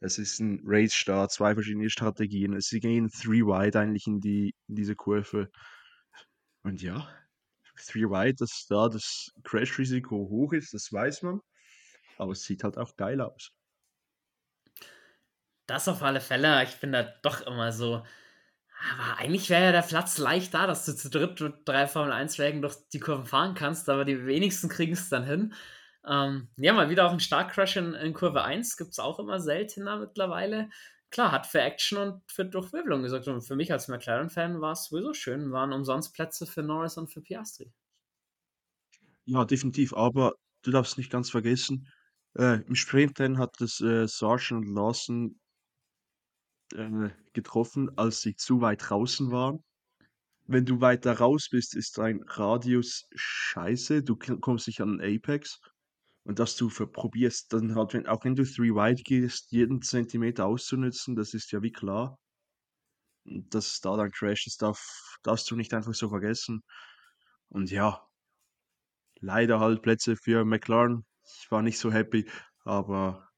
Es 0.00 0.18
ist 0.18 0.40
ein 0.40 0.60
Race-Start, 0.64 1.32
zwei 1.32 1.54
verschiedene 1.54 1.88
Strategien. 1.88 2.60
Sie 2.60 2.80
gehen 2.80 3.08
three 3.08 3.42
wide 3.42 3.78
eigentlich 3.78 4.06
in, 4.06 4.20
die, 4.20 4.54
in 4.68 4.74
diese 4.74 4.96
Kurve. 4.96 5.48
Und 6.62 6.82
ja, 6.82 7.08
three 7.86 8.04
wide, 8.04 8.34
dass 8.34 8.66
da 8.68 8.88
das 8.88 9.30
Crash-Risiko 9.44 10.16
hoch 10.16 10.52
ist, 10.52 10.74
das 10.74 10.92
weiß 10.92 11.22
man. 11.22 11.40
Aber 12.18 12.32
es 12.32 12.42
sieht 12.42 12.64
halt 12.64 12.76
auch 12.76 12.96
geil 12.96 13.20
aus. 13.20 13.52
Das 15.70 15.86
auf 15.86 16.02
alle 16.02 16.20
Fälle. 16.20 16.64
Ich 16.64 16.80
bin 16.80 16.90
da 16.90 17.04
doch 17.22 17.46
immer 17.46 17.70
so. 17.70 18.02
Aber 18.92 19.18
eigentlich 19.18 19.50
wäre 19.50 19.66
ja 19.66 19.72
der 19.72 19.82
Platz 19.82 20.18
leicht 20.18 20.52
da, 20.52 20.66
dass 20.66 20.84
du 20.84 20.96
zu 20.96 21.08
dritt 21.10 21.40
mit 21.40 21.54
drei 21.64 21.86
Formel 21.86 22.12
1-Wägen 22.12 22.60
durch 22.60 22.74
die 22.92 22.98
Kurven 22.98 23.24
fahren 23.24 23.54
kannst, 23.54 23.88
aber 23.88 24.04
die 24.04 24.26
wenigsten 24.26 24.68
kriegen 24.68 24.94
es 24.94 25.08
dann 25.10 25.24
hin. 25.24 25.54
Ähm, 26.04 26.48
ja, 26.56 26.72
mal 26.72 26.90
wieder 26.90 27.06
auch 27.06 27.12
ein 27.12 27.20
Startcrash 27.20 27.76
in, 27.76 27.94
in 27.94 28.14
Kurve 28.14 28.42
1 28.42 28.76
gibt 28.78 28.90
es 28.90 28.98
auch 28.98 29.20
immer 29.20 29.38
seltener 29.38 29.98
mittlerweile. 29.98 30.70
Klar, 31.10 31.30
hat 31.30 31.46
für 31.46 31.60
Action 31.60 31.98
und 31.98 32.22
für 32.32 32.44
Durchwirbelung 32.44 33.02
gesorgt. 33.02 33.28
Und 33.28 33.42
für 33.42 33.54
mich 33.54 33.70
als 33.70 33.86
McLaren-Fan 33.86 34.60
war 34.60 34.72
es 34.72 34.86
sowieso 34.86 35.14
schön. 35.14 35.52
Waren 35.52 35.72
umsonst 35.72 36.14
Plätze 36.14 36.46
für 36.46 36.64
Norris 36.64 36.96
und 36.96 37.12
für 37.12 37.20
Piastri. 37.20 37.72
Ja, 39.24 39.44
definitiv. 39.44 39.94
Aber 39.94 40.34
du 40.62 40.72
darfst 40.72 40.98
nicht 40.98 41.12
ganz 41.12 41.30
vergessen, 41.30 41.88
äh, 42.36 42.62
im 42.62 42.74
Sprint 42.74 43.18
hat 43.38 43.60
es 43.60 43.80
äh, 43.80 44.06
Sargent 44.06 44.66
und 44.66 44.74
Lawson 44.74 45.40
äh, 46.74 47.10
getroffen, 47.32 47.90
als 47.96 48.20
sie 48.22 48.34
zu 48.36 48.60
weit 48.60 48.88
draußen 48.88 49.30
waren. 49.30 49.62
Wenn 50.46 50.66
du 50.66 50.80
weiter 50.80 51.18
raus 51.18 51.48
bist, 51.50 51.76
ist 51.76 51.98
dein 51.98 52.22
Radius 52.26 53.06
scheiße. 53.14 54.02
Du 54.02 54.16
kommst 54.16 54.66
nicht 54.66 54.80
an 54.80 54.98
den 54.98 55.16
Apex 55.16 55.60
und 56.24 56.38
dass 56.38 56.56
du 56.56 56.68
probierst, 56.68 57.52
dann 57.52 57.74
halt, 57.74 57.94
wenn, 57.94 58.06
auch 58.06 58.24
wenn 58.24 58.36
du 58.36 58.44
three 58.44 58.70
wide 58.70 59.02
gehst, 59.02 59.52
jeden 59.52 59.82
Zentimeter 59.82 60.46
auszunutzen, 60.46 61.16
das 61.16 61.34
ist 61.34 61.50
ja 61.52 61.62
wie 61.62 61.72
klar. 61.72 62.18
Dass 63.24 63.80
da 63.80 63.96
dann 63.96 64.10
Crash 64.10 64.46
ist, 64.46 64.62
darf, 64.62 65.18
darfst 65.22 65.50
du 65.50 65.56
nicht 65.56 65.72
einfach 65.74 65.94
so 65.94 66.08
vergessen. 66.08 66.62
Und 67.48 67.70
ja, 67.70 68.06
leider 69.20 69.60
halt 69.60 69.82
Plätze 69.82 70.16
für 70.16 70.44
McLaren. 70.44 71.04
Ich 71.40 71.50
war 71.50 71.62
nicht 71.62 71.78
so 71.78 71.92
happy, 71.92 72.28
aber 72.64 73.29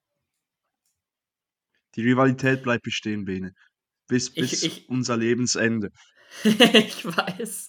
die 1.94 2.02
Rivalität 2.02 2.62
bleibt 2.62 2.84
bestehen, 2.84 3.24
Bene. 3.24 3.54
Bis, 4.08 4.32
bis 4.32 4.62
ich, 4.62 4.78
ich, 4.78 4.88
unser 4.88 5.16
Lebensende. 5.16 5.90
ich 6.44 7.04
weiß. 7.04 7.68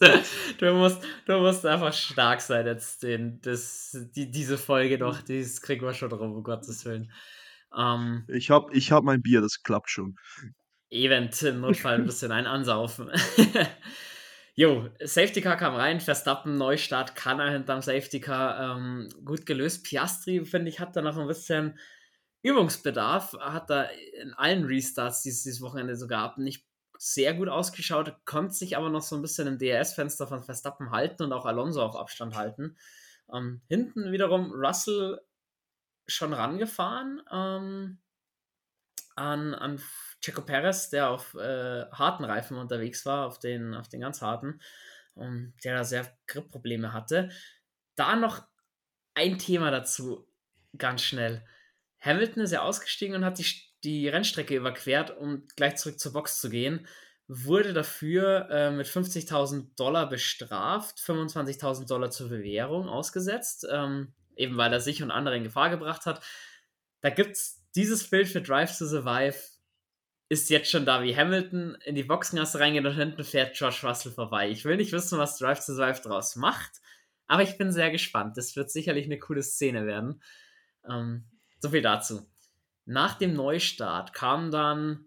Du 0.57 0.73
musst, 0.73 1.01
du 1.25 1.37
musst 1.39 1.65
einfach 1.65 1.93
stark 1.93 2.41
sein, 2.41 2.65
jetzt 2.65 3.03
den, 3.03 3.41
das, 3.41 3.97
die, 4.15 4.31
diese 4.31 4.57
Folge 4.57 4.97
noch. 4.97 5.21
Das 5.21 5.61
kriegen 5.61 5.85
wir 5.85 5.93
schon 5.93 6.09
drauf, 6.09 6.21
um 6.21 6.43
Gottes 6.43 6.85
Willen. 6.85 7.11
Ähm, 7.77 8.25
ich 8.29 8.49
habe 8.49 8.73
ich 8.73 8.91
hab 8.91 9.03
mein 9.03 9.21
Bier, 9.21 9.41
das 9.41 9.63
klappt 9.63 9.89
schon. 9.89 10.15
Event 10.89 11.41
im 11.41 11.61
Notfall 11.61 11.95
ein 11.95 12.05
bisschen 12.05 12.31
ein 12.31 12.47
ansaufen. 12.47 13.09
Jo, 14.55 14.87
Safety 14.99 15.41
Car 15.41 15.57
kam 15.57 15.73
rein, 15.73 15.99
Verstappen, 15.99 16.57
Neustart, 16.59 17.15
kann 17.15 17.39
er 17.39 17.49
hinterm 17.49 17.81
Safety 17.81 18.19
Car 18.19 18.77
ähm, 18.77 19.09
gut 19.25 19.47
gelöst. 19.47 19.83
Piastri, 19.83 20.45
finde 20.45 20.69
ich, 20.69 20.79
hat 20.79 20.95
da 20.95 21.01
noch 21.01 21.17
ein 21.17 21.27
bisschen 21.27 21.79
Übungsbedarf, 22.43 23.33
hat 23.39 23.69
da 23.69 23.83
in 24.21 24.33
allen 24.33 24.65
Restarts 24.65 25.21
dieses, 25.21 25.43
dieses 25.43 25.61
Wochenende 25.61 25.95
sogar 25.95 26.23
ab 26.23 26.37
nicht 26.37 26.65
sehr 26.97 27.33
gut 27.33 27.49
ausgeschaut, 27.49 28.15
konnte 28.25 28.53
sich 28.53 28.77
aber 28.77 28.89
noch 28.89 29.01
so 29.01 29.15
ein 29.15 29.21
bisschen 29.21 29.47
im 29.47 29.57
DRS-Fenster 29.57 30.27
von 30.27 30.43
Verstappen 30.43 30.91
halten 30.91 31.23
und 31.23 31.33
auch 31.33 31.45
Alonso 31.45 31.81
auf 31.81 31.95
Abstand 31.95 32.35
halten. 32.35 32.77
Ähm, 33.33 33.61
hinten 33.67 34.11
wiederum 34.11 34.51
Russell 34.51 35.19
schon 36.07 36.33
rangefahren 36.33 37.21
ähm, 37.31 37.99
an, 39.15 39.53
an 39.53 39.81
Checo 40.21 40.41
Perez, 40.41 40.89
der 40.89 41.09
auf 41.09 41.33
äh, 41.35 41.85
harten 41.91 42.23
Reifen 42.23 42.57
unterwegs 42.57 43.05
war, 43.05 43.27
auf 43.27 43.39
den, 43.39 43.73
auf 43.73 43.89
den 43.89 44.01
ganz 44.01 44.21
harten, 44.21 44.61
ähm, 45.17 45.53
der 45.63 45.77
da 45.77 45.83
sehr 45.83 46.17
Gripprobleme 46.27 46.93
hatte. 46.93 47.29
Da 47.95 48.15
noch 48.15 48.43
ein 49.13 49.37
Thema 49.37 49.71
dazu, 49.71 50.27
ganz 50.77 51.01
schnell. 51.03 51.45
Hamilton 52.03 52.43
ist 52.43 52.51
ja 52.51 52.61
ausgestiegen 52.61 53.15
und 53.15 53.25
hat 53.25 53.39
die, 53.39 53.45
die 53.83 54.09
Rennstrecke 54.09 54.55
überquert, 54.55 55.17
um 55.17 55.47
gleich 55.55 55.75
zurück 55.77 55.99
zur 55.99 56.13
Box 56.13 56.41
zu 56.41 56.49
gehen. 56.49 56.85
Wurde 57.27 57.73
dafür 57.73 58.49
äh, 58.49 58.71
mit 58.71 58.87
50.000 58.87 59.75
Dollar 59.77 60.09
bestraft, 60.09 60.99
25.000 60.99 61.87
Dollar 61.87 62.11
zur 62.11 62.29
Bewährung 62.29 62.89
ausgesetzt, 62.89 63.65
ähm, 63.71 64.13
eben 64.35 64.57
weil 64.57 64.73
er 64.73 64.81
sich 64.81 65.01
und 65.01 65.11
andere 65.11 65.37
in 65.37 65.43
Gefahr 65.43 65.69
gebracht 65.69 66.05
hat. 66.05 66.21
da 67.01 67.09
gibt 67.09 67.31
es 67.31 67.61
dieses 67.75 68.09
Bild 68.09 68.27
für 68.27 68.41
Drive 68.41 68.77
to 68.77 68.85
Survive, 68.85 69.35
ist 70.29 70.49
jetzt 70.49 70.69
schon 70.69 70.85
da, 70.85 71.03
wie 71.03 71.15
Hamilton 71.15 71.77
in 71.85 71.95
die 71.95 72.03
Boxengasse 72.03 72.59
reingeht 72.59 72.85
und 72.85 72.95
hinten 72.95 73.23
fährt 73.23 73.55
George 73.55 73.79
Russell 73.83 74.11
vorbei. 74.11 74.49
Ich 74.49 74.65
will 74.65 74.77
nicht 74.77 74.91
wissen, 74.91 75.17
was 75.17 75.37
Drive 75.37 75.65
to 75.65 75.73
Survive 75.73 76.01
draus 76.01 76.35
macht, 76.35 76.81
aber 77.27 77.43
ich 77.43 77.57
bin 77.57 77.71
sehr 77.71 77.91
gespannt. 77.91 78.35
Das 78.37 78.55
wird 78.55 78.71
sicherlich 78.71 79.05
eine 79.05 79.19
coole 79.19 79.43
Szene 79.43 79.85
werden. 79.85 80.21
Ähm, 80.89 81.25
so 81.63 81.69
viel 81.69 81.81
dazu. 81.81 82.29
Nach 82.85 83.17
dem 83.17 83.33
Neustart 83.33 84.13
kam 84.13 84.51
dann 84.51 85.05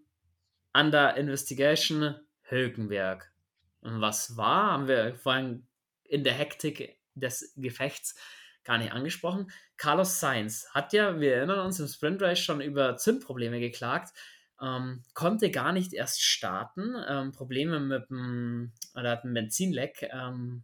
Under 0.73 1.15
Investigation 1.15 2.15
Hülkenberg. 2.41 3.31
Und 3.81 4.01
was 4.01 4.37
war, 4.37 4.71
haben 4.71 4.87
wir 4.87 5.13
vorhin 5.15 5.67
in 6.03 6.23
der 6.23 6.33
Hektik 6.33 6.99
des 7.13 7.53
Gefechts 7.57 8.15
gar 8.63 8.79
nicht 8.79 8.91
angesprochen. 8.91 9.51
Carlos 9.77 10.19
Sainz 10.19 10.67
hat 10.71 10.93
ja, 10.93 11.19
wir 11.19 11.35
erinnern 11.35 11.59
uns, 11.59 11.79
im 11.79 11.87
Sprint 11.87 12.23
Race 12.23 12.39
schon 12.39 12.59
über 12.59 12.97
Zündprobleme 12.97 13.59
geklagt, 13.59 14.13
ähm, 14.59 15.03
konnte 15.13 15.51
gar 15.51 15.73
nicht 15.73 15.93
erst 15.93 16.23
starten, 16.23 16.95
ähm, 17.07 17.33
Probleme 17.33 17.79
mit 17.79 18.09
dem, 18.09 18.73
oder 18.95 19.11
hat 19.11 19.23
ein 19.23 19.33
Benzinleck, 19.35 20.09
ähm, 20.11 20.63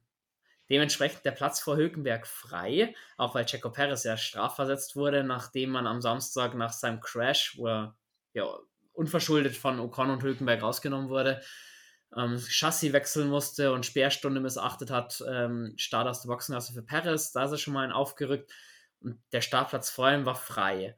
dementsprechend 0.69 1.25
der 1.25 1.31
Platz 1.31 1.59
vor 1.59 1.77
Hülkenberg 1.77 2.27
frei, 2.27 2.95
auch 3.17 3.35
weil 3.35 3.45
Checo 3.45 3.69
Perez 3.69 4.03
ja 4.03 4.17
strafversetzt 4.17 4.95
wurde, 4.95 5.23
nachdem 5.23 5.71
man 5.71 5.87
am 5.87 6.01
Samstag 6.01 6.55
nach 6.55 6.73
seinem 6.73 6.99
Crash, 6.99 7.57
wo 7.57 7.67
er 7.67 7.95
ja, 8.33 8.45
unverschuldet 8.93 9.55
von 9.55 9.79
Ocon 9.79 10.09
und 10.09 10.23
Hülkenberg 10.23 10.61
rausgenommen 10.61 11.09
wurde, 11.09 11.41
ähm, 12.15 12.39
Chassis 12.39 12.93
wechseln 12.93 13.29
musste 13.29 13.73
und 13.73 13.85
Sperrstunde 13.85 14.39
missachtet 14.39 14.91
hat, 14.91 15.23
ähm, 15.27 15.73
Start 15.77 16.07
aus 16.07 16.21
der 16.21 16.29
Boxengasse 16.29 16.73
für 16.73 16.83
Perez, 16.83 17.31
da 17.31 17.45
ist 17.45 17.51
er 17.51 17.57
schon 17.57 17.73
mal 17.73 17.85
ein 17.85 17.91
aufgerückt 17.91 18.51
und 19.01 19.19
der 19.31 19.41
Startplatz 19.41 19.89
vor 19.89 20.11
ihm 20.11 20.25
war 20.25 20.35
frei. 20.35 20.95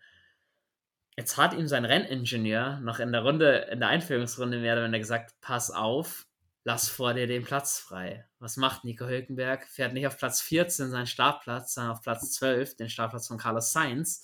Jetzt 1.17 1.37
hat 1.37 1.53
ihm 1.53 1.67
sein 1.67 1.85
Renningenieur 1.85 2.79
noch 2.81 2.99
in 2.99 3.13
der 3.13 3.21
Runde, 3.21 3.69
in 3.71 3.79
der 3.79 3.89
Einführungsrunde 3.89 4.59
mehr 4.59 4.73
oder 4.73 4.83
weniger 4.83 4.99
gesagt, 4.99 5.33
pass 5.39 5.71
auf, 5.71 6.27
lass 6.65 6.89
vor 6.89 7.13
dir 7.13 7.27
den 7.27 7.43
Platz 7.43 7.77
frei. 7.77 8.27
Was 8.39 8.57
macht 8.57 8.83
Nico 8.83 9.05
Hülkenberg? 9.05 9.67
Fährt 9.67 9.93
nicht 9.93 10.07
auf 10.07 10.17
Platz 10.17 10.41
14 10.41 10.89
seinen 10.89 11.07
Startplatz, 11.07 11.75
sondern 11.75 11.93
auf 11.93 12.01
Platz 12.01 12.33
12, 12.33 12.75
den 12.75 12.89
Startplatz 12.89 13.27
von 13.27 13.37
Carlos 13.37 13.71
Sainz. 13.71 14.23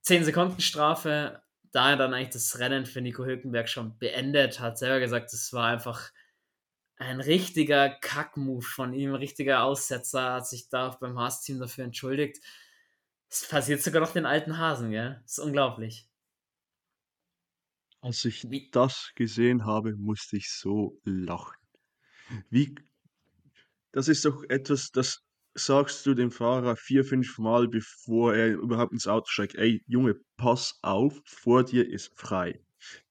10 0.00 0.24
Sekunden 0.24 0.62
Strafe, 0.62 1.42
da 1.70 1.90
er 1.90 1.96
dann 1.96 2.14
eigentlich 2.14 2.30
das 2.30 2.58
Rennen 2.58 2.86
für 2.86 3.02
Nico 3.02 3.24
Hülkenberg 3.24 3.68
schon 3.68 3.98
beendet 3.98 4.60
hat, 4.60 4.78
selber 4.78 4.98
gesagt, 4.98 5.32
es 5.32 5.52
war 5.52 5.68
einfach 5.68 6.10
ein 6.96 7.20
richtiger 7.20 7.90
Kackmove 7.90 8.64
von 8.64 8.94
ihm, 8.94 9.10
ein 9.10 9.16
richtiger 9.16 9.62
Aussetzer, 9.62 10.32
hat 10.32 10.48
sich 10.48 10.70
da 10.70 10.96
beim 11.00 11.18
Haas-Team 11.18 11.60
dafür 11.60 11.84
entschuldigt. 11.84 12.42
Es 13.28 13.46
passiert 13.46 13.82
sogar 13.82 14.00
noch 14.00 14.12
den 14.12 14.26
alten 14.26 14.56
Hasen, 14.56 14.90
gell? 14.90 15.20
Das 15.22 15.32
ist 15.32 15.38
unglaublich. 15.38 16.08
Als 18.02 18.24
ich 18.24 18.50
Wie? 18.50 18.68
das 18.70 19.12
gesehen 19.14 19.64
habe, 19.64 19.94
musste 19.96 20.36
ich 20.36 20.50
so 20.50 21.00
lachen. 21.04 21.56
Wie, 22.50 22.74
das 23.92 24.08
ist 24.08 24.24
doch 24.24 24.42
etwas, 24.48 24.90
das 24.90 25.22
sagst 25.54 26.04
du 26.04 26.14
dem 26.14 26.32
Fahrer 26.32 26.74
vier, 26.76 27.04
fünf 27.04 27.38
Mal, 27.38 27.68
bevor 27.68 28.34
er 28.34 28.54
überhaupt 28.54 28.92
ins 28.92 29.06
Auto 29.06 29.26
steigt, 29.28 29.54
ey, 29.54 29.84
Junge, 29.86 30.16
pass 30.36 30.78
auf, 30.82 31.20
vor 31.26 31.62
dir 31.62 31.88
ist 31.88 32.10
frei. 32.18 32.60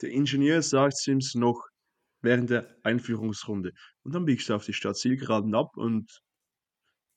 Der 0.02 0.10
Ingenieur 0.10 0.62
sagt 0.62 0.96
es 0.96 1.08
ihm 1.08 1.20
noch 1.40 1.62
während 2.22 2.50
der 2.50 2.76
Einführungsrunde. 2.84 3.72
Und 4.04 4.14
dann 4.14 4.26
biegst 4.26 4.50
du 4.50 4.56
auf 4.56 4.66
die 4.66 4.74
Stadtzielgeraden 4.74 5.56
ab 5.56 5.78
und 5.78 6.22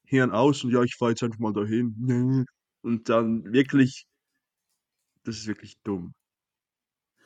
Hirn 0.06 0.30
aus 0.30 0.62
und 0.62 0.70
ja, 0.70 0.82
ich 0.82 0.94
fahre 0.94 1.12
jetzt 1.12 1.24
einfach 1.24 1.40
mal 1.40 1.52
dahin. 1.52 1.96
Und 2.82 3.08
dann 3.08 3.50
wirklich, 3.50 4.04
das 5.24 5.38
ist 5.38 5.46
wirklich 5.46 5.78
dumm. 5.82 6.14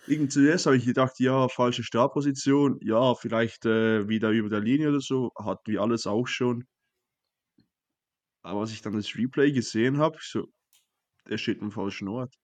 Irgend 0.06 0.32
zuerst 0.32 0.66
habe 0.66 0.76
ich 0.76 0.86
gedacht, 0.86 1.18
ja, 1.18 1.48
falsche 1.48 1.82
Startposition, 1.84 2.78
ja, 2.82 3.14
vielleicht 3.14 3.66
äh, 3.66 4.08
wieder 4.08 4.30
über 4.30 4.48
der 4.48 4.60
Linie 4.60 4.88
oder 4.88 5.00
so, 5.00 5.32
hatten 5.36 5.70
wir 5.70 5.82
alles 5.82 6.06
auch 6.06 6.26
schon. 6.26 6.66
Aber 8.42 8.60
als 8.60 8.72
ich 8.72 8.80
dann 8.80 8.94
das 8.94 9.14
Replay 9.14 9.52
gesehen 9.52 9.98
habe, 9.98 10.16
so, 10.20 10.46
der 11.28 11.38
steht 11.38 11.60
am 11.60 11.70
falschen 11.70 12.08
Ort. 12.08 12.34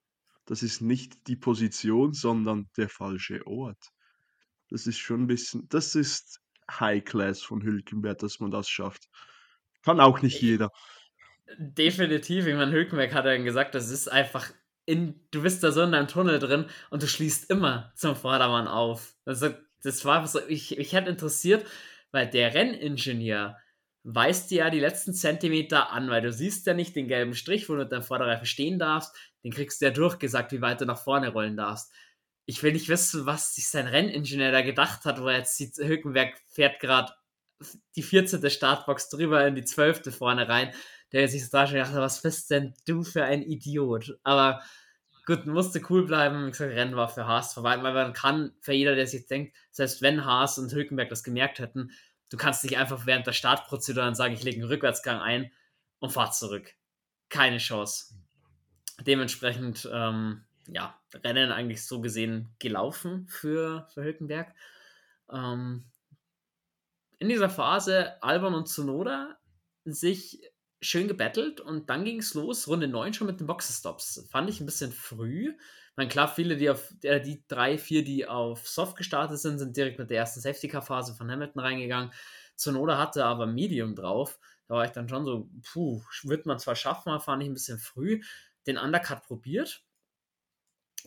Das 0.45 0.63
ist 0.63 0.83
nicht 0.83 1.27
die 1.27 1.37
Position, 1.37 2.13
sondern 2.13 2.69
der 2.77 2.91
falsche 2.91 3.47
Ort. 3.47 3.91
Das 4.69 4.87
ist 4.87 4.99
schon 4.99 5.23
ein 5.23 5.27
bisschen, 5.27 5.67
das 5.69 5.95
ist 5.95 6.41
High 6.71 7.05
Class 7.05 7.43
von 7.43 7.63
Hülkenberg, 7.63 8.19
dass 8.19 8.41
man 8.41 8.51
das 8.51 8.69
schafft. 8.69 9.09
Kann 9.83 10.01
auch 10.01 10.21
nicht 10.21 10.41
jeder. 10.41 10.71
Definitiv, 11.59 12.47
ich 12.47 12.55
meine, 12.55 12.73
Hülkenberg 12.73 13.13
hat 13.15 13.27
ja 13.27 13.37
gesagt, 13.37 13.75
das 13.75 13.91
ist 13.91 14.09
einfach 14.09 14.53
in, 14.87 15.21
du 15.31 15.43
bist 15.43 15.63
da 15.63 15.73
so 15.73 15.83
in 15.83 15.93
deinem 15.93 16.09
Tunnel 16.09 16.39
drin 16.39 16.67
und 16.91 17.03
du 17.03 17.07
schließt 17.07 17.51
immer 17.51 17.93
zum 17.97 18.17
Vordermann 18.17 18.69
auf. 18.69 19.15
Also, 19.25 19.51
das 19.83 20.05
war 20.05 20.27
so, 20.27 20.41
ich, 20.49 20.79
ich 20.79 20.93
hätte 20.93 21.11
interessiert, 21.11 21.65
weil 22.11 22.29
der 22.29 22.55
Renningenieur, 22.55 23.57
weist 24.05 24.51
dir 24.51 24.59
ja 24.59 24.71
die 24.71 24.81
letzten 24.81 25.15
Zentimeter 25.15 25.91
an, 25.91 26.11
weil 26.11 26.23
du 26.23 26.33
siehst 26.33 26.67
ja 26.67 26.75
nicht 26.75 26.95
den 26.95 27.09
gelben 27.09 27.35
Strich, 27.35 27.69
wo 27.69 27.73
du 27.73 27.81
mit 27.81 27.93
deinem 27.93 28.03
Vorderreifen 28.03 28.47
stehen 28.47 28.79
darfst. 28.79 29.15
Den 29.43 29.53
kriegst 29.53 29.81
du 29.81 29.87
ja 29.87 29.91
durchgesagt, 29.91 30.53
wie 30.53 30.61
weit 30.61 30.81
du 30.81 30.85
nach 30.85 31.03
vorne 31.03 31.31
rollen 31.31 31.57
darfst. 31.57 31.93
Ich 32.47 32.63
will 32.63 32.73
nicht 32.73 32.91
wissen, 32.91 33.25
was 33.25 33.55
sich 33.55 33.69
sein 33.69 33.87
Renningenieur 33.87 34.53
da 34.53 34.61
gedacht 34.61 35.07
hat, 35.07 35.23
wo 35.23 35.29
er 35.29 35.39
jetzt 35.39 35.57
sieht, 35.57 35.77
Hülkenberg 35.77 36.35
fährt 36.47 36.81
gerade 36.81 37.13
die 37.97 38.03
14. 38.03 38.49
Startbox 38.51 39.09
drüber 39.09 39.47
in 39.47 39.55
die 39.55 39.65
12. 39.65 40.15
vorne 40.15 40.49
rein. 40.49 40.73
Der 41.15 41.27
sich 41.29 41.49
da 41.49 41.67
schon 41.67 41.77
gedacht 41.77 41.93
hat, 41.93 42.01
was 42.01 42.21
bist 42.21 42.51
denn 42.51 42.75
du 42.87 43.03
für 43.03 43.25
ein 43.25 43.41
Idiot? 43.43 44.19
Aber 44.23 44.63
gut, 45.25 45.47
musste 45.47 45.81
cool 45.89 46.05
bleiben. 46.05 46.47
Wie 46.47 46.51
gesagt, 46.51 46.73
Rennen 46.73 46.97
war 46.97 47.09
für 47.09 47.27
Haas 47.27 47.55
vorbei, 47.55 47.83
weil 47.83 47.95
man 47.95 48.13
kann, 48.13 48.53
für 48.61 48.75
jeder, 48.75 48.95
der 48.95 49.07
sich 49.07 49.27
denkt, 49.27 49.57
selbst 49.71 50.03
wenn 50.03 50.27
Haas 50.27 50.59
und 50.59 50.73
Hülkenberg 50.73 51.09
das 51.09 51.25
gemerkt 51.25 51.61
hätten, 51.61 51.91
Du 52.35 52.37
kannst 52.37 52.65
nicht 52.65 52.77
einfach 52.79 53.07
während 53.07 53.29
der 53.29 53.33
Startprozedur 53.33 54.03
dann 54.03 54.17
sagen, 54.17 54.35
ich 54.35 54.43
lege 54.43 54.57
einen 54.57 54.69
Rückwärtsgang 54.69 55.21
ein 55.21 55.53
und 56.01 56.11
fahre 56.11 56.33
zurück. 56.33 56.75
Keine 57.29 57.59
Chance. 57.59 58.17
Dementsprechend, 59.07 59.89
ähm, 59.93 60.45
ja, 60.67 60.99
Rennen 61.15 61.53
eigentlich 61.53 61.87
so 61.87 62.01
gesehen 62.01 62.53
gelaufen 62.59 63.29
für, 63.29 63.87
für 63.95 64.03
Hülkenberg. 64.03 64.53
Ähm, 65.31 65.85
in 67.19 67.29
dieser 67.29 67.51
Phase 67.51 68.21
Albon 68.21 68.55
und 68.55 68.67
Tsunoda 68.67 69.39
sich 69.85 70.41
schön 70.81 71.09
gebettelt 71.09 71.61
und 71.61 71.89
dann 71.91 72.05
ging 72.05 72.19
es 72.19 72.35
los, 72.35 72.69
Runde 72.69 72.89
9 72.89 73.15
schon 73.15 73.27
mit 73.27 73.41
den 73.41 73.47
Boxenstops. 73.47 74.29
Fand 74.31 74.51
ich 74.51 74.61
ein 74.61 74.67
bisschen 74.67 74.93
früh. 74.93 75.55
Man 75.97 76.09
klar, 76.09 76.29
viele, 76.29 76.57
die 76.57 76.71
auf 76.71 76.93
äh, 77.03 77.21
die 77.21 77.45
drei, 77.47 77.79
vier, 77.79 78.05
die 78.05 78.27
auf 78.27 78.69
Soft 78.69 78.97
gestartet 78.97 79.39
sind, 79.39 79.59
sind 79.59 79.77
direkt 79.77 79.99
mit 79.99 80.11
der 80.11 80.19
ersten 80.19 80.41
Safety-Car-Phase 80.41 81.15
von 81.15 81.31
Hamilton 81.31 81.61
reingegangen. 81.61 82.13
Zunoda 82.57 82.99
hatte 82.99 83.25
aber 83.25 83.47
Medium 83.47 83.95
drauf. 83.95 84.39
Da 84.67 84.75
war 84.75 84.85
ich 84.85 84.91
dann 84.93 85.09
schon 85.09 85.25
so, 85.25 85.49
puh, 85.63 86.03
wird 86.25 86.47
man 86.47 86.59
zwar 86.59 86.75
schaffen, 86.75 87.11
aber 87.11 87.21
fand 87.21 87.43
ich 87.43 87.49
ein 87.49 87.55
bisschen 87.55 87.79
früh. 87.79 88.23
Den 88.67 88.79
Undercut 88.79 89.23
probiert. 89.23 89.85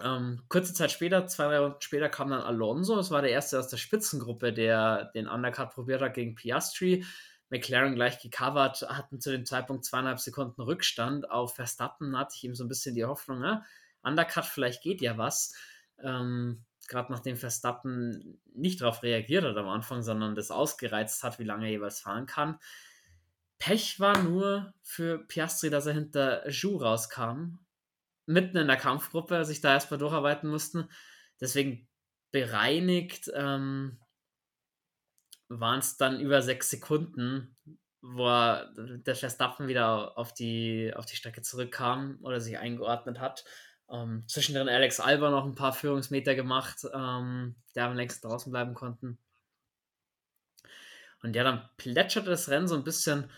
Ähm, 0.02 0.44
kurze 0.48 0.74
Zeit 0.74 0.92
später, 0.92 1.26
zwei, 1.28 1.46
drei 1.46 1.60
Runden 1.60 1.82
später, 1.82 2.08
kam 2.08 2.30
dann 2.30 2.42
Alonso. 2.42 2.96
Das 2.96 3.10
war 3.12 3.22
der 3.22 3.32
erste 3.32 3.60
aus 3.60 3.68
der 3.68 3.78
Spitzengruppe, 3.78 4.54
der 4.54 5.06
den 5.16 5.28
Undercut 5.28 5.72
probiert 5.72 6.02
hat 6.02 6.14
gegen 6.14 6.36
Piastri. 6.36 7.04
McLaren 7.50 7.96
gleich 7.96 8.20
gecovert, 8.20 8.82
hatten 8.90 9.22
zu 9.22 9.32
dem 9.32 9.46
Zeitpunkt 9.46 9.86
zweieinhalb 9.86 10.20
Sekunden 10.20 10.62
Rückstand 10.62 11.32
auf 11.32 11.56
Verstappen. 11.56 12.18
Hatte 12.18 12.34
ich 12.36 12.44
ihm 12.44 12.56
so 12.56 12.64
ein 12.64 12.68
bisschen 12.68 12.96
die 12.96 13.06
Hoffnung, 13.06 13.40
ne? 13.40 13.64
Undercut, 14.04 14.46
vielleicht 14.46 14.84
geht 14.84 15.02
ja 15.02 15.18
was. 15.18 15.54
Ähm, 16.00 16.64
Gerade 16.88 17.12
nachdem 17.12 17.36
Verstappen 17.36 18.40
nicht 18.54 18.82
darauf 18.82 19.04
reagiert 19.04 19.44
hat 19.44 19.58
am 19.58 19.68
Anfang, 19.68 20.04
sondern 20.04 20.36
das 20.36 20.52
ausgereizt 20.52 21.22
hat, 21.24 21.38
wie 21.40 21.44
lange 21.44 21.66
er 21.66 21.72
jeweils 21.72 22.00
fahren 22.00 22.26
kann. 22.26 22.60
Pech 23.60 24.00
war 24.00 24.22
nur 24.24 24.74
für 24.82 25.20
Piastri, 25.20 25.70
dass 25.70 25.86
er 25.86 25.94
hinter 25.94 26.50
Jou 26.50 26.78
rauskam. 26.78 27.60
Mitten 28.26 28.58
in 28.58 28.68
der 28.68 28.78
Kampfgruppe, 28.78 29.44
sich 29.46 29.62
da 29.62 29.74
erstmal 29.74 29.98
durcharbeiten 29.98 30.50
mussten. 30.50 30.90
Deswegen 31.42 31.88
bereinigt 32.32 33.32
ähm, 33.34 34.00
waren 35.50 35.80
es 35.80 35.98
dann 35.98 36.20
über 36.20 36.42
sechs 36.42 36.70
Sekunden, 36.70 37.56
wo 38.02 38.28
er, 38.28 38.72
der 38.76 39.16
Verstappen 39.16 39.68
wieder 39.68 40.18
auf 40.18 40.34
die, 40.34 40.94
auf 40.96 41.06
die 41.06 41.16
Strecke 41.16 41.42
zurückkam 41.42 42.20
oder 42.22 42.40
sich 42.40 42.58
eingeordnet 42.58 43.20
hat. 43.20 43.44
Ähm, 43.90 44.24
zwischendrin 44.28 44.70
Alex 44.70 45.00
Alba 45.00 45.30
noch 45.30 45.46
ein 45.46 45.56
paar 45.56 45.74
Führungsmeter 45.74 46.36
gemacht, 46.36 46.86
ähm, 46.94 47.56
der 47.76 47.86
am 47.86 47.96
längsten 47.96 48.28
draußen 48.28 48.52
bleiben 48.52 48.74
konnten. 48.74 49.18
Und 51.24 51.36
ja, 51.36 51.44
dann 51.44 51.68
plätscherte 51.78 52.30
das 52.30 52.50
Rennen 52.50 52.68
so 52.68 52.76
ein 52.76 52.84
bisschen 52.84 53.32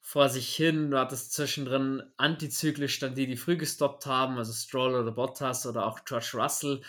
vor 0.00 0.28
sich 0.28 0.54
hin. 0.54 0.90
Du 0.90 0.98
hattest 0.98 1.32
zwischendrin 1.32 2.02
antizyklisch 2.16 2.98
dann 2.98 3.14
die, 3.14 3.26
die 3.26 3.36
früh 3.36 3.56
gestoppt 3.56 4.06
haben, 4.06 4.36
also 4.36 4.52
Stroll 4.52 4.94
oder 4.94 5.10
Bottas 5.10 5.66
oder 5.66 5.86
auch 5.86 6.04
George 6.04 6.32
Russell, 6.34 6.82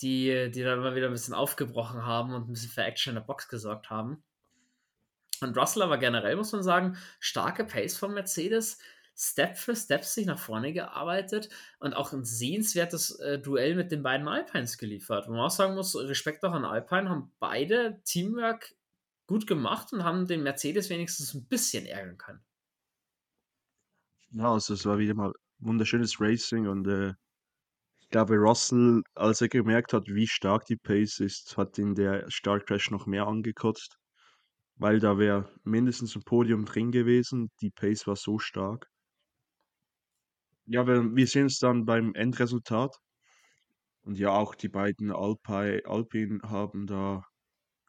die, 0.00 0.50
die 0.50 0.62
dann 0.62 0.78
immer 0.78 0.94
wieder 0.94 1.06
ein 1.06 1.12
bisschen 1.12 1.34
aufgebrochen 1.34 2.04
haben 2.04 2.34
und 2.34 2.48
ein 2.48 2.52
bisschen 2.52 2.70
für 2.70 2.82
Action 2.82 3.12
in 3.12 3.16
der 3.16 3.26
Box 3.26 3.48
gesorgt 3.48 3.90
haben. 3.90 4.22
Und 5.40 5.56
Russell 5.56 5.82
aber 5.82 5.98
generell, 5.98 6.36
muss 6.36 6.52
man 6.52 6.62
sagen, 6.62 6.96
starke 7.20 7.64
Pace 7.64 7.96
von 7.96 8.14
Mercedes 8.14 8.78
Step 9.20 9.56
für 9.56 9.74
Step 9.74 10.04
sich 10.04 10.26
nach 10.26 10.38
vorne 10.38 10.72
gearbeitet 10.72 11.48
und 11.80 11.92
auch 11.92 12.12
ein 12.12 12.24
sehenswertes 12.24 13.18
äh, 13.18 13.40
Duell 13.40 13.74
mit 13.74 13.90
den 13.90 14.04
beiden 14.04 14.28
Alpines 14.28 14.78
geliefert. 14.78 15.26
Wo 15.26 15.32
man 15.32 15.40
auch 15.40 15.50
sagen 15.50 15.74
muss, 15.74 15.96
Respekt 15.96 16.44
auch 16.44 16.52
an 16.52 16.64
Alpine, 16.64 17.10
haben 17.10 17.32
beide 17.40 18.00
Teamwork 18.04 18.76
gut 19.26 19.48
gemacht 19.48 19.92
und 19.92 20.04
haben 20.04 20.28
den 20.28 20.44
Mercedes 20.44 20.88
wenigstens 20.88 21.34
ein 21.34 21.46
bisschen 21.46 21.84
ärgern 21.84 22.16
können. 22.16 22.44
Ja, 24.30 24.52
also 24.52 24.74
es 24.74 24.86
war 24.86 24.98
wieder 24.98 25.14
mal 25.14 25.32
wunderschönes 25.58 26.20
Racing 26.20 26.68
und 26.68 26.86
äh, 26.86 27.14
ich 28.08 28.12
glaube, 28.12 28.36
Russell, 28.36 29.02
als 29.14 29.42
er 29.42 29.48
gemerkt 29.48 29.92
hat, 29.92 30.06
wie 30.06 30.26
stark 30.26 30.64
die 30.64 30.78
Pace 30.78 31.20
ist, 31.20 31.58
hat 31.58 31.76
ihn 31.76 31.94
der 31.94 32.24
Startcrash 32.30 32.90
noch 32.90 33.04
mehr 33.04 33.26
angekotzt, 33.26 33.98
weil 34.76 34.98
da 34.98 35.18
wäre 35.18 35.52
mindestens 35.62 36.16
ein 36.16 36.22
Podium 36.22 36.64
drin 36.64 36.90
gewesen. 36.90 37.50
Die 37.60 37.68
Pace 37.68 38.06
war 38.06 38.16
so 38.16 38.38
stark. 38.38 38.88
Ja, 40.64 40.86
wir, 40.86 41.14
wir 41.14 41.26
sehen 41.26 41.48
es 41.48 41.58
dann 41.58 41.84
beim 41.84 42.14
Endresultat. 42.14 42.96
Und 44.00 44.18
ja, 44.18 44.30
auch 44.30 44.54
die 44.54 44.70
beiden 44.70 45.12
Alpi, 45.12 45.82
Alpin 45.84 46.40
haben 46.44 46.86
da 46.86 47.24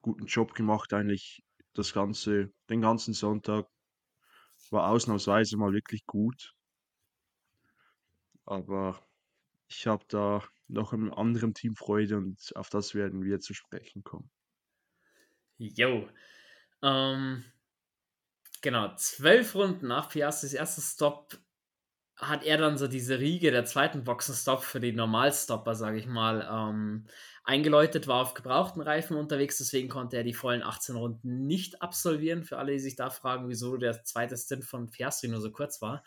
guten 0.01 0.25
Job 0.25 0.53
gemacht, 0.53 0.91
eigentlich 0.93 1.41
das 1.75 1.93
ganze, 1.93 2.51
den 2.69 2.81
ganzen 2.81 3.13
Sonntag 3.13 3.67
war 4.69 4.89
ausnahmsweise 4.89 5.55
mal 5.55 5.71
wirklich 5.71 6.05
gut. 6.05 6.51
Aber 8.45 9.01
ich 9.69 9.87
habe 9.87 10.03
da 10.07 10.43
noch 10.67 10.93
einem 10.93 11.13
anderen 11.13 11.53
Team 11.53 11.75
Freude 11.75 12.17
und 12.17 12.55
auf 12.55 12.69
das 12.69 12.95
werden 12.95 13.23
wir 13.23 13.39
zu 13.39 13.53
sprechen 13.53 14.03
kommen. 14.03 14.29
Jo. 15.57 16.07
Ähm, 16.81 17.43
genau, 18.61 18.95
zwölf 18.95 19.55
Runden 19.55 19.87
nach 19.87 20.09
Piastris 20.09 20.53
erster 20.53 20.81
Stop 20.81 21.37
hat 22.15 22.43
er 22.43 22.57
dann 22.57 22.77
so 22.77 22.87
diese 22.87 23.19
Riege 23.19 23.51
der 23.51 23.63
zweiten 23.65 24.03
Boxenstopp 24.03 24.63
für 24.63 24.81
die 24.81 24.91
Normalstopper, 24.91 25.73
sage 25.75 25.97
ich 25.99 26.05
mal, 26.05 26.47
ähm, 26.51 27.05
eingeläutet, 27.45 28.07
war 28.07 28.21
auf 28.21 28.33
gebrauchten 28.33 28.81
Reifen 28.81 29.15
unterwegs, 29.15 29.57
deswegen 29.57 29.87
konnte 29.87 30.17
er 30.17 30.23
die 30.23 30.33
vollen 30.33 30.61
18 30.61 30.95
Runden 30.95 31.47
nicht 31.47 31.81
absolvieren. 31.81 32.43
Für 32.43 32.57
alle, 32.57 32.73
die 32.73 32.79
sich 32.79 32.97
da 32.97 33.09
fragen, 33.09 33.47
wieso 33.47 33.77
der 33.77 34.03
zweite 34.03 34.35
Stint 34.35 34.65
von 34.65 34.89
Piastri 34.89 35.29
nur 35.29 35.39
so 35.39 35.51
kurz 35.51 35.81
war. 35.81 36.03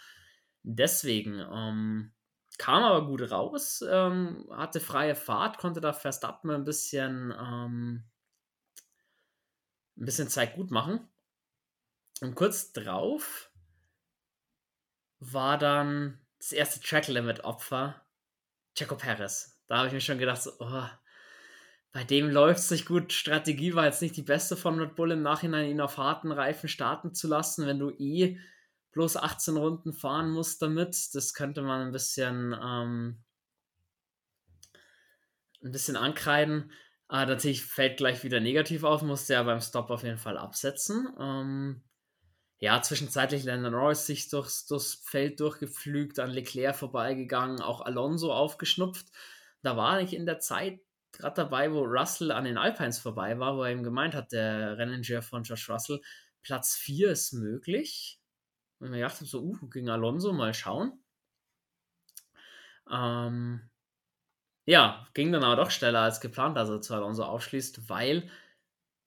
Deswegen 0.63 1.41
ähm, 1.51 2.13
kam 2.59 2.83
aber 2.83 3.07
gut 3.07 3.31
raus, 3.31 3.85
ähm, 3.89 4.47
hatte 4.51 4.81
freie 4.81 5.15
Fahrt, 5.15 5.59
konnte 5.59 5.81
da 5.81 5.93
Verstappen 5.93 6.51
ein 6.51 6.65
bisschen, 6.65 7.33
ähm, 7.33 8.05
ein 9.97 10.05
bisschen 10.05 10.29
Zeit 10.29 10.55
gut 10.55 10.71
machen. 10.71 11.09
Und 12.21 12.35
kurz 12.35 12.73
drauf 12.73 13.51
war 15.19 15.59
dann 15.59 16.21
das 16.39 16.53
erste 16.53 16.81
Track 16.81 17.09
Limit 17.09 17.45
Opfer 17.45 18.05
Checo 18.75 18.97
Perez. 18.97 19.61
Da 19.67 19.79
habe 19.79 19.89
ich 19.89 19.95
mir 19.95 20.01
schon 20.01 20.19
gedacht, 20.19 20.43
so, 20.43 20.53
oh, 20.59 20.87
bei 21.93 22.05
dem 22.05 22.31
läuft 22.31 22.61
es 22.61 22.71
nicht 22.71 22.87
gut. 22.87 23.13
Strategie 23.13 23.75
war 23.75 23.85
jetzt 23.85 24.03
nicht 24.03 24.17
die 24.17 24.23
beste 24.23 24.57
von 24.57 24.79
Red 24.79 24.95
Bull 24.95 25.13
im 25.13 25.23
Nachhinein, 25.23 25.69
ihn 25.69 25.81
auf 25.81 25.99
harten 25.99 26.33
Reifen 26.33 26.69
starten 26.69 27.15
zu 27.15 27.29
lassen, 27.29 27.67
wenn 27.67 27.79
du 27.79 27.91
eh 27.91 28.39
bloß 28.93 29.17
18 29.17 29.57
Runden 29.57 29.93
fahren 29.93 30.31
musst 30.31 30.63
damit. 30.63 31.15
Das 31.15 31.35
könnte 31.35 31.63
man 31.63 31.87
ein 31.87 31.93
bisschen, 31.93 32.55
ähm, 32.63 33.23
ein 35.63 35.73
bisschen 35.73 35.97
ankreiden. 35.97 36.73
Aber 37.09 37.27
natürlich 37.27 37.65
fällt 37.65 37.99
gleich 37.99 38.25
wieder 38.25 38.41
negativ 38.41 38.85
auf, 38.85 39.03
musste 39.03 39.35
er 39.35 39.45
beim 39.45 39.61
Stop 39.61 39.91
auf 39.91 40.03
jeden 40.03 40.19
Fall 40.19 40.39
absetzen. 40.39 41.09
Ähm, 41.21 41.83
ja, 42.59 42.81
zwischenzeitlich 42.81 43.45
Landon 43.45 43.73
Norris 43.73 44.07
sich 44.07 44.29
durchs, 44.31 44.67
durchs 44.67 44.95
Feld 44.95 45.41
durchgepflügt, 45.41 46.19
an 46.21 46.31
Leclerc 46.31 46.77
vorbeigegangen, 46.77 47.61
auch 47.61 47.81
Alonso 47.81 48.33
aufgeschnupft. 48.33 49.09
Da 49.63 49.77
war 49.77 50.01
ich 50.01 50.15
in 50.15 50.27
der 50.27 50.39
Zeit 50.39 50.81
gerade 51.13 51.35
dabei, 51.35 51.73
wo 51.73 51.83
Russell 51.83 52.33
an 52.33 52.45
den 52.45 52.57
Alpines 52.57 52.99
vorbei 52.99 53.39
war, 53.39 53.57
wo 53.57 53.65
er 53.65 53.73
ihm 53.73 53.83
gemeint 53.83 54.15
hat, 54.15 54.33
der 54.33 54.79
Renningenieur 54.79 55.23
von 55.23 55.43
Josh 55.43 55.69
Russell, 55.69 56.01
Platz 56.41 56.77
4 56.77 57.11
ist 57.11 57.33
möglich. 57.33 58.22
Und 58.83 58.87
ich 58.87 58.91
mir 58.91 58.97
gedacht 58.97 59.15
habe, 59.15 59.27
so, 59.27 59.41
uh, 59.41 59.69
gegen 59.69 59.89
Alonso 59.91 60.33
mal 60.33 60.53
schauen. 60.53 60.99
Ähm, 62.91 63.71
ja, 64.65 65.07
ging 65.15 65.31
dann 65.31 65.45
aber 65.45 65.55
doch 65.55 65.71
schneller 65.71 66.01
als 66.01 66.21
geplant, 66.21 66.57
dass 66.57 66.69
er 66.69 66.81
zu 66.81 66.93
Alonso 66.93 67.23
aufschließt, 67.23 67.89
weil 67.89 68.29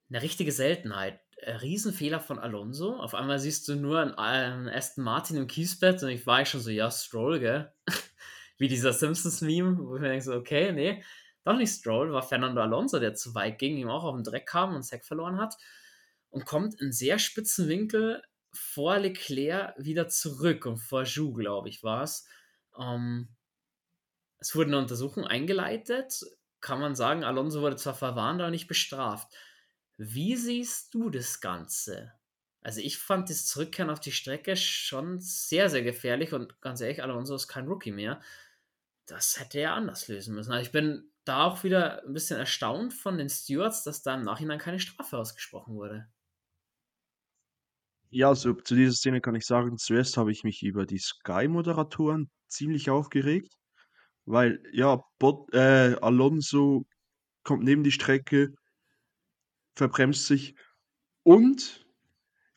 eine 0.09 0.21
richtige 0.21 0.53
Seltenheit. 0.53 1.19
Ein 1.45 1.57
Riesenfehler 1.57 2.21
von 2.21 2.39
Alonso. 2.39 2.95
Auf 2.95 3.15
einmal 3.15 3.37
siehst 3.37 3.67
du 3.67 3.75
nur 3.75 4.17
einen, 4.17 4.69
Aston 4.69 5.03
Martin 5.03 5.35
im 5.35 5.47
Kiesbett 5.47 6.01
und 6.03 6.07
ich 6.09 6.25
war 6.25 6.41
ich 6.41 6.47
schon 6.47 6.61
so, 6.61 6.69
ja, 6.69 6.89
Stroll, 6.89 7.41
gell? 7.41 7.73
Wie 8.57 8.69
dieser 8.69 8.93
Simpsons-Meme, 8.93 9.77
wo 9.77 9.97
ich 9.97 10.01
mir 10.01 10.07
denke 10.07 10.23
so, 10.23 10.35
okay, 10.35 10.71
nee, 10.71 11.03
doch 11.43 11.57
nicht 11.57 11.73
Stroll, 11.73 12.13
war 12.13 12.23
Fernando 12.23 12.61
Alonso, 12.61 12.97
der 12.97 13.13
zu 13.13 13.35
weit 13.35 13.59
ging, 13.59 13.75
ihm 13.75 13.89
auch 13.89 14.05
auf 14.05 14.15
den 14.15 14.23
Dreck 14.23 14.45
kam 14.45 14.73
und 14.73 14.83
Sack 14.85 15.03
verloren 15.03 15.37
hat 15.37 15.57
und 16.29 16.45
kommt 16.45 16.79
in 16.79 16.93
sehr 16.93 17.19
spitzen 17.19 17.67
Winkel 17.67 18.23
vor 18.55 18.99
Leclerc 18.99 19.75
wieder 19.77 20.07
zurück 20.07 20.65
und 20.65 20.77
vor 20.77 21.03
Jou, 21.03 21.33
glaube 21.33 21.69
ich, 21.69 21.83
war 21.83 22.03
es. 22.03 22.27
Ähm, 22.77 23.29
es 24.39 24.55
eine 24.55 24.77
Untersuchung 24.77 25.25
eingeleitet. 25.25 26.23
Kann 26.61 26.79
man 26.79 26.95
sagen, 26.95 27.23
Alonso 27.23 27.61
wurde 27.61 27.75
zwar 27.75 27.95
verwarnt, 27.95 28.41
aber 28.41 28.51
nicht 28.51 28.67
bestraft. 28.67 29.33
Wie 29.97 30.35
siehst 30.35 30.93
du 30.93 31.09
das 31.09 31.39
Ganze? 31.39 32.13
Also 32.61 32.81
ich 32.81 32.97
fand 32.97 33.29
das 33.29 33.45
Zurückkehren 33.45 33.91
auf 33.91 33.99
die 33.99 34.11
Strecke 34.11 34.55
schon 34.57 35.19
sehr, 35.19 35.69
sehr 35.69 35.83
gefährlich 35.83 36.33
und 36.33 36.59
ganz 36.61 36.81
ehrlich, 36.81 37.03
Alonso 37.03 37.35
ist 37.35 37.47
kein 37.47 37.67
Rookie 37.67 37.91
mehr. 37.91 38.21
Das 39.05 39.39
hätte 39.39 39.59
er 39.59 39.73
anders 39.73 40.07
lösen 40.07 40.33
müssen. 40.33 40.51
Also 40.51 40.63
ich 40.63 40.71
bin 40.71 41.11
da 41.25 41.43
auch 41.43 41.63
wieder 41.63 42.03
ein 42.03 42.13
bisschen 42.13 42.39
erstaunt 42.39 42.93
von 42.93 43.17
den 43.17 43.29
Stewards, 43.29 43.83
dass 43.83 44.01
da 44.01 44.15
im 44.15 44.23
Nachhinein 44.23 44.59
keine 44.59 44.79
Strafe 44.79 45.17
ausgesprochen 45.17 45.75
wurde. 45.75 46.07
Ja, 48.17 48.29
also 48.29 48.53
zu 48.53 48.75
dieser 48.75 48.93
Szene 48.93 49.19
kann 49.19 49.35
ich 49.35 49.45
sagen, 49.45 49.77
zuerst 49.77 50.15
habe 50.15 50.31
ich 50.31 50.45
mich 50.45 50.63
über 50.63 50.85
die 50.85 50.99
Sky-Moderatoren 50.99 52.29
ziemlich 52.47 52.89
aufgeregt, 52.89 53.57
weil 54.25 54.63
ja, 54.73 55.03
Bot, 55.19 55.53
äh, 55.53 55.97
Alonso 56.01 56.85
kommt 57.43 57.65
neben 57.65 57.83
die 57.83 57.91
Strecke, 57.91 58.53
verbremst 59.75 60.27
sich 60.27 60.55
und 61.23 61.85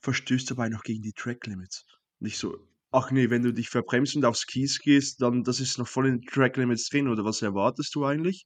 verstößt 0.01 0.51
dabei 0.51 0.69
noch 0.69 0.85
gegen 0.85 1.03
die 1.03 1.13
Track 1.13 1.47
Limits. 1.47 1.87
Nicht 2.21 2.39
so, 2.39 2.57
ach 2.93 3.11
nee, 3.11 3.31
wenn 3.31 3.43
du 3.43 3.53
dich 3.53 3.69
verbremst 3.69 4.17
und 4.17 4.25
aufs 4.25 4.47
Kies 4.47 4.79
gehst, 4.81 5.23
dann 5.23 5.45
das 5.45 5.61
ist 5.61 5.79
noch 5.79 5.89
voll 5.89 6.07
in 6.09 6.21
den 6.21 6.27
Track 6.27 6.57
Limits 6.57 6.89
drin, 6.89 7.09
oder 7.09 7.25
was 7.25 7.43
erwartest 7.43 7.95
du 7.97 8.05
eigentlich? 8.05 8.45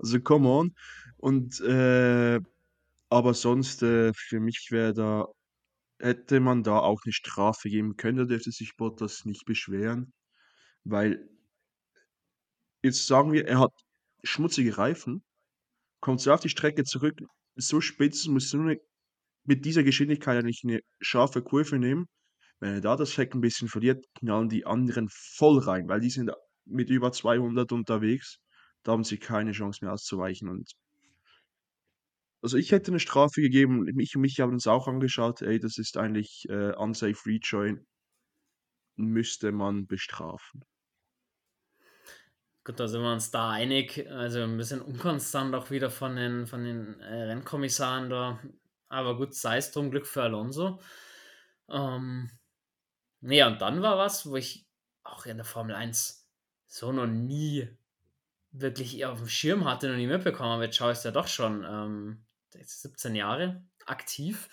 Also, 0.00 0.20
come 0.20 0.48
on. 0.48 0.74
Und, 1.18 1.60
äh, 1.60 2.40
aber 3.14 3.34
sonst, 3.34 3.82
äh, 3.82 4.12
für 4.14 4.40
mich 4.40 4.68
wäre 4.70 4.94
da 4.94 5.26
hätte 6.00 6.40
man 6.40 6.62
da 6.64 6.80
auch 6.80 7.00
eine 7.04 7.12
Strafe 7.14 7.68
geben 7.70 7.96
können, 7.96 8.18
da 8.18 8.24
dürfte 8.26 8.52
sich 8.52 8.76
Bottas 8.76 9.24
nicht 9.26 9.44
beschweren, 9.46 10.12
weil 10.84 11.28
jetzt 12.84 13.06
sagen 13.06 13.32
wir, 13.32 13.46
er 13.48 13.60
hat 13.60 13.72
schmutzige 14.24 14.76
Reifen, 14.78 15.24
kommt 16.00 16.20
so 16.20 16.32
auf 16.32 16.40
die 16.40 16.48
Strecke 16.50 16.84
zurück, 16.84 17.20
so 17.56 17.80
spitz, 17.80 18.26
muss 18.26 18.52
nur 18.54 18.64
'ne 18.66 18.78
mit 19.44 19.64
dieser 19.66 19.84
Geschwindigkeit 19.84 20.38
eigentlich 20.38 20.62
eine 20.64 20.80
scharfe 21.00 21.42
Kurve 21.42 21.78
nehmen. 21.78 22.06
Wenn 22.60 22.74
er 22.76 22.80
da 22.82 22.96
das 22.96 23.16
Heck 23.18 23.34
ein 23.34 23.40
bisschen 23.42 23.68
verliert, 23.68 24.04
knallen 24.18 24.48
die 24.50 24.66
anderen 24.66 25.08
voll 25.10 25.58
rein, 25.60 25.88
weil 25.88 26.00
die 26.00 26.10
sind 26.10 26.30
mit 26.66 26.90
über 26.90 27.12
200 27.12 27.72
unterwegs. 27.72 28.38
Da 28.84 28.92
haben 28.92 29.04
sie 29.04 29.18
keine 29.18 29.52
Chance 29.52 29.84
mehr 29.84 29.94
auszuweichen 29.94 30.48
und 30.50 30.72
also, 32.44 32.58
ich 32.58 32.72
hätte 32.72 32.90
eine 32.90 33.00
Strafe 33.00 33.40
gegeben. 33.40 33.88
Ich 33.98 34.14
und 34.14 34.20
Michi 34.20 34.42
haben 34.42 34.52
uns 34.52 34.66
auch 34.66 34.86
angeschaut. 34.86 35.40
Ey, 35.40 35.58
das 35.58 35.78
ist 35.78 35.96
eigentlich, 35.96 36.46
äh, 36.50 36.74
unsafe 36.76 37.24
rejoin. 37.24 37.86
Müsste 38.96 39.50
man 39.50 39.86
bestrafen. 39.86 40.62
Gut, 42.62 42.78
da 42.78 42.86
sind 42.86 43.00
wir 43.00 43.14
uns 43.14 43.30
da 43.30 43.50
einig. 43.50 44.06
Also, 44.10 44.40
ein 44.42 44.58
bisschen 44.58 44.82
unkonstant 44.82 45.54
auch 45.54 45.70
wieder 45.70 45.88
von 45.90 46.16
den 46.16 46.46
von 46.46 46.64
den, 46.64 47.00
äh, 47.00 47.22
Rennkommissaren 47.22 48.10
da. 48.10 48.38
Aber 48.88 49.16
gut, 49.16 49.34
sei 49.34 49.56
es 49.56 49.72
drum, 49.72 49.90
Glück 49.90 50.06
für 50.06 50.24
Alonso. 50.24 50.80
Ähm, 51.70 52.30
ne, 53.22 53.46
und 53.46 53.62
dann 53.62 53.80
war 53.80 53.96
was, 53.96 54.26
wo 54.28 54.36
ich 54.36 54.68
auch 55.02 55.24
in 55.24 55.38
der 55.38 55.46
Formel 55.46 55.74
1 55.74 56.28
so 56.66 56.92
noch 56.92 57.06
nie 57.06 57.68
wirklich 58.52 59.04
auf 59.06 59.18
dem 59.18 59.28
Schirm 59.28 59.64
hatte, 59.64 59.88
noch 59.88 59.96
nie 59.96 60.06
mitbekommen 60.06 60.50
habe. 60.50 60.64
Jetzt 60.66 60.76
schaue 60.76 60.92
ich's 60.92 61.04
ja 61.04 61.10
doch 61.10 61.26
schon, 61.26 61.64
ähm, 61.64 62.24
17 62.62 63.14
Jahre 63.14 63.62
aktiv. 63.86 64.48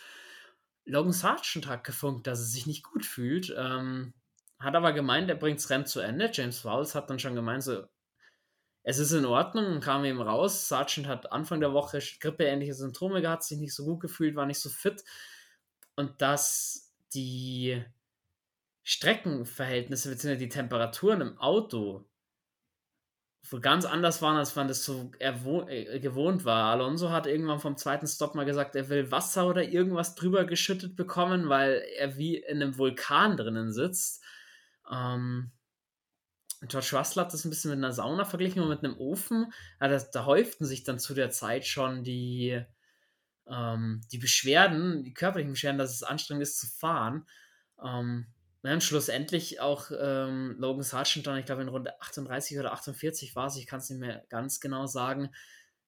Logan 0.85 1.13
Sargent 1.13 1.67
hat 1.67 1.83
gefunkt, 1.83 2.27
dass 2.27 2.39
er 2.39 2.45
sich 2.45 2.67
nicht 2.67 2.83
gut 2.83 3.05
fühlt. 3.05 3.53
Ähm, 3.57 4.13
hat 4.59 4.75
aber 4.75 4.93
gemeint, 4.93 5.29
er 5.29 5.35
bringt 5.35 5.59
das 5.59 5.69
Rennen 5.69 5.85
zu 5.85 5.99
Ende. 5.99 6.29
James 6.33 6.59
Fowles 6.59 6.95
hat 6.95 7.09
dann 7.09 7.19
schon 7.19 7.35
gemeint, 7.35 7.63
so, 7.63 7.85
es 8.83 8.97
ist 8.97 9.11
in 9.11 9.25
Ordnung 9.25 9.79
kam 9.79 10.05
eben 10.05 10.21
raus. 10.21 10.67
Sargent 10.67 11.07
hat 11.07 11.31
Anfang 11.31 11.59
der 11.59 11.73
Woche 11.73 11.99
grippeähnliche 12.19 12.73
Symptome 12.73 13.21
gehabt, 13.21 13.43
sich 13.43 13.59
nicht 13.59 13.75
so 13.75 13.85
gut 13.85 13.99
gefühlt, 13.99 14.35
war 14.35 14.45
nicht 14.45 14.59
so 14.59 14.69
fit. 14.69 15.03
Und 15.95 16.21
dass 16.21 16.91
die 17.13 17.83
Streckenverhältnisse 18.83 20.09
bzw. 20.09 20.35
die 20.37 20.49
Temperaturen 20.49 21.21
im 21.21 21.37
Auto 21.37 22.09
wo 23.49 23.59
ganz 23.59 23.85
anders 23.85 24.21
waren, 24.21 24.37
als 24.37 24.55
man 24.55 24.67
das 24.67 24.85
so 24.85 25.11
äh, 25.19 25.99
gewohnt 25.99 26.45
war. 26.45 26.71
Alonso 26.71 27.09
hat 27.09 27.25
irgendwann 27.25 27.59
vom 27.59 27.75
zweiten 27.75 28.07
Stop 28.07 28.35
mal 28.35 28.45
gesagt, 28.45 28.75
er 28.75 28.89
will 28.89 29.11
Wasser 29.11 29.47
oder 29.47 29.63
irgendwas 29.63 30.15
drüber 30.15 30.45
geschüttet 30.45 30.95
bekommen, 30.95 31.49
weil 31.49 31.83
er 31.97 32.17
wie 32.17 32.37
in 32.37 32.61
einem 32.61 32.77
Vulkan 32.77 33.37
drinnen 33.37 33.73
sitzt. 33.73 34.23
Ähm, 34.89 35.51
George 36.67 36.89
Russell 36.93 37.23
hat 37.23 37.33
das 37.33 37.43
ein 37.43 37.49
bisschen 37.49 37.71
mit 37.71 37.79
einer 37.79 37.91
Sauna 37.91 38.23
verglichen 38.23 38.61
und 38.61 38.69
mit 38.69 38.83
einem 38.83 38.97
Ofen. 38.97 39.51
Ja, 39.79 39.87
das, 39.87 40.11
da 40.11 40.25
häuften 40.25 40.65
sich 40.65 40.83
dann 40.83 40.99
zu 40.99 41.15
der 41.15 41.31
Zeit 41.31 41.65
schon 41.65 42.03
die, 42.03 42.63
ähm, 43.47 44.01
die 44.11 44.19
Beschwerden, 44.19 45.03
die 45.03 45.13
körperlichen 45.13 45.53
Beschwerden, 45.53 45.79
dass 45.79 45.95
es 45.95 46.03
anstrengend 46.03 46.43
ist 46.43 46.59
zu 46.59 46.67
fahren. 46.67 47.25
Ähm, 47.83 48.27
dann 48.63 48.81
schlussendlich 48.81 49.59
auch 49.59 49.91
ähm, 49.97 50.55
Logan 50.59 50.83
Sargent 50.83 51.25
dann, 51.25 51.37
ich 51.37 51.45
glaube 51.45 51.63
in 51.63 51.67
Runde 51.67 51.99
38 52.01 52.59
oder 52.59 52.73
48 52.73 53.35
war 53.35 53.47
es, 53.47 53.57
ich 53.57 53.65
kann 53.65 53.79
es 53.79 53.89
nicht 53.89 53.99
mehr 53.99 54.23
ganz 54.29 54.59
genau 54.59 54.85
sagen, 54.85 55.31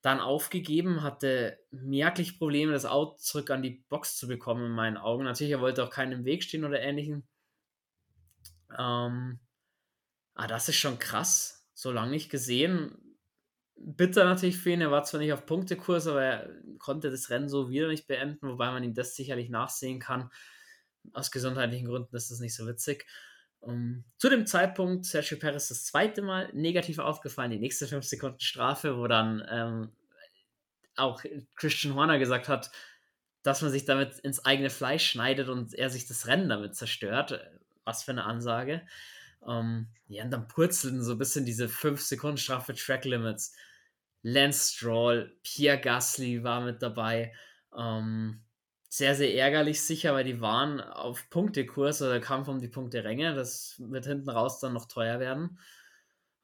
dann 0.03 0.19
aufgegeben, 0.19 1.01
hatte 1.01 1.59
merklich 1.71 2.37
Probleme, 2.37 2.73
das 2.73 2.85
Auto 2.85 3.15
zurück 3.17 3.49
an 3.51 3.63
die 3.63 3.85
Box 3.87 4.17
zu 4.17 4.27
bekommen, 4.27 4.65
in 4.65 4.71
meinen 4.73 4.97
Augen. 4.97 5.23
Natürlich, 5.23 5.53
er 5.53 5.61
wollte 5.61 5.81
auch 5.81 5.89
keinen 5.89 6.11
im 6.11 6.25
Weg 6.25 6.43
stehen 6.43 6.65
oder 6.65 6.81
ähnlichen. 6.81 7.25
Ähm, 8.77 9.39
ah, 10.33 10.47
das 10.47 10.67
ist 10.67 10.75
schon 10.75 10.99
krass. 10.99 11.69
So 11.73 11.91
lange 11.91 12.11
nicht 12.11 12.29
gesehen. 12.29 13.17
Bitter 13.77 14.25
natürlich 14.25 14.57
für 14.57 14.71
ihn. 14.71 14.81
Er 14.81 14.91
war 14.91 15.05
zwar 15.05 15.21
nicht 15.21 15.31
auf 15.31 15.45
Punktekurs, 15.45 16.07
aber 16.07 16.21
er 16.21 16.49
konnte 16.79 17.09
das 17.09 17.29
Rennen 17.29 17.47
so 17.47 17.69
wieder 17.69 17.87
nicht 17.87 18.05
beenden, 18.05 18.49
wobei 18.49 18.71
man 18.71 18.83
ihm 18.83 18.93
das 18.93 19.15
sicherlich 19.15 19.49
nachsehen 19.49 19.99
kann. 19.99 20.29
Aus 21.11 21.31
gesundheitlichen 21.31 21.87
Gründen 21.87 22.15
ist 22.15 22.31
das 22.31 22.39
nicht 22.39 22.55
so 22.55 22.65
witzig. 22.67 23.05
Um, 23.59 23.73
ähm, 23.73 24.03
zu 24.17 24.29
dem 24.29 24.45
Zeitpunkt 24.45 25.05
Sergio 25.05 25.37
Perez 25.37 25.69
das 25.69 25.85
zweite 25.85 26.21
Mal 26.21 26.49
negativ 26.53 26.99
aufgefallen, 26.99 27.51
die 27.51 27.59
nächste 27.59 27.87
5 27.87 28.05
Sekunden 28.05 28.39
Strafe, 28.39 28.97
wo 28.97 29.07
dann 29.07 29.45
ähm, 29.49 29.91
auch 30.95 31.23
Christian 31.55 31.95
Horner 31.95 32.19
gesagt 32.19 32.47
hat, 32.49 32.71
dass 33.41 33.61
man 33.61 33.71
sich 33.71 33.85
damit 33.85 34.19
ins 34.19 34.43
eigene 34.45 34.69
Fleisch 34.69 35.09
schneidet 35.09 35.49
und 35.49 35.73
er 35.73 35.89
sich 35.89 36.07
das 36.07 36.27
Rennen 36.27 36.49
damit 36.49 36.75
zerstört. 36.75 37.39
Was 37.83 38.03
für 38.03 38.11
eine 38.11 38.23
Ansage. 38.23 38.81
Um, 39.41 39.51
ähm, 39.51 39.87
ja, 40.07 40.23
und 40.23 40.31
dann 40.31 40.47
purzeln 40.47 41.03
so 41.03 41.13
ein 41.13 41.17
bisschen 41.17 41.45
diese 41.45 41.67
5 41.67 42.01
Sekunden 42.01 42.37
Strafe 42.37 42.73
Track 42.73 43.03
Limits. 43.03 43.53
Lance 44.21 44.73
Stroll, 44.73 45.37
Pierre 45.43 45.79
Gasly 45.79 46.43
war 46.43 46.61
mit 46.61 46.81
dabei. 46.81 47.33
Um, 47.71 47.81
ähm, 47.81 48.43
sehr, 48.95 49.15
sehr 49.15 49.33
ärgerlich 49.33 49.81
sicher, 49.81 50.13
weil 50.13 50.23
die 50.23 50.39
waren 50.39 50.79
auf 50.79 51.27
Punktekurs 51.31 52.03
oder 52.03 52.19
Kampf 52.19 52.47
um 52.47 52.59
die 52.59 52.67
Punkteränge. 52.67 53.33
Das 53.33 53.75
wird 53.79 54.05
hinten 54.05 54.29
raus 54.29 54.59
dann 54.59 54.73
noch 54.73 54.87
teuer 54.87 55.19
werden. 55.19 55.57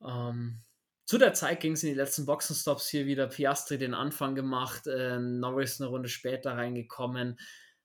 Ähm, 0.04 0.64
zu 1.06 1.20
der 1.20 1.36
Zeit 1.36 1.60
ging 1.60 1.74
es 1.74 1.84
in 1.84 1.89
die 1.89 1.95
letzten 1.95 2.26
Boxenstops 2.26 2.89
hier 2.89 3.06
wieder. 3.06 3.28
Piastri 3.28 3.78
den 3.78 3.93
Anfang 3.93 4.34
gemacht, 4.34 4.88
äh, 4.88 5.20
Norris 5.20 5.80
eine 5.80 5.91
Runde 5.91 6.10
später 6.10 6.54
reingekommen. 6.54 7.38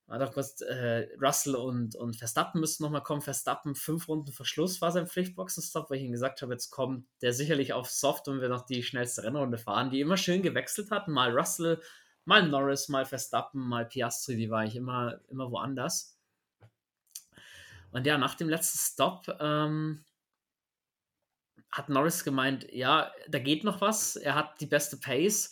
War 0.07 0.31
kurz, 0.33 0.63
äh, 0.63 1.09
Russell 1.21 1.57
und, 1.57 1.95
und 1.95 2.17
Verstappen 2.17 2.59
müssten 2.59 2.85
nochmal 2.85 3.03
kommen. 3.03 3.21
Verstappen, 3.21 3.75
fünf 3.75 4.09
Runden 4.09 4.33
Verschluss 4.33 4.81
war 4.81 4.93
sein 4.93 5.09
Pflichtboxenstopp, 5.09 5.91
weil 5.91 5.99
ich 5.99 6.05
ihm 6.05 6.13
gesagt 6.13 6.41
habe, 6.41 6.55
jetzt 6.55 6.71
kommt 6.71 7.07
der 7.21 7.35
sicherlich 7.35 7.75
auf 7.75 7.91
Soft 7.91 8.29
und 8.29 8.41
wir 8.41 8.49
noch 8.49 8.65
die 8.65 8.83
schnellste 8.83 9.25
Rennrunde 9.25 9.59
fahren, 9.59 9.91
die 9.91 10.01
immer 10.01 10.17
schön 10.17 10.41
gewechselt 10.41 10.91
hat. 10.91 11.09
Mal 11.09 11.37
Russell, 11.37 11.83
mal 12.25 12.49
Norris, 12.49 12.89
mal 12.89 13.05
Verstappen, 13.05 13.61
mal 13.61 13.87
Piastri, 13.87 14.37
die 14.37 14.51
war 14.51 14.65
ich 14.65 14.77
immer, 14.77 15.21
immer 15.29 15.51
woanders. 15.51 16.19
Und 17.93 18.07
ja, 18.07 18.19
nach 18.19 18.35
dem 18.35 18.49
letzten 18.49 18.79
Stop 18.79 19.29
ähm, 19.41 20.05
hat 21.71 21.89
Norris 21.89 22.25
gemeint, 22.25 22.67
ja, 22.73 23.13
da 23.29 23.39
geht 23.39 23.65
noch 23.65 23.81
was, 23.81 24.17
er 24.17 24.35
hat 24.35 24.61
die 24.61 24.67
beste 24.67 24.97
Pace. 24.97 25.51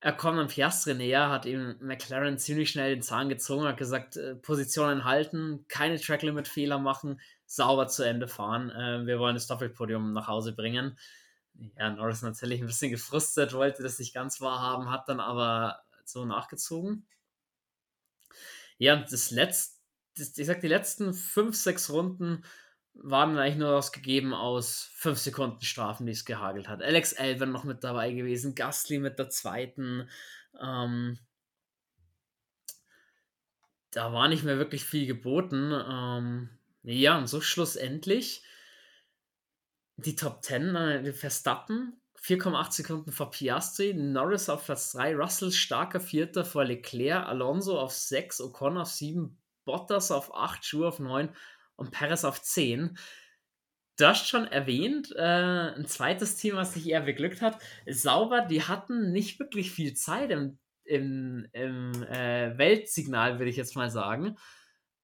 Er 0.00 0.12
kommt 0.12 0.38
am 0.38 0.48
Piastri 0.48 0.94
näher, 0.94 1.30
hat 1.30 1.46
ihm 1.46 1.76
McLaren 1.80 2.38
ziemlich 2.38 2.70
schnell 2.70 2.94
den 2.94 3.02
Zahn 3.02 3.28
gezogen, 3.28 3.66
hat 3.66 3.76
gesagt, 3.76 4.16
äh, 4.16 4.36
Positionen 4.36 5.04
halten, 5.04 5.64
keine 5.68 5.98
Track-Limit-Fehler 5.98 6.78
machen, 6.78 7.20
sauber 7.46 7.88
zu 7.88 8.02
Ende 8.02 8.28
fahren. 8.28 8.70
Äh, 8.70 9.06
wir 9.06 9.18
wollen 9.18 9.34
das 9.34 9.46
Doppelpodium 9.46 10.12
nach 10.12 10.28
Hause 10.28 10.52
bringen. 10.54 10.98
Ja, 11.78 11.90
Norris 11.90 12.22
natürlich 12.22 12.60
ein 12.60 12.66
bisschen 12.66 12.90
gefrustet, 12.90 13.54
wollte 13.54 13.82
das 13.82 13.98
nicht 13.98 14.14
ganz 14.14 14.40
wahrhaben, 14.40 14.90
hat 14.90 15.08
dann 15.08 15.20
aber 15.20 15.80
so 16.08 16.24
nachgezogen. 16.24 17.06
Ja, 18.78 18.94
und 18.94 19.10
das 19.12 19.30
letzte, 19.30 19.76
ich 20.16 20.46
sag, 20.46 20.60
die 20.60 20.68
letzten 20.68 21.14
fünf, 21.14 21.56
sechs 21.56 21.90
Runden 21.90 22.44
waren 22.94 23.36
eigentlich 23.36 23.56
nur 23.56 23.76
ausgegeben 23.76 24.32
aus 24.32 24.90
fünf 24.94 25.18
Sekunden 25.18 25.62
Strafen, 25.62 26.06
die 26.06 26.12
es 26.12 26.24
gehagelt 26.24 26.68
hat. 26.68 26.82
Alex 26.82 27.12
Elven 27.12 27.52
noch 27.52 27.64
mit 27.64 27.84
dabei 27.84 28.12
gewesen, 28.12 28.54
Gastly 28.54 28.98
mit 28.98 29.18
der 29.18 29.28
zweiten. 29.28 30.08
Ähm, 30.60 31.18
da 33.90 34.12
war 34.12 34.28
nicht 34.28 34.44
mehr 34.44 34.58
wirklich 34.58 34.84
viel 34.84 35.06
geboten. 35.06 35.72
Ähm, 35.72 36.50
ja, 36.82 37.18
und 37.18 37.26
so 37.26 37.40
schlussendlich 37.40 38.42
die 39.96 40.16
Top 40.16 40.42
10, 40.42 40.74
äh, 40.76 41.12
Verstappen 41.12 42.00
4,8 42.26 42.72
Sekunden 42.72 43.12
vor 43.12 43.30
Piastri, 43.30 43.94
Norris 43.94 44.48
auf 44.48 44.64
Platz 44.64 44.90
3, 44.92 45.14
Russell 45.14 45.52
starker 45.52 46.00
Vierter 46.00 46.44
vor 46.44 46.64
Leclerc, 46.64 47.24
Alonso 47.24 47.78
auf 47.78 47.92
6, 47.92 48.40
Ocon 48.40 48.78
auf 48.78 48.88
7, 48.88 49.38
Bottas 49.64 50.10
auf 50.10 50.34
8, 50.34 50.64
Schuh 50.64 50.86
auf 50.86 50.98
9 50.98 51.28
und 51.76 51.92
Perez 51.92 52.24
auf 52.24 52.42
10. 52.42 52.98
Du 53.96 54.06
hast 54.06 54.28
schon 54.28 54.44
erwähnt, 54.48 55.14
äh, 55.14 55.22
ein 55.76 55.86
zweites 55.86 56.34
Team, 56.34 56.56
was 56.56 56.74
sich 56.74 56.88
eher 56.88 57.02
beglückt 57.02 57.42
hat, 57.42 57.62
Sauber, 57.88 58.42
die 58.42 58.64
hatten 58.64 59.12
nicht 59.12 59.38
wirklich 59.38 59.70
viel 59.70 59.94
Zeit 59.94 60.32
im, 60.32 60.58
im, 60.82 61.46
im 61.52 61.92
äh, 62.02 62.58
Weltsignal, 62.58 63.38
würde 63.38 63.50
ich 63.50 63.56
jetzt 63.56 63.76
mal 63.76 63.88
sagen. 63.88 64.36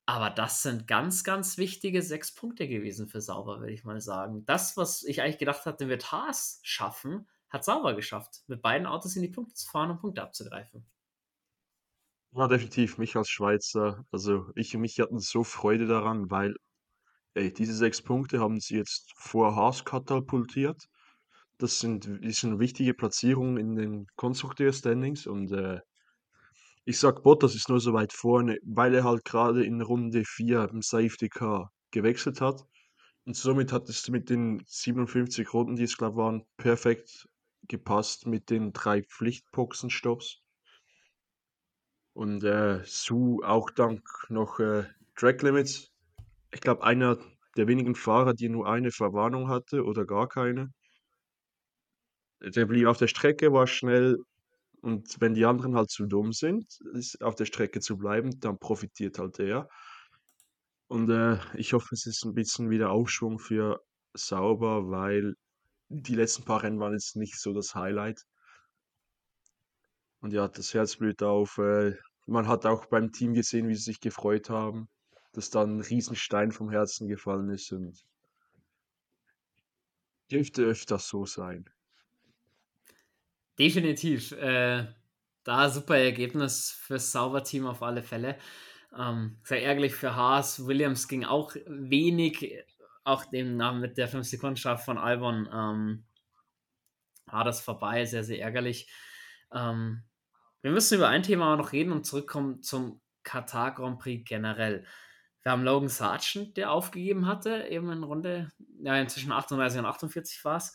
Aber 0.06 0.30
das 0.30 0.62
sind 0.62 0.86
ganz, 0.86 1.24
ganz 1.24 1.58
wichtige 1.58 2.02
sechs 2.02 2.32
Punkte 2.34 2.68
gewesen 2.68 3.08
für 3.08 3.20
Sauber, 3.20 3.58
würde 3.60 3.72
ich 3.72 3.84
mal 3.84 4.00
sagen. 4.00 4.44
Das, 4.46 4.76
was 4.76 5.02
ich 5.04 5.22
eigentlich 5.22 5.38
gedacht 5.38 5.64
hatte, 5.66 5.88
wird 5.88 6.12
Haas 6.12 6.60
schaffen, 6.62 7.28
hat 7.48 7.64
Sauber 7.64 7.94
geschafft, 7.94 8.42
mit 8.46 8.62
beiden 8.62 8.86
Autos 8.86 9.16
in 9.16 9.22
die 9.22 9.28
Punkte 9.28 9.54
zu 9.54 9.68
fahren 9.68 9.90
und 9.90 9.98
Punkte 10.00 10.22
abzugreifen. 10.22 10.86
Ja, 12.34 12.46
definitiv, 12.48 12.98
mich 12.98 13.16
als 13.16 13.28
Schweizer, 13.28 14.04
also 14.10 14.50
ich 14.54 14.74
und 14.74 14.80
mich 14.82 14.98
hatten 15.00 15.18
so 15.18 15.44
Freude 15.44 15.86
daran, 15.86 16.30
weil 16.30 16.56
ey, 17.34 17.52
diese 17.52 17.74
sechs 17.74 18.02
Punkte 18.02 18.40
haben 18.40 18.60
sie 18.60 18.76
jetzt 18.76 19.12
vor 19.16 19.56
Haas 19.56 19.84
katapultiert. 19.84 20.88
Das 21.58 21.80
sind, 21.80 22.08
das 22.22 22.38
sind 22.38 22.58
wichtige 22.60 22.94
Platzierungen 22.94 23.58
in 23.58 23.76
den 23.76 24.06
Konstrukteur-Standings 24.16 25.26
und 25.26 25.52
äh, 25.52 25.80
ich 26.84 26.98
sag 26.98 27.22
Bottas 27.22 27.54
ist 27.54 27.68
nur 27.68 27.80
so 27.80 27.92
weit 27.92 28.12
vorne, 28.12 28.58
weil 28.64 28.94
er 28.94 29.04
halt 29.04 29.24
gerade 29.24 29.64
in 29.64 29.80
Runde 29.80 30.24
4 30.24 30.68
im 30.70 30.82
Safety 30.82 31.28
Car 31.28 31.72
gewechselt 31.90 32.40
hat. 32.40 32.64
Und 33.24 33.36
somit 33.36 33.72
hat 33.72 33.88
es 33.88 34.08
mit 34.08 34.30
den 34.30 34.62
57 34.66 35.52
Runden, 35.52 35.76
die 35.76 35.84
es 35.84 35.96
glaube 35.96 36.16
waren, 36.16 36.44
perfekt 36.56 37.28
gepasst 37.68 38.26
mit 38.26 38.50
den 38.50 38.72
drei 38.72 39.02
Pflichtboxenstops. 39.02 40.42
Und 42.14 42.42
äh, 42.42 42.82
Su 42.84 43.40
auch 43.44 43.70
dank 43.70 44.02
noch 44.28 44.58
äh, 44.58 44.84
Track 45.14 45.42
Limits. 45.42 45.92
Ich 46.52 46.60
glaube, 46.60 46.82
einer 46.82 47.16
der 47.56 47.68
wenigen 47.68 47.94
Fahrer, 47.94 48.34
die 48.34 48.48
nur 48.48 48.68
eine 48.68 48.90
Verwarnung 48.90 49.48
hatte 49.48 49.84
oder 49.84 50.04
gar 50.04 50.28
keine. 50.28 50.72
Der 52.40 52.66
blieb 52.66 52.88
auf 52.88 52.98
der 52.98 53.06
Strecke, 53.06 53.52
war 53.52 53.68
schnell 53.68 54.18
und 54.82 55.20
wenn 55.20 55.34
die 55.34 55.44
anderen 55.44 55.76
halt 55.76 55.90
zu 55.90 56.06
dumm 56.06 56.32
sind, 56.32 56.66
auf 57.20 57.36
der 57.36 57.44
Strecke 57.46 57.80
zu 57.80 57.96
bleiben, 57.96 58.38
dann 58.40 58.58
profitiert 58.58 59.18
halt 59.18 59.38
er. 59.38 59.68
Und 60.88 61.08
äh, 61.08 61.38
ich 61.54 61.72
hoffe, 61.72 61.94
es 61.94 62.04
ist 62.06 62.24
ein 62.24 62.34
bisschen 62.34 62.68
wieder 62.68 62.90
Aufschwung 62.90 63.38
für 63.38 63.80
Sauber, 64.12 64.90
weil 64.90 65.34
die 65.88 66.16
letzten 66.16 66.44
paar 66.44 66.64
Rennen 66.64 66.80
waren 66.80 66.94
jetzt 66.94 67.16
nicht 67.16 67.40
so 67.40 67.54
das 67.54 67.76
Highlight. 67.76 68.22
Und 70.20 70.32
ja, 70.32 70.48
das 70.48 70.74
Herz 70.74 70.96
blüht 70.96 71.22
auf. 71.22 71.58
Äh, 71.58 71.96
man 72.26 72.48
hat 72.48 72.66
auch 72.66 72.86
beim 72.86 73.12
Team 73.12 73.34
gesehen, 73.34 73.68
wie 73.68 73.76
sie 73.76 73.84
sich 73.84 74.00
gefreut 74.00 74.50
haben, 74.50 74.88
dass 75.32 75.50
da 75.50 75.62
ein 75.62 75.80
Riesenstein 75.80 76.50
vom 76.50 76.70
Herzen 76.70 77.06
gefallen 77.06 77.50
ist. 77.50 77.70
Und 77.72 78.04
dürfte 80.32 80.64
öfters 80.64 81.06
so 81.06 81.24
sein. 81.24 81.64
Definitiv. 83.62 84.32
Äh, 84.32 84.88
da 85.44 85.70
super 85.70 85.96
Ergebnis 85.96 86.72
fürs 86.72 87.12
Sauberteam 87.12 87.68
auf 87.68 87.80
alle 87.84 88.02
Fälle. 88.02 88.36
Ähm, 88.98 89.38
sehr 89.44 89.62
ärgerlich 89.62 89.94
für 89.94 90.16
Haas. 90.16 90.66
Williams 90.66 91.06
ging 91.06 91.24
auch 91.24 91.54
wenig, 91.66 92.56
auch 93.04 93.24
dem 93.24 93.58
mit 93.78 93.98
der 93.98 94.10
5-Sekunden-Strafe 94.10 94.84
von 94.84 94.98
Albon 94.98 95.48
ähm, 95.52 96.04
war 97.26 97.44
das 97.44 97.60
vorbei. 97.60 98.04
Sehr, 98.04 98.24
sehr 98.24 98.40
ärgerlich. 98.40 98.90
Ähm, 99.52 100.02
wir 100.62 100.72
müssen 100.72 100.96
über 100.96 101.06
ein 101.06 101.22
Thema 101.22 101.56
noch 101.56 101.70
reden 101.70 101.92
und 101.92 102.04
zurückkommen 102.04 102.64
zum 102.64 103.00
Katar 103.22 103.76
Grand 103.76 104.00
Prix 104.00 104.28
generell. 104.28 104.84
Wir 105.44 105.52
haben 105.52 105.62
Logan 105.62 105.88
Sargent, 105.88 106.56
der 106.56 106.72
aufgegeben 106.72 107.28
hatte, 107.28 107.68
eben 107.68 107.92
in 107.92 108.02
Runde, 108.02 108.50
ja, 108.82 108.96
inzwischen 108.96 109.30
38 109.30 109.78
und 109.78 109.86
48 109.86 110.44
war 110.44 110.56
es. 110.56 110.74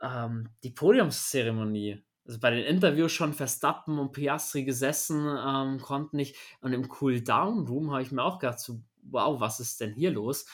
Ähm, 0.00 0.50
die 0.62 0.70
Podiumszeremonie. 0.70 2.04
Also 2.24 2.38
bei 2.38 2.50
den 2.50 2.64
Interviews 2.64 3.12
schon 3.12 3.32
Verstappen 3.32 3.98
und 3.98 4.12
Piastri 4.12 4.64
gesessen, 4.64 5.26
ähm, 5.26 5.80
konnten 5.80 6.16
nicht. 6.16 6.36
Und 6.60 6.72
im 6.72 6.88
Cool-Down-Room 7.00 7.90
habe 7.90 8.02
ich 8.02 8.12
mir 8.12 8.22
auch 8.22 8.38
gedacht, 8.38 8.60
so, 8.60 8.80
wow, 9.02 9.40
was 9.40 9.60
ist 9.60 9.80
denn 9.80 9.94
hier 9.94 10.10
los? 10.10 10.46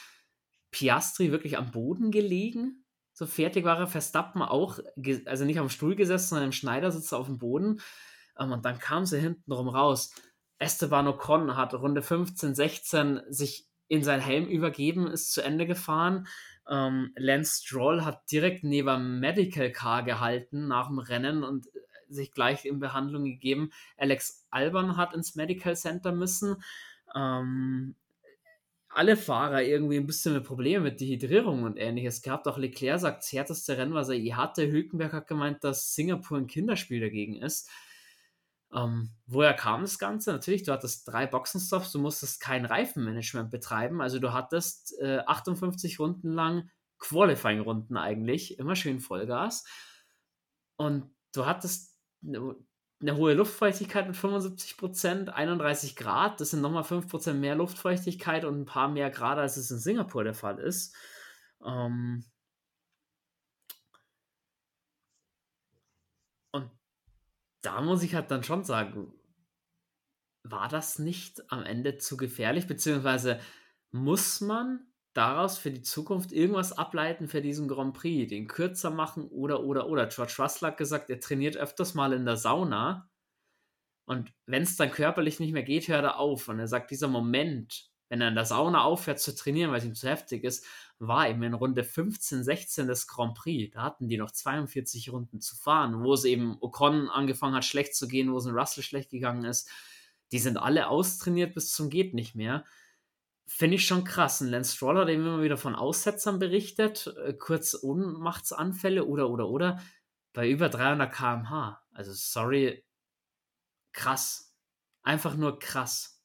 Piastri 0.70 1.32
wirklich 1.32 1.58
am 1.58 1.70
Boden 1.70 2.10
gelegen, 2.10 2.84
so 3.12 3.26
fertig 3.26 3.64
war 3.64 3.78
er. 3.78 3.86
Verstappen 3.86 4.42
auch, 4.42 4.78
also 5.24 5.44
nicht 5.44 5.58
am 5.58 5.70
Stuhl 5.70 5.96
gesessen, 5.96 6.28
sondern 6.28 6.48
im 6.48 6.52
Schneidersitz 6.52 7.12
auf 7.12 7.26
dem 7.26 7.38
Boden. 7.38 7.80
Ähm, 8.38 8.52
und 8.52 8.64
dann 8.64 8.78
kam 8.78 9.06
sie 9.06 9.18
hintenrum 9.18 9.68
raus. 9.68 10.12
Esteban 10.58 11.08
Ocon 11.08 11.56
hat 11.56 11.74
Runde 11.74 12.02
15, 12.02 12.54
16 12.54 13.20
sich 13.28 13.68
in 13.88 14.02
sein 14.02 14.20
Helm 14.20 14.46
übergeben, 14.46 15.06
ist 15.06 15.32
zu 15.32 15.42
Ende 15.42 15.66
gefahren. 15.66 16.26
Ähm, 16.68 17.12
Lance 17.16 17.62
Stroll 17.62 18.04
hat 18.04 18.30
direkt 18.30 18.64
neben 18.64 19.20
Medical 19.20 19.70
Car 19.70 20.02
gehalten 20.02 20.66
nach 20.68 20.88
dem 20.88 20.98
Rennen 20.98 21.44
und 21.44 21.66
äh, 21.68 21.80
sich 22.08 22.32
gleich 22.32 22.64
in 22.64 22.78
Behandlung 22.78 23.24
gegeben. 23.24 23.70
Alex 23.96 24.46
Alban 24.50 24.96
hat 24.96 25.14
ins 25.14 25.34
Medical 25.36 25.76
Center 25.76 26.12
müssen. 26.12 26.56
Ähm, 27.14 27.94
alle 28.88 29.16
Fahrer 29.16 29.62
irgendwie 29.62 29.98
ein 29.98 30.06
bisschen 30.06 30.32
mit 30.32 30.44
Problemen 30.44 30.84
mit 30.84 31.00
Dehydrierung 31.00 31.64
und 31.64 31.76
ähnliches 31.76 32.22
gehabt. 32.22 32.48
Auch 32.48 32.56
Leclerc 32.56 32.98
sagt, 32.98 33.22
das 33.22 33.32
härteste 33.32 33.76
Rennen, 33.76 33.92
was 33.92 34.08
er 34.08 34.16
je 34.16 34.34
hatte. 34.34 34.70
Hülkenberg 34.70 35.12
hat 35.12 35.26
gemeint, 35.26 35.62
dass 35.62 35.94
Singapur 35.94 36.38
ein 36.38 36.46
Kinderspiel 36.46 37.00
dagegen 37.00 37.36
ist. 37.36 37.68
Ähm, 38.74 39.10
woher 39.26 39.54
kam 39.54 39.82
das 39.82 39.98
Ganze? 39.98 40.32
Natürlich, 40.32 40.64
du 40.64 40.72
hattest 40.72 41.08
drei 41.08 41.26
Boxenstops, 41.26 41.92
du 41.92 41.98
musstest 41.98 42.40
kein 42.40 42.64
Reifenmanagement 42.64 43.50
betreiben. 43.50 44.00
Also 44.00 44.18
du 44.18 44.32
hattest 44.32 44.98
äh, 45.00 45.18
58 45.26 45.98
Runden 45.98 46.32
lang 46.32 46.70
Qualifying-Runden 46.98 47.96
eigentlich, 47.96 48.58
immer 48.58 48.76
schön 48.76 49.00
Vollgas. 49.00 49.64
Und 50.76 51.14
du 51.32 51.46
hattest 51.46 51.96
eine, 52.24 52.56
eine 53.00 53.16
hohe 53.16 53.34
Luftfeuchtigkeit 53.34 54.06
mit 54.06 54.16
75 54.16 54.76
Prozent, 54.76 55.28
31 55.30 55.96
Grad. 55.96 56.40
Das 56.40 56.50
sind 56.50 56.60
nochmal 56.60 56.84
5 56.84 57.08
Prozent 57.08 57.40
mehr 57.40 57.54
Luftfeuchtigkeit 57.54 58.44
und 58.44 58.60
ein 58.60 58.66
paar 58.66 58.88
mehr 58.88 59.10
Grad, 59.10 59.38
als 59.38 59.56
es 59.56 59.70
in 59.70 59.78
Singapur 59.78 60.24
der 60.24 60.34
Fall 60.34 60.58
ist. 60.58 60.94
Ähm, 61.64 62.24
da 67.66 67.80
muss 67.80 68.02
ich 68.02 68.14
halt 68.14 68.30
dann 68.30 68.44
schon 68.44 68.64
sagen, 68.64 69.12
war 70.42 70.68
das 70.68 70.98
nicht 70.98 71.50
am 71.50 71.64
Ende 71.64 71.98
zu 71.98 72.16
gefährlich? 72.16 72.66
Beziehungsweise 72.66 73.40
muss 73.90 74.40
man 74.40 74.86
daraus 75.12 75.58
für 75.58 75.70
die 75.70 75.82
Zukunft 75.82 76.30
irgendwas 76.30 76.72
ableiten 76.72 77.26
für 77.26 77.40
diesen 77.40 77.68
Grand 77.68 77.94
Prix, 77.94 78.28
den 78.28 78.46
kürzer 78.46 78.90
machen 78.90 79.28
oder, 79.28 79.64
oder, 79.64 79.88
oder. 79.88 80.06
George 80.06 80.34
Russell 80.38 80.68
hat 80.68 80.76
gesagt, 80.76 81.10
er 81.10 81.20
trainiert 81.20 81.56
öfters 81.56 81.94
mal 81.94 82.12
in 82.12 82.24
der 82.24 82.36
Sauna 82.36 83.10
und 84.06 84.32
wenn 84.46 84.62
es 84.62 84.76
dann 84.76 84.90
körperlich 84.90 85.40
nicht 85.40 85.52
mehr 85.52 85.64
geht, 85.64 85.88
hört 85.88 86.04
er 86.04 86.18
auf. 86.18 86.48
Und 86.48 86.60
er 86.60 86.68
sagt, 86.68 86.90
dieser 86.90 87.08
Moment, 87.08 87.90
wenn 88.08 88.20
er 88.20 88.28
in 88.28 88.34
der 88.34 88.44
Sauna 88.44 88.82
aufhört 88.82 89.20
zu 89.20 89.34
trainieren, 89.34 89.70
weil 89.70 89.78
es 89.78 89.84
ihm 89.84 89.94
zu 89.94 90.08
heftig 90.08 90.44
ist, 90.44 90.64
war 90.98 91.28
eben 91.28 91.42
in 91.42 91.54
Runde 91.54 91.84
15, 91.84 92.44
16 92.44 92.86
des 92.86 93.06
Grand 93.06 93.34
Prix. 93.34 93.74
Da 93.74 93.82
hatten 93.82 94.08
die 94.08 94.16
noch 94.16 94.30
42 94.30 95.12
Runden 95.12 95.40
zu 95.40 95.56
fahren, 95.56 96.02
wo 96.04 96.14
es 96.14 96.24
eben 96.24 96.56
Ocon 96.60 97.08
angefangen 97.08 97.56
hat, 97.56 97.64
schlecht 97.64 97.94
zu 97.94 98.08
gehen, 98.08 98.32
wo 98.32 98.38
es 98.38 98.46
in 98.46 98.56
Russell 98.56 98.82
schlecht 98.84 99.10
gegangen 99.10 99.44
ist. 99.44 99.68
Die 100.32 100.38
sind 100.38 100.56
alle 100.56 100.88
austrainiert 100.88 101.54
bis 101.54 101.72
zum 101.72 101.90
Geht 101.90 102.14
nicht 102.14 102.34
mehr. 102.34 102.64
Finde 103.46 103.76
ich 103.76 103.86
schon 103.86 104.04
krass. 104.04 104.40
Und 104.40 104.48
Lance 104.48 104.74
Stroll 104.74 104.98
hat 104.98 105.08
immer 105.08 105.42
wieder 105.42 105.56
von 105.56 105.74
Aussetzern 105.74 106.38
berichtet, 106.38 107.14
äh, 107.24 107.32
kurz 107.32 107.78
Ohnmachtsanfälle 107.80 109.04
oder, 109.04 109.30
oder, 109.30 109.48
oder, 109.48 109.80
bei 110.32 110.48
über 110.48 110.68
300 110.68 111.12
km/h. 111.12 111.80
Also, 111.92 112.12
sorry, 112.12 112.84
krass. 113.92 114.54
Einfach 115.02 115.36
nur 115.36 115.58
krass 115.60 116.15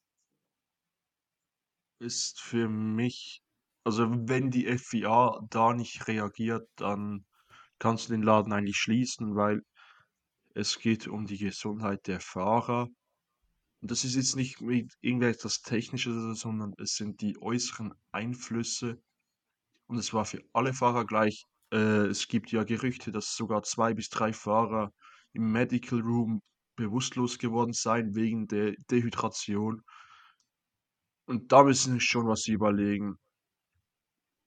ist 2.01 2.41
für 2.41 2.67
mich 2.67 3.41
also 3.83 4.07
wenn 4.11 4.51
die 4.51 4.67
FIA 4.77 5.39
da 5.49 5.73
nicht 5.73 6.07
reagiert, 6.07 6.67
dann 6.75 7.25
kannst 7.79 8.07
du 8.07 8.13
den 8.13 8.21
Laden 8.21 8.53
eigentlich 8.53 8.77
schließen, 8.77 9.35
weil 9.35 9.63
es 10.53 10.79
geht 10.79 11.07
um 11.07 11.25
die 11.25 11.37
Gesundheit 11.37 12.05
der 12.07 12.19
Fahrer. 12.19 12.87
Und 13.81 13.89
das 13.89 14.03
ist 14.03 14.15
jetzt 14.15 14.35
nicht 14.35 14.61
irgendetwas 14.61 15.61
Technisches, 15.61 16.39
sondern 16.39 16.73
es 16.77 16.95
sind 16.95 17.21
die 17.21 17.41
äußeren 17.41 17.93
Einflüsse. 18.11 19.01
Und 19.87 19.97
es 19.97 20.13
war 20.13 20.25
für 20.25 20.43
alle 20.53 20.73
Fahrer 20.73 21.05
gleich. 21.05 21.45
Äh, 21.71 22.05
es 22.07 22.27
gibt 22.27 22.51
ja 22.51 22.63
Gerüchte, 22.63 23.11
dass 23.11 23.35
sogar 23.35 23.63
zwei 23.63 23.95
bis 23.95 24.09
drei 24.09 24.33
Fahrer 24.33 24.93
im 25.33 25.51
Medical 25.51 26.01
Room 26.01 26.41
bewusstlos 26.75 27.39
geworden 27.39 27.73
seien 27.73 28.13
wegen 28.13 28.47
der 28.47 28.75
Dehydration. 28.91 29.81
Und 31.25 31.51
da 31.51 31.63
müssen 31.63 31.93
sie 31.93 31.99
schon 31.99 32.27
was 32.27 32.47
überlegen. 32.47 33.17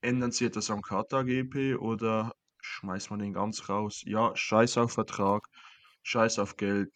Ändern 0.02 0.30
sie 0.30 0.44
etwas 0.44 0.70
am 0.70 0.82
Kata-GP 0.82 1.76
oder 1.76 2.32
schmeißt 2.60 3.10
man 3.10 3.18
den 3.18 3.32
ganz 3.32 3.68
raus? 3.68 4.02
Ja, 4.04 4.34
scheiß 4.36 4.78
auf 4.78 4.92
Vertrag, 4.92 5.48
scheiß 6.02 6.38
auf 6.38 6.56
Geld. 6.56 6.92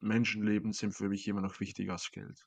Menschenleben 0.00 0.72
sind 0.72 0.92
für 0.94 1.08
mich 1.08 1.26
immer 1.26 1.40
noch 1.40 1.58
wichtiger 1.60 1.94
als 1.94 2.10
Geld. 2.10 2.46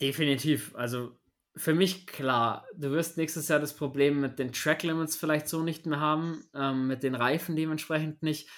Definitiv. 0.00 0.74
Also 0.74 1.18
für 1.56 1.74
mich 1.74 2.06
klar, 2.06 2.66
du 2.76 2.90
wirst 2.90 3.16
nächstes 3.16 3.48
Jahr 3.48 3.60
das 3.60 3.74
Problem 3.74 4.20
mit 4.20 4.38
den 4.38 4.52
Track 4.52 4.82
Limits 4.82 5.16
vielleicht 5.16 5.48
so 5.48 5.62
nicht 5.62 5.86
mehr 5.86 6.00
haben, 6.00 6.44
ähm, 6.54 6.86
mit 6.86 7.02
den 7.02 7.14
Reifen 7.14 7.56
dementsprechend 7.56 8.22
nicht. 8.22 8.48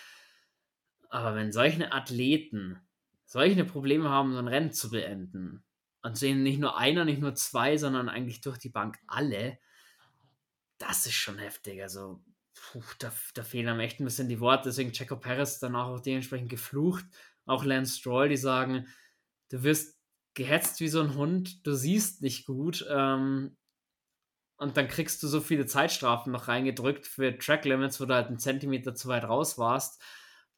Aber 1.08 1.34
wenn 1.34 1.52
solche 1.52 1.92
Athleten 1.92 2.80
solche 3.26 3.64
Probleme 3.64 4.08
haben, 4.08 4.32
so 4.32 4.38
ein 4.38 4.48
Rennen 4.48 4.72
zu 4.72 4.90
beenden, 4.90 5.62
und 6.06 6.16
sehen 6.16 6.44
nicht 6.44 6.60
nur 6.60 6.78
einer, 6.78 7.04
nicht 7.04 7.20
nur 7.20 7.34
zwei, 7.34 7.76
sondern 7.76 8.08
eigentlich 8.08 8.40
durch 8.40 8.58
die 8.58 8.68
Bank 8.68 8.96
alle, 9.08 9.58
das 10.78 11.04
ist 11.06 11.14
schon 11.14 11.38
heftig. 11.38 11.82
Also, 11.82 12.22
puh, 12.54 12.82
da, 13.00 13.12
da 13.34 13.42
fehlen 13.42 13.68
am 13.68 13.80
echt 13.80 13.98
ein 13.98 14.04
bisschen 14.04 14.28
die 14.28 14.38
Worte. 14.38 14.68
Deswegen 14.68 14.92
Checo 14.92 15.16
Perez 15.16 15.58
danach 15.58 15.88
auch 15.88 16.00
dementsprechend 16.00 16.48
geflucht. 16.48 17.04
Auch 17.44 17.64
Lance 17.64 17.98
Stroll, 17.98 18.28
die 18.28 18.36
sagen, 18.36 18.86
du 19.48 19.64
wirst 19.64 19.98
gehetzt 20.34 20.78
wie 20.78 20.88
so 20.88 21.00
ein 21.00 21.16
Hund, 21.16 21.66
du 21.66 21.74
siehst 21.74 22.22
nicht 22.22 22.46
gut. 22.46 22.86
Ähm, 22.88 23.56
und 24.58 24.76
dann 24.76 24.86
kriegst 24.86 25.22
du 25.24 25.28
so 25.28 25.40
viele 25.40 25.66
Zeitstrafen 25.66 26.32
noch 26.32 26.46
reingedrückt 26.46 27.06
für 27.06 27.36
Track 27.36 27.64
Limits, 27.64 28.00
wo 28.00 28.04
du 28.04 28.14
halt 28.14 28.28
einen 28.28 28.38
Zentimeter 28.38 28.94
zu 28.94 29.08
weit 29.08 29.24
raus 29.24 29.58
warst 29.58 30.00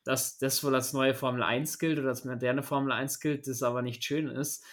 dass 0.09 0.39
das 0.39 0.65
wohl 0.65 0.75
als 0.75 0.95
neue 0.95 1.15
Formel 1.15 1.43
1 1.43 1.79
gilt 1.79 1.99
oder 1.99 2.09
als 2.09 2.25
moderne 2.25 2.63
Formel 2.63 2.93
1 2.93 3.21
gilt, 3.21 3.47
das 3.47 3.63
aber 3.63 3.83
nicht 3.83 4.03
schön 4.03 4.29
ist. 4.29 4.65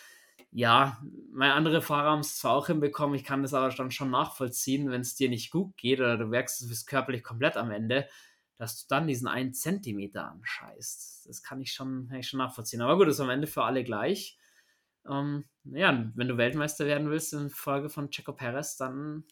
Ja, 0.49 1.03
meine 1.33 1.55
andere 1.55 1.81
Fahrer 1.81 2.11
haben 2.11 2.21
es 2.21 2.37
zwar 2.37 2.53
auch 2.53 2.67
hinbekommen, 2.67 3.17
ich 3.17 3.25
kann 3.25 3.41
das 3.41 3.53
aber 3.53 3.67
dann 3.67 3.91
schon 3.91 4.09
nachvollziehen, 4.11 4.89
wenn 4.91 5.01
es 5.01 5.15
dir 5.15 5.27
nicht 5.27 5.51
gut 5.51 5.75
geht 5.75 5.99
oder 5.99 6.17
du 6.17 6.25
merkst, 6.25 6.61
du 6.61 6.69
bist 6.69 6.87
körperlich 6.87 7.21
komplett 7.21 7.57
am 7.57 7.69
Ende, 7.69 8.07
dass 8.55 8.79
du 8.79 8.85
dann 8.87 9.07
diesen 9.07 9.27
einen 9.27 9.53
Zentimeter 9.53 10.31
anscheißt. 10.31 11.27
Das 11.27 11.43
kann 11.43 11.59
ich 11.59 11.73
schon, 11.73 12.07
kann 12.07 12.19
ich 12.19 12.29
schon 12.29 12.37
nachvollziehen. 12.37 12.81
Aber 12.81 12.95
gut, 12.95 13.07
das 13.07 13.15
ist 13.15 13.19
am 13.19 13.29
Ende 13.29 13.47
für 13.47 13.65
alle 13.65 13.83
gleich. 13.83 14.39
Ähm, 15.05 15.43
ja, 15.65 16.09
wenn 16.15 16.29
du 16.29 16.37
Weltmeister 16.37 16.85
werden 16.85 17.09
willst 17.09 17.33
in 17.33 17.49
Folge 17.49 17.89
von 17.89 18.09
Checo 18.09 18.31
Perez, 18.31 18.77
dann 18.77 19.25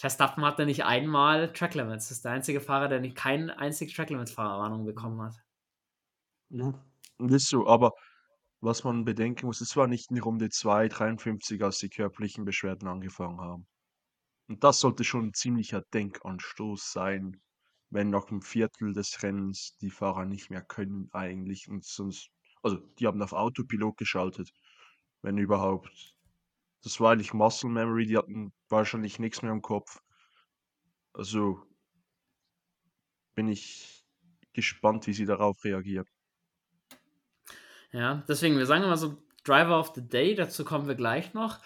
Verstappen 0.00 0.46
hatte 0.46 0.64
nicht 0.64 0.84
einmal 0.84 1.52
Track 1.52 1.74
Limits. 1.74 2.08
Das 2.08 2.16
ist 2.16 2.24
der 2.24 2.32
einzige 2.32 2.62
Fahrer, 2.62 2.88
der 2.88 3.00
nicht 3.00 3.16
keine 3.16 3.58
einzige 3.58 3.92
Track 3.92 4.08
Limits 4.08 4.32
Fahrerwarnung 4.32 4.86
bekommen 4.86 5.20
hat. 5.20 5.34
Ja, 6.48 6.72
das 7.18 7.42
ist 7.42 7.48
so, 7.50 7.66
aber 7.66 7.92
was 8.62 8.82
man 8.82 9.04
bedenken 9.04 9.44
muss, 9.44 9.60
es 9.60 9.76
war 9.76 9.88
nicht 9.88 10.10
in 10.10 10.18
Runde 10.18 10.48
2, 10.48 10.88
53, 10.88 11.62
als 11.62 11.78
die 11.80 11.90
körperlichen 11.90 12.46
Beschwerden 12.46 12.88
angefangen 12.88 13.42
haben. 13.42 13.66
Und 14.48 14.64
das 14.64 14.80
sollte 14.80 15.04
schon 15.04 15.26
ein 15.26 15.34
ziemlicher 15.34 15.82
Denkanstoß 15.92 16.92
sein, 16.92 17.42
wenn 17.90 18.08
nach 18.08 18.24
dem 18.24 18.40
Viertel 18.40 18.94
des 18.94 19.22
Rennens 19.22 19.76
die 19.82 19.90
Fahrer 19.90 20.24
nicht 20.24 20.48
mehr 20.48 20.62
können 20.62 21.10
eigentlich 21.12 21.68
und 21.68 21.84
sonst, 21.84 22.30
also 22.62 22.78
die 22.98 23.06
haben 23.06 23.20
auf 23.20 23.34
Autopilot 23.34 23.98
geschaltet, 23.98 24.50
wenn 25.20 25.36
überhaupt. 25.36 26.16
Das 26.82 27.00
war 27.00 27.12
eigentlich 27.12 27.34
Muscle 27.34 27.70
Memory, 27.70 28.06
die 28.06 28.16
hatten 28.16 28.52
wahrscheinlich 28.68 29.18
nichts 29.18 29.42
mehr 29.42 29.52
im 29.52 29.62
Kopf. 29.62 30.00
Also 31.12 31.62
bin 33.34 33.48
ich 33.48 34.04
gespannt, 34.52 35.06
wie 35.06 35.12
sie 35.12 35.26
darauf 35.26 35.62
reagieren. 35.64 36.06
Ja, 37.92 38.22
deswegen, 38.28 38.56
wir 38.56 38.66
sagen 38.66 38.84
immer 38.84 38.96
so 38.96 39.16
Driver 39.44 39.78
of 39.78 39.92
the 39.94 40.06
Day, 40.06 40.34
dazu 40.34 40.64
kommen 40.64 40.86
wir 40.86 40.94
gleich 40.94 41.34
noch. 41.34 41.58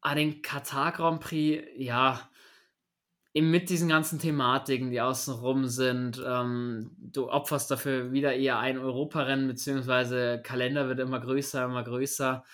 Ah, 0.00 0.14
den 0.14 0.42
Katar 0.42 0.92
Grand 0.92 1.20
Prix, 1.20 1.64
ja, 1.76 2.30
eben 3.34 3.50
mit 3.50 3.68
diesen 3.68 3.88
ganzen 3.88 4.18
Thematiken, 4.18 4.90
die 4.90 5.00
außenrum 5.00 5.66
sind, 5.66 6.22
ähm, 6.26 6.90
du 6.98 7.30
opferst 7.30 7.70
dafür 7.70 8.12
wieder 8.12 8.34
eher 8.34 8.58
ein 8.58 8.78
Europarennen, 8.78 9.48
beziehungsweise 9.48 10.40
Kalender 10.42 10.88
wird 10.88 11.00
immer 11.00 11.20
größer, 11.20 11.64
immer 11.64 11.84
größer. 11.84 12.44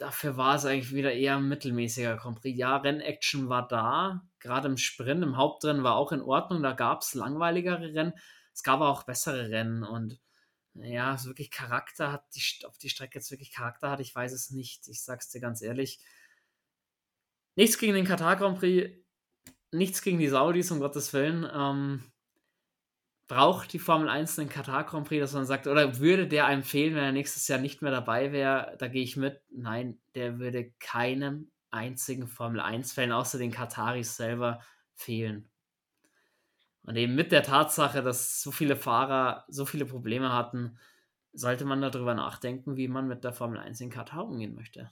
Dafür 0.00 0.38
war 0.38 0.54
es 0.54 0.64
eigentlich 0.64 0.94
wieder 0.94 1.12
eher 1.12 1.36
ein 1.36 1.46
mittelmäßiger 1.46 2.16
Grand 2.16 2.40
Prix. 2.40 2.58
Ja, 2.58 2.78
Rennaction 2.78 3.50
war 3.50 3.68
da, 3.68 4.22
gerade 4.38 4.66
im 4.68 4.78
Sprint, 4.78 5.22
im 5.22 5.36
Hauptrennen 5.36 5.84
war 5.84 5.96
auch 5.96 6.12
in 6.12 6.22
Ordnung, 6.22 6.62
da 6.62 6.72
gab 6.72 7.02
es 7.02 7.12
langweiligere 7.12 7.92
Rennen, 7.92 8.14
es 8.54 8.62
gab 8.62 8.80
auch 8.80 9.02
bessere 9.02 9.50
Rennen 9.50 9.84
und 9.84 10.18
ja, 10.72 11.18
so 11.18 11.28
wirklich 11.28 11.50
Charakter 11.50 12.12
hat, 12.12 12.24
die, 12.34 12.64
ob 12.64 12.78
die 12.78 12.88
Strecke 12.88 13.18
jetzt 13.18 13.30
wirklich 13.30 13.52
Charakter 13.52 13.90
hat, 13.90 14.00
ich 14.00 14.14
weiß 14.14 14.32
es 14.32 14.50
nicht. 14.50 14.88
Ich 14.88 15.02
sag's 15.02 15.28
dir 15.28 15.40
ganz 15.40 15.60
ehrlich. 15.60 16.00
Nichts 17.56 17.76
gegen 17.76 17.92
den 17.92 18.06
Katar 18.06 18.36
Grand 18.36 18.58
Prix, 18.58 18.96
nichts 19.70 20.00
gegen 20.00 20.18
die 20.18 20.28
Saudis, 20.28 20.70
um 20.70 20.80
Gottes 20.80 21.12
Willen. 21.12 21.46
Ähm, 21.52 22.10
braucht 23.30 23.72
die 23.72 23.78
Formel 23.78 24.08
1 24.08 24.34
den 24.34 24.48
Katar 24.48 24.82
Grand 24.82 25.06
Prix, 25.06 25.20
dass 25.20 25.34
man 25.34 25.46
sagt, 25.46 25.68
oder 25.68 26.00
würde 26.00 26.26
der 26.26 26.46
einem 26.46 26.64
fehlen, 26.64 26.96
wenn 26.96 27.04
er 27.04 27.12
nächstes 27.12 27.46
Jahr 27.46 27.60
nicht 27.60 27.80
mehr 27.80 27.92
dabei 27.92 28.32
wäre? 28.32 28.74
Da 28.80 28.88
gehe 28.88 29.04
ich 29.04 29.16
mit. 29.16 29.40
Nein, 29.50 30.00
der 30.16 30.40
würde 30.40 30.72
keinem 30.80 31.48
einzigen 31.70 32.26
Formel 32.26 32.60
1-Fan 32.60 33.12
außer 33.12 33.38
den 33.38 33.52
Kataris 33.52 34.16
selber 34.16 34.58
fehlen. 34.96 35.48
Und 36.82 36.96
eben 36.96 37.14
mit 37.14 37.30
der 37.30 37.44
Tatsache, 37.44 38.02
dass 38.02 38.42
so 38.42 38.50
viele 38.50 38.74
Fahrer 38.74 39.44
so 39.46 39.64
viele 39.64 39.86
Probleme 39.86 40.32
hatten, 40.32 40.76
sollte 41.32 41.64
man 41.64 41.80
darüber 41.80 42.14
nachdenken, 42.14 42.76
wie 42.76 42.88
man 42.88 43.06
mit 43.06 43.22
der 43.22 43.32
Formel 43.32 43.60
1 43.60 43.80
in 43.80 43.90
Katar 43.90 44.26
umgehen 44.26 44.56
möchte. 44.56 44.90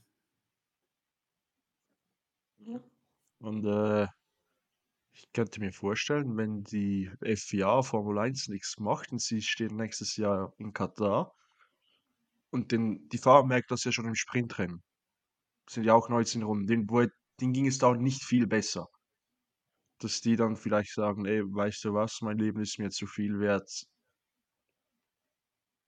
Und 3.40 3.64
äh, 3.64 4.06
ich 5.18 5.32
könnte 5.32 5.60
mir 5.60 5.72
vorstellen, 5.72 6.36
wenn 6.36 6.62
die 6.62 7.10
FIA 7.22 7.82
Formel 7.82 8.18
1 8.18 8.48
nichts 8.48 8.78
macht 8.78 9.10
und 9.10 9.20
sie 9.20 9.42
stehen 9.42 9.76
nächstes 9.76 10.16
Jahr 10.16 10.52
in 10.58 10.72
Katar 10.72 11.34
und 12.50 12.70
den, 12.70 13.08
die 13.08 13.18
Fahrer 13.18 13.44
merken 13.44 13.66
das 13.70 13.84
ja 13.84 13.90
schon 13.90 14.06
im 14.06 14.14
Sprintrennen. 14.14 14.82
Sind 15.68 15.84
ja 15.84 15.94
auch 15.94 16.08
19 16.08 16.42
Runden. 16.42 16.66
Den, 16.66 16.88
wo, 16.88 17.04
denen 17.40 17.52
ging 17.52 17.66
es 17.66 17.78
da 17.78 17.94
nicht 17.94 18.24
viel 18.24 18.46
besser. 18.46 18.86
Dass 19.98 20.20
die 20.20 20.36
dann 20.36 20.56
vielleicht 20.56 20.94
sagen, 20.94 21.26
ey, 21.26 21.42
weißt 21.42 21.84
du 21.84 21.94
was, 21.94 22.20
mein 22.22 22.38
Leben 22.38 22.60
ist 22.60 22.78
mir 22.78 22.90
zu 22.90 23.06
viel 23.06 23.40
wert. 23.40 23.86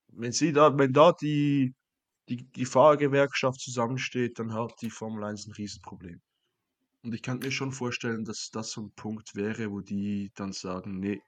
Wenn 0.09 0.33
sie 0.33 0.53
da, 0.53 0.77
wenn 0.77 0.93
da 0.93 1.13
die, 1.13 1.75
die, 2.29 2.51
die 2.51 2.67
Fahrergewerkschaft 2.67 3.61
zusammensteht, 3.61 4.41
dann 4.41 4.53
hat 4.55 4.73
die 4.83 4.91
Formel 4.91 5.23
1 5.25 5.47
ein 5.47 5.53
Riesenproblem. 5.53 6.21
Und 7.03 7.15
ich 7.15 7.23
kann 7.23 7.39
mir 7.39 7.51
schon 7.51 7.73
vorstellen, 7.73 8.25
dass 8.25 8.51
das 8.51 8.71
so 8.73 8.83
ein 8.83 8.93
Punkt 8.93 9.35
wäre, 9.35 9.71
wo 9.71 9.81
die 9.81 10.33
dann 10.35 10.53
sagen, 10.53 10.99
nee, 10.99 11.23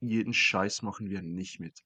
jeden 0.00 0.34
Scheiß 0.34 0.82
machen 0.82 1.10
wir 1.10 1.22
nicht 1.22 1.60
mit. 1.60 1.84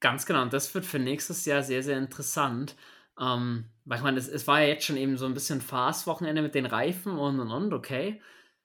Ganz 0.00 0.26
genau, 0.26 0.42
und 0.42 0.52
das 0.52 0.74
wird 0.74 0.84
für 0.84 0.98
nächstes 0.98 1.44
Jahr 1.46 1.62
sehr, 1.62 1.82
sehr 1.82 1.98
interessant. 1.98 2.76
Ähm, 3.18 3.70
weil 3.84 3.98
ich 3.98 4.04
meine, 4.04 4.18
es, 4.18 4.28
es 4.28 4.46
war 4.46 4.60
ja 4.60 4.68
jetzt 4.68 4.84
schon 4.84 4.96
eben 4.96 5.16
so 5.16 5.24
ein 5.26 5.34
bisschen 5.34 5.60
Fast-Wochenende 5.60 6.42
mit 6.42 6.54
den 6.54 6.66
Reifen 6.66 7.12
und 7.16 7.40
und 7.40 7.50
und, 7.50 7.72
okay. 7.72 8.20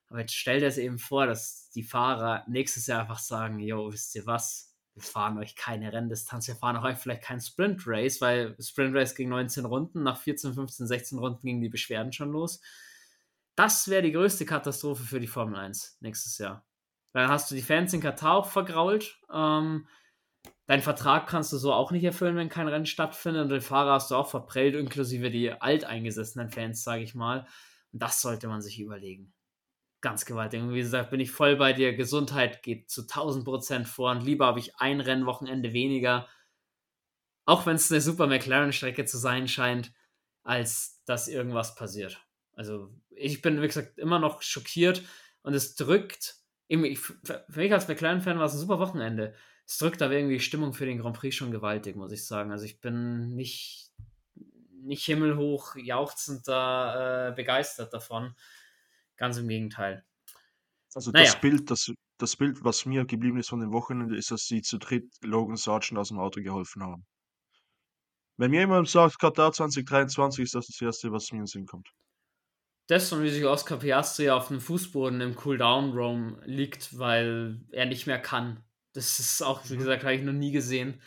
Aber 0.09 0.19
jetzt 0.21 0.35
stell 0.35 0.59
dir 0.59 0.67
es 0.67 0.77
eben 0.77 0.97
vor, 0.99 1.27
dass 1.27 1.69
die 1.71 1.83
Fahrer 1.83 2.43
nächstes 2.47 2.87
Jahr 2.87 3.01
einfach 3.01 3.19
sagen, 3.19 3.59
yo, 3.59 3.91
wisst 3.93 4.15
ihr 4.15 4.25
was? 4.25 4.68
Wir 4.99 5.09
fahren 5.09 5.37
euch 5.37 5.55
keine 5.55 5.93
Renndistanz, 5.93 6.47
wir 6.47 6.55
fahren 6.55 6.77
euch 6.77 6.97
vielleicht 6.97 7.23
kein 7.23 7.39
Sprint 7.39 7.83
Race, 7.85 8.19
weil 8.21 8.55
Sprint 8.61 8.95
Race 8.95 9.15
ging 9.15 9.29
19 9.29 9.65
Runden, 9.65 10.03
nach 10.03 10.17
14, 10.17 10.53
15, 10.53 10.87
16 10.87 11.17
Runden 11.17 11.41
gingen 11.41 11.61
die 11.61 11.69
Beschwerden 11.69 12.11
schon 12.11 12.31
los. 12.31 12.61
Das 13.55 13.87
wäre 13.87 14.01
die 14.01 14.11
größte 14.11 14.45
Katastrophe 14.45 15.03
für 15.03 15.19
die 15.19 15.27
Formel 15.27 15.57
1 15.57 15.97
nächstes 16.01 16.37
Jahr. 16.37 16.65
Dann 17.13 17.29
hast 17.29 17.49
du 17.49 17.55
die 17.55 17.61
Fans 17.61 17.93
in 17.93 18.01
Katar 18.01 18.35
auch 18.35 18.47
vergrault. 18.47 19.19
Ähm, 19.33 19.87
deinen 20.67 20.81
Vertrag 20.81 21.27
kannst 21.27 21.51
du 21.53 21.57
so 21.57 21.73
auch 21.73 21.91
nicht 21.91 22.03
erfüllen, 22.03 22.35
wenn 22.35 22.49
kein 22.49 22.67
Rennen 22.67 22.85
stattfindet. 22.85 23.43
Und 23.43 23.49
den 23.49 23.61
Fahrer 23.61 23.93
hast 23.93 24.11
du 24.11 24.15
auch 24.15 24.29
verprellt, 24.29 24.75
inklusive 24.75 25.31
die 25.31 25.51
alteingesessenen 25.51 26.49
Fans, 26.49 26.83
sage 26.83 27.03
ich 27.03 27.15
mal. 27.15 27.47
Und 27.91 28.01
das 28.01 28.21
sollte 28.21 28.47
man 28.47 28.61
sich 28.61 28.79
überlegen 28.79 29.33
ganz 30.01 30.25
gewaltig. 30.25 30.61
Und 30.61 30.73
wie 30.73 30.79
gesagt, 30.79 31.11
bin 31.11 31.19
ich 31.19 31.31
voll 31.31 31.55
bei 31.55 31.73
dir. 31.73 31.95
Gesundheit 31.95 32.63
geht 32.63 32.89
zu 32.89 33.01
1000 33.01 33.45
Prozent 33.45 33.87
vor 33.87 34.11
und 34.11 34.23
lieber 34.23 34.45
habe 34.45 34.59
ich 34.59 34.75
ein 34.77 35.01
Rennwochenende 35.01 35.73
weniger, 35.73 36.27
auch 37.45 37.65
wenn 37.65 37.75
es 37.75 37.91
eine 37.91 38.01
super 38.01 38.27
McLaren-Strecke 38.27 39.05
zu 39.05 39.17
sein 39.17 39.47
scheint, 39.47 39.91
als 40.43 41.03
dass 41.05 41.27
irgendwas 41.27 41.75
passiert. 41.75 42.25
Also 42.53 42.93
ich 43.09 43.41
bin, 43.41 43.61
wie 43.61 43.67
gesagt, 43.67 43.97
immer 43.97 44.19
noch 44.19 44.41
schockiert 44.41 45.03
und 45.41 45.53
es 45.53 45.75
drückt, 45.75 46.35
für 46.69 46.77
mich 46.77 47.73
als 47.73 47.87
McLaren-Fan 47.87 48.37
war 48.37 48.45
es 48.45 48.53
ein 48.53 48.59
super 48.59 48.79
Wochenende. 48.79 49.33
Es 49.65 49.77
drückt 49.77 50.01
aber 50.01 50.13
irgendwie 50.13 50.37
die 50.37 50.43
Stimmung 50.43 50.73
für 50.73 50.85
den 50.85 50.99
Grand 50.99 51.17
Prix 51.17 51.35
schon 51.35 51.51
gewaltig, 51.51 51.95
muss 51.95 52.11
ich 52.11 52.25
sagen. 52.25 52.51
Also 52.51 52.65
ich 52.65 52.81
bin 52.81 53.35
nicht, 53.35 53.91
nicht 54.81 55.05
himmelhoch 55.05 55.75
jauchzend 55.75 56.47
da 56.47 57.29
äh, 57.29 57.31
begeistert 57.33 57.93
davon. 57.93 58.35
Ganz 59.19 59.37
im 59.37 59.47
Gegenteil. 59.47 60.03
Also 60.95 61.11
naja. 61.11 61.25
das 61.25 61.39
Bild, 61.39 61.69
das, 61.69 61.91
das 62.17 62.35
Bild, 62.35 62.63
was 62.63 62.85
mir 62.85 63.05
geblieben 63.05 63.37
ist 63.37 63.49
von 63.49 63.59
dem 63.59 63.71
Wochenende, 63.71 64.17
ist, 64.17 64.31
dass 64.31 64.45
sie 64.45 64.61
zu 64.61 64.79
dritt 64.79 65.07
Logan 65.21 65.57
Sargent 65.57 65.99
aus 65.99 66.07
dem 66.07 66.19
Auto 66.19 66.41
geholfen 66.41 66.81
haben. 66.81 67.05
Wenn 68.37 68.51
mir 68.51 68.61
jemand 68.61 68.87
sagt, 68.87 69.19
Katar 69.19 69.51
2023, 69.51 70.45
ist 70.45 70.55
das 70.55 70.67
das 70.67 70.81
Erste, 70.81 71.11
was 71.11 71.31
mir 71.31 71.39
in 71.39 71.43
den 71.43 71.47
Sinn 71.47 71.65
kommt. 71.65 71.89
Das 72.87 73.11
und 73.11 73.21
wie 73.21 73.29
sich 73.29 73.45
Oscar 73.45 73.77
Piastri 73.77 74.29
auf 74.31 74.47
dem 74.47 74.61
Fußboden 74.61 75.21
im 75.21 75.35
Cooldown-Roam 75.35 76.41
liegt, 76.45 76.97
weil 76.97 77.59
er 77.71 77.85
nicht 77.85 78.07
mehr 78.07 78.19
kann. 78.19 78.63
Das 78.93 79.19
ist 79.19 79.43
auch, 79.43 79.69
wie 79.69 79.75
mhm. 79.75 79.79
gesagt, 79.79 80.03
habe 80.03 80.15
ich 80.15 80.23
noch 80.23 80.33
nie 80.33 80.51
gesehen. 80.51 81.01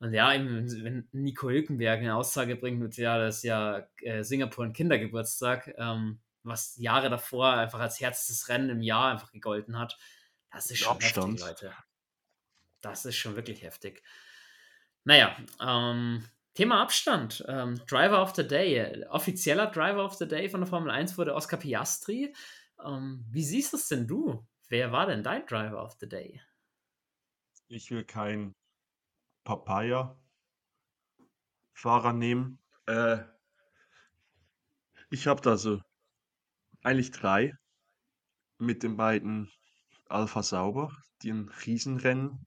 Und 0.00 0.12
ja, 0.12 0.30
wenn 0.30 1.08
Nico 1.12 1.48
Hülkenberg 1.48 2.00
eine 2.00 2.16
Aussage 2.16 2.56
bringt 2.56 2.80
mit, 2.80 2.96
ja, 2.96 3.18
das 3.18 3.36
ist 3.36 3.42
ja 3.44 3.86
äh, 4.02 4.24
Singapur 4.24 4.64
ein 4.64 4.72
Kindergeburtstag, 4.72 5.72
ähm, 5.78 6.18
was 6.44 6.76
Jahre 6.76 7.10
davor 7.10 7.54
einfach 7.54 7.80
als 7.80 8.00
herzstes 8.00 8.48
Rennen 8.48 8.70
im 8.70 8.82
Jahr 8.82 9.12
einfach 9.12 9.32
gegolten 9.32 9.78
hat. 9.78 9.98
Das 10.50 10.70
ist 10.70 10.78
schon 10.78 10.92
Abstand. 10.92 11.40
heftig, 11.40 11.48
Leute. 11.48 11.74
Das 12.80 13.04
ist 13.04 13.16
schon 13.16 13.34
wirklich 13.34 13.62
heftig. 13.62 14.02
Naja, 15.04 15.36
ähm, 15.60 16.24
Thema 16.54 16.82
Abstand. 16.82 17.44
Ähm, 17.48 17.80
Driver 17.86 18.22
of 18.22 18.34
the 18.36 18.46
Day. 18.46 19.04
Offizieller 19.08 19.66
Driver 19.66 20.04
of 20.04 20.14
the 20.14 20.28
Day 20.28 20.48
von 20.48 20.60
der 20.60 20.68
Formel 20.68 20.90
1 20.90 21.18
wurde 21.18 21.34
Oscar 21.34 21.56
Piastri. 21.56 22.32
Ähm, 22.84 23.24
wie 23.30 23.44
siehst 23.44 23.72
du 23.72 23.76
es 23.76 23.88
denn 23.88 24.06
du? 24.06 24.46
Wer 24.68 24.92
war 24.92 25.06
denn 25.06 25.22
dein 25.22 25.46
Driver 25.46 25.82
of 25.82 25.96
the 26.00 26.08
Day? 26.08 26.40
Ich 27.68 27.90
will 27.90 28.04
kein 28.04 28.54
Papaya-Fahrer 29.44 32.12
nehmen. 32.12 32.58
Äh, 32.86 33.18
ich 35.10 35.26
habe 35.26 35.40
da 35.40 35.56
so 35.56 35.80
eigentlich 36.84 37.10
drei 37.10 37.52
mit 38.58 38.82
den 38.82 38.96
beiden 38.96 39.50
Alpha 40.08 40.42
Sauber, 40.42 40.92
die 41.22 41.30
ein 41.30 41.48
Riesenrennen, 41.48 42.46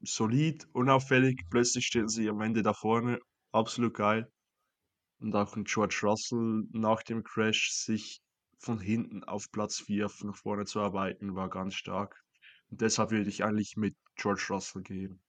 solid, 0.00 0.66
unauffällig, 0.72 1.42
plötzlich 1.50 1.86
stehen 1.86 2.08
sie 2.08 2.28
am 2.28 2.40
Ende 2.40 2.62
da 2.62 2.74
vorne, 2.74 3.18
absolut 3.52 3.94
geil. 3.94 4.30
Und 5.20 5.34
auch 5.34 5.56
ein 5.56 5.64
George 5.64 6.00
Russell 6.02 6.64
nach 6.72 7.02
dem 7.02 7.24
Crash 7.24 7.70
sich 7.72 8.20
von 8.58 8.80
hinten 8.80 9.24
auf 9.24 9.50
Platz 9.52 9.80
4 9.80 10.08
nach 10.22 10.36
vorne 10.36 10.64
zu 10.64 10.80
arbeiten, 10.80 11.34
war 11.34 11.48
ganz 11.48 11.74
stark. 11.74 12.20
Und 12.70 12.80
deshalb 12.80 13.10
würde 13.10 13.28
ich 13.28 13.44
eigentlich 13.44 13.76
mit 13.76 13.96
George 14.16 14.46
Russell 14.50 14.82
gehen. 14.82 15.20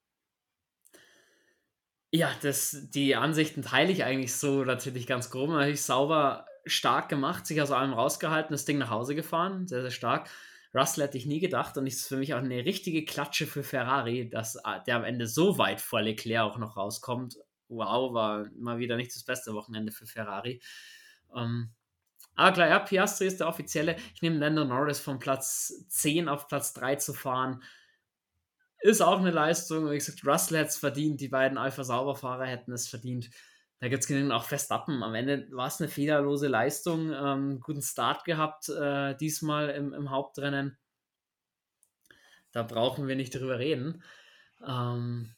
Ja, 2.11 2.31
das, 2.41 2.89
die 2.89 3.15
Ansichten 3.15 3.61
teile 3.61 3.91
ich 3.91 4.03
eigentlich 4.03 4.33
so 4.33 4.63
natürlich 4.63 5.05
ganz 5.05 5.29
grob. 5.29 5.49
Natürlich 5.51 5.83
sauber 5.83 6.45
stark 6.65 7.09
gemacht, 7.09 7.45
sich 7.45 7.61
aus 7.61 7.71
allem 7.71 7.93
rausgehalten, 7.93 8.51
das 8.51 8.65
Ding 8.65 8.77
nach 8.77 8.89
Hause 8.89 9.15
gefahren, 9.15 9.67
sehr, 9.67 9.81
sehr 9.81 9.91
stark. 9.91 10.29
Russell 10.73 11.05
hätte 11.05 11.17
ich 11.17 11.25
nie 11.25 11.39
gedacht 11.39 11.77
und 11.77 11.87
ist 11.87 12.07
für 12.07 12.17
mich 12.17 12.33
auch 12.33 12.39
eine 12.39 12.63
richtige 12.65 13.03
Klatsche 13.03 13.47
für 13.47 13.63
Ferrari, 13.63 14.29
dass 14.29 14.55
äh, 14.55 14.83
der 14.85 14.97
am 14.97 15.03
Ende 15.03 15.27
so 15.27 15.57
weit 15.57 15.81
vor 15.81 16.01
Leclerc 16.01 16.43
auch 16.43 16.57
noch 16.57 16.77
rauskommt. 16.77 17.37
Wow, 17.69 18.13
war 18.13 18.47
mal 18.55 18.77
wieder 18.77 18.95
nicht 18.95 19.15
das 19.15 19.23
beste 19.23 19.53
Wochenende 19.53 19.91
für 19.91 20.05
Ferrari. 20.05 20.61
Ähm, 21.35 21.71
aber 22.35 22.53
klar, 22.53 22.69
ja, 22.69 22.79
Piastri 22.79 23.27
ist 23.27 23.39
der 23.39 23.47
offizielle. 23.47 23.97
Ich 24.13 24.21
nehme 24.21 24.37
Lando 24.37 24.63
Norris 24.63 24.99
von 24.99 25.19
Platz 25.19 25.85
10 25.89 26.29
auf 26.29 26.47
Platz 26.47 26.73
3 26.73 26.95
zu 26.95 27.13
fahren. 27.13 27.63
Ist 28.79 29.01
auch 29.01 29.19
eine 29.19 29.31
Leistung. 29.31 29.89
Wie 29.89 29.95
gesagt, 29.95 30.25
Russell 30.25 30.59
hätte 30.59 30.69
es 30.69 30.77
verdient, 30.77 31.19
die 31.19 31.27
beiden 31.27 31.57
Alpha-Sauber-Fahrer 31.57 32.45
hätten 32.45 32.71
es 32.71 32.87
verdient. 32.87 33.29
Da 33.79 33.87
gibt 33.87 34.03
es 34.03 34.07
genügend 34.07 34.33
auch 34.33 34.43
Verstappen. 34.43 35.03
Am 35.03 35.15
Ende 35.15 35.47
war 35.51 35.67
es 35.67 35.79
eine 35.79 35.89
fehlerlose 35.89 36.47
Leistung. 36.47 37.13
Ähm, 37.13 37.61
guten 37.61 37.81
Start 37.81 38.25
gehabt 38.25 38.67
äh, 38.69 39.15
diesmal 39.15 39.69
im, 39.69 39.93
im, 39.93 40.09
Hauptrennen. 40.09 40.77
Da 42.51 42.63
brauchen 42.63 43.07
wir 43.07 43.15
nicht 43.15 43.33
drüber 43.33 43.57
reden. 43.57 44.03
Ähm, 44.67 45.33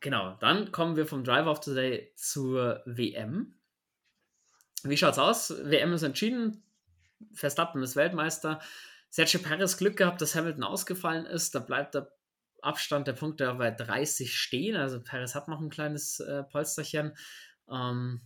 genau, 0.00 0.36
dann 0.40 0.72
kommen 0.72 0.96
wir 0.96 1.06
vom 1.06 1.24
Driver 1.24 1.50
of 1.50 1.62
the 1.62 1.74
Day 1.74 2.12
zur 2.16 2.82
WM. 2.84 3.54
Wie 4.82 4.96
schaut's 4.98 5.18
aus? 5.18 5.50
WM 5.64 5.94
ist 5.94 6.02
entschieden. 6.02 6.62
Verstappen 7.32 7.82
ist 7.82 7.96
Weltmeister. 7.96 8.60
Sergio 9.08 9.40
Perez 9.40 9.78
Glück 9.78 9.96
gehabt, 9.96 10.20
dass 10.20 10.34
Hamilton 10.34 10.64
ausgefallen 10.64 11.24
ist. 11.24 11.54
Da 11.54 11.60
bleibt 11.60 11.94
der 11.94 12.12
Abstand 12.66 13.06
der 13.06 13.14
Punkte 13.14 13.52
bei 13.54 13.70
30 13.70 14.36
stehen. 14.36 14.76
Also 14.76 15.02
Perez 15.02 15.34
hat 15.34 15.48
noch 15.48 15.60
ein 15.60 15.70
kleines 15.70 16.20
äh, 16.20 16.42
Polsterchen. 16.42 17.16
Ähm, 17.70 18.20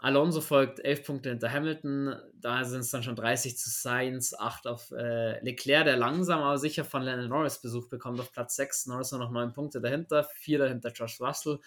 Alonso 0.00 0.40
folgt 0.40 0.78
11 0.78 1.04
Punkte 1.04 1.30
hinter 1.30 1.50
Hamilton. 1.52 2.14
Da 2.34 2.64
sind 2.64 2.80
es 2.80 2.90
dann 2.90 3.02
schon 3.02 3.16
30 3.16 3.58
zu 3.58 3.68
Sainz, 3.68 4.32
8 4.32 4.68
auf 4.68 4.92
äh, 4.92 5.42
Leclerc, 5.42 5.86
der 5.86 5.96
langsam 5.96 6.40
aber 6.40 6.58
sicher 6.58 6.84
von 6.84 7.02
Lennon 7.02 7.28
Norris 7.28 7.60
Besuch 7.60 7.88
bekommt 7.88 8.20
auf 8.20 8.32
Platz 8.32 8.54
6. 8.56 8.86
Norris 8.86 9.10
nur 9.10 9.20
noch 9.20 9.32
9 9.32 9.52
Punkte 9.52 9.80
dahinter, 9.80 10.22
4 10.22 10.58
dahinter 10.60 10.92
Josh 10.92 11.20
Russell. 11.20 11.58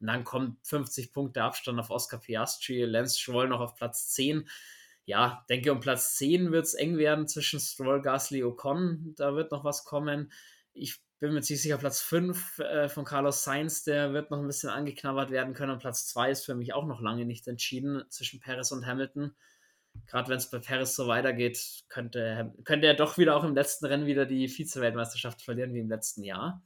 Und 0.00 0.06
dann 0.06 0.24
kommt 0.24 0.58
50 0.66 1.12
Punkte 1.12 1.42
Abstand 1.42 1.78
auf 1.78 1.90
Oscar 1.90 2.18
Piastri, 2.18 2.84
Lance 2.84 3.18
Stroll 3.18 3.48
noch 3.48 3.60
auf 3.60 3.76
Platz 3.76 4.08
10. 4.10 4.48
Ja, 5.04 5.44
denke, 5.48 5.72
um 5.72 5.80
Platz 5.80 6.16
10 6.16 6.50
wird 6.50 6.66
es 6.66 6.74
eng 6.74 6.98
werden 6.98 7.28
zwischen 7.28 7.60
Stroll, 7.60 8.02
Gasly, 8.02 8.42
Ocon. 8.42 9.14
Da 9.16 9.36
wird 9.36 9.52
noch 9.52 9.64
was 9.64 9.84
kommen. 9.84 10.32
Ich 10.72 11.00
bin 11.18 11.32
mir 11.32 11.40
ziemlich 11.42 11.62
sicher, 11.62 11.78
Platz 11.78 12.00
5 12.00 12.58
äh, 12.58 12.88
von 12.88 13.04
Carlos 13.04 13.44
Sainz, 13.44 13.82
der 13.82 14.12
wird 14.12 14.30
noch 14.30 14.38
ein 14.38 14.46
bisschen 14.46 14.70
angeknabbert 14.70 15.30
werden 15.30 15.54
können. 15.54 15.72
Und 15.72 15.80
Platz 15.80 16.06
2 16.06 16.30
ist 16.30 16.44
für 16.44 16.54
mich 16.54 16.74
auch 16.74 16.86
noch 16.86 17.00
lange 17.00 17.24
nicht 17.24 17.48
entschieden 17.48 18.04
zwischen 18.08 18.40
Perez 18.40 18.70
und 18.72 18.86
Hamilton. 18.86 19.34
Gerade 20.06 20.28
wenn 20.28 20.38
es 20.38 20.50
bei 20.50 20.58
Perez 20.58 20.94
so 20.94 21.08
weitergeht, 21.08 21.84
könnte, 21.88 22.54
könnte 22.64 22.86
er 22.86 22.94
doch 22.94 23.18
wieder 23.18 23.36
auch 23.36 23.44
im 23.44 23.54
letzten 23.54 23.86
Rennen 23.86 24.06
wieder 24.06 24.26
die 24.26 24.48
Vize-Weltmeisterschaft 24.48 25.42
verlieren 25.42 25.74
wie 25.74 25.80
im 25.80 25.88
letzten 25.88 26.22
Jahr. 26.22 26.62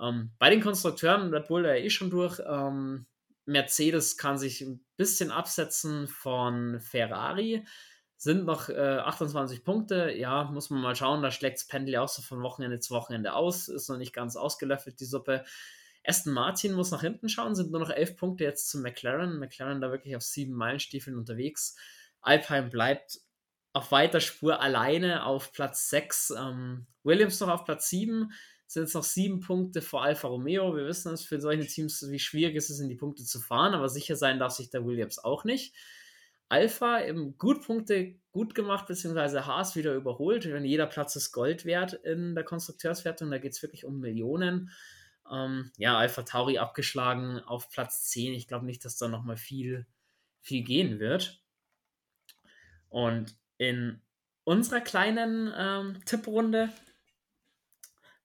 Ähm, 0.00 0.32
bei 0.38 0.50
den 0.50 0.60
Konstrukteuren, 0.60 1.32
Red 1.32 1.48
Bull 1.48 1.64
ja 1.64 1.74
eh 1.74 1.90
schon 1.90 2.10
durch. 2.10 2.40
Ähm, 2.46 3.06
Mercedes 3.46 4.16
kann 4.16 4.38
sich 4.38 4.60
ein 4.62 4.84
bisschen 4.96 5.30
absetzen 5.30 6.08
von 6.08 6.80
Ferrari. 6.80 7.64
Sind 8.22 8.44
noch 8.44 8.68
äh, 8.68 8.74
28 8.74 9.64
Punkte. 9.64 10.12
Ja, 10.12 10.44
muss 10.44 10.68
man 10.68 10.82
mal 10.82 10.94
schauen. 10.94 11.22
Da 11.22 11.30
schlägt 11.30 11.56
das 11.56 11.66
Pendel 11.66 11.94
ja 11.94 12.02
auch 12.02 12.08
so 12.08 12.20
von 12.20 12.42
Wochenende 12.42 12.78
zu 12.78 12.92
Wochenende 12.92 13.32
aus. 13.32 13.68
Ist 13.68 13.88
noch 13.88 13.96
nicht 13.96 14.12
ganz 14.12 14.36
ausgelöffelt, 14.36 15.00
die 15.00 15.06
Suppe. 15.06 15.42
Aston 16.04 16.34
Martin 16.34 16.74
muss 16.74 16.90
nach 16.90 17.00
hinten 17.00 17.30
schauen, 17.30 17.54
sind 17.54 17.70
nur 17.70 17.80
noch 17.80 17.88
11 17.88 18.18
Punkte 18.18 18.44
jetzt 18.44 18.68
zu 18.68 18.78
McLaren. 18.78 19.38
McLaren 19.38 19.80
da 19.80 19.90
wirklich 19.90 20.16
auf 20.16 20.22
sieben 20.22 20.52
Meilenstiefeln 20.52 21.16
unterwegs. 21.16 21.76
Alpine 22.20 22.68
bleibt 22.68 23.20
auf 23.72 23.90
weiter 23.90 24.20
Spur 24.20 24.60
alleine 24.60 25.24
auf 25.24 25.52
Platz 25.52 25.88
6. 25.88 26.34
Ähm, 26.36 26.86
Williams 27.02 27.40
noch 27.40 27.48
auf 27.48 27.64
Platz 27.64 27.88
7 27.88 28.32
sind 28.66 28.82
jetzt 28.82 28.94
noch 28.94 29.04
sieben 29.04 29.40
Punkte 29.40 29.80
vor 29.80 30.02
Alfa 30.02 30.28
Romeo. 30.28 30.76
Wir 30.76 30.84
wissen 30.84 31.10
es 31.14 31.24
für 31.24 31.40
solche 31.40 31.66
Teams, 31.66 32.06
wie 32.10 32.18
schwierig 32.18 32.54
es 32.54 32.68
ist, 32.68 32.80
in 32.80 32.90
die 32.90 32.96
Punkte 32.96 33.24
zu 33.24 33.40
fahren, 33.40 33.72
aber 33.72 33.88
sicher 33.88 34.14
sein 34.14 34.38
darf 34.38 34.52
sich 34.52 34.68
der 34.68 34.84
Williams 34.84 35.18
auch 35.18 35.44
nicht. 35.44 35.74
Alpha 36.50 37.00
eben 37.02 37.38
gut 37.38 37.64
Punkte 37.64 38.20
gut 38.32 38.54
gemacht, 38.54 38.86
beziehungsweise 38.86 39.46
Haas 39.46 39.76
wieder 39.76 39.94
überholt. 39.94 40.50
Wenn 40.50 40.64
jeder 40.64 40.86
Platz 40.86 41.16
ist 41.16 41.32
Gold 41.32 41.64
wert 41.64 41.94
in 41.94 42.34
der 42.34 42.44
Konstrukteurswertung, 42.44 43.30
da 43.30 43.38
geht 43.38 43.52
es 43.52 43.62
wirklich 43.62 43.84
um 43.84 44.00
Millionen. 44.00 44.70
Ähm, 45.30 45.70
ja, 45.76 45.96
Alpha 45.96 46.22
Tauri 46.22 46.58
abgeschlagen 46.58 47.40
auf 47.40 47.70
Platz 47.70 48.08
10. 48.08 48.34
Ich 48.34 48.48
glaube 48.48 48.66
nicht, 48.66 48.84
dass 48.84 48.96
da 48.96 49.08
nochmal 49.08 49.36
viel, 49.36 49.86
viel 50.40 50.62
gehen 50.62 50.98
wird. 50.98 51.40
Und 52.88 53.36
in 53.56 54.02
unserer 54.44 54.80
kleinen 54.80 55.52
ähm, 55.56 56.04
Tipprunde 56.04 56.70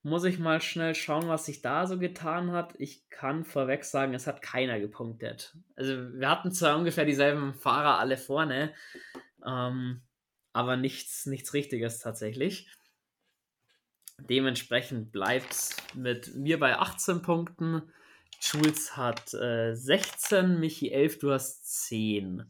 muss 0.06 0.24
ich 0.24 0.38
mal 0.38 0.62
schnell 0.62 0.94
schauen, 0.94 1.28
was 1.28 1.48
sich 1.48 1.64
da 1.64 1.88
so 1.88 1.98
getan 1.98 2.52
hat. 2.52 2.76
Ich 2.78 3.10
kann 3.10 3.44
vorweg 3.44 3.84
sagen, 3.84 4.14
es 4.14 4.28
hat 4.28 4.44
keiner 4.44 4.80
gepunktet. 4.80 5.58
Also 5.76 6.14
wir 6.14 6.30
hatten 6.30 6.52
zwar 6.52 6.78
ungefähr 6.78 7.06
dieselben 7.06 7.56
Fahrer 7.56 7.98
alle 7.98 8.16
vorne, 8.16 8.72
ähm, 9.44 10.04
aber 10.54 10.78
nichts, 10.78 11.26
nichts 11.26 11.56
Richtiges 11.56 11.98
tatsächlich. 11.98 12.70
Dementsprechend 14.20 15.12
bleibt 15.12 15.52
es 15.52 15.76
mit 15.96 16.36
mir 16.36 16.60
bei 16.60 16.78
18 16.78 17.24
Punkten. 17.24 17.82
Jules 18.40 18.96
hat 18.96 19.34
äh, 19.34 19.74
16, 19.74 20.60
Michi 20.60 20.92
11, 20.92 21.18
du 21.18 21.32
hast 21.32 21.88
10. 21.88 22.46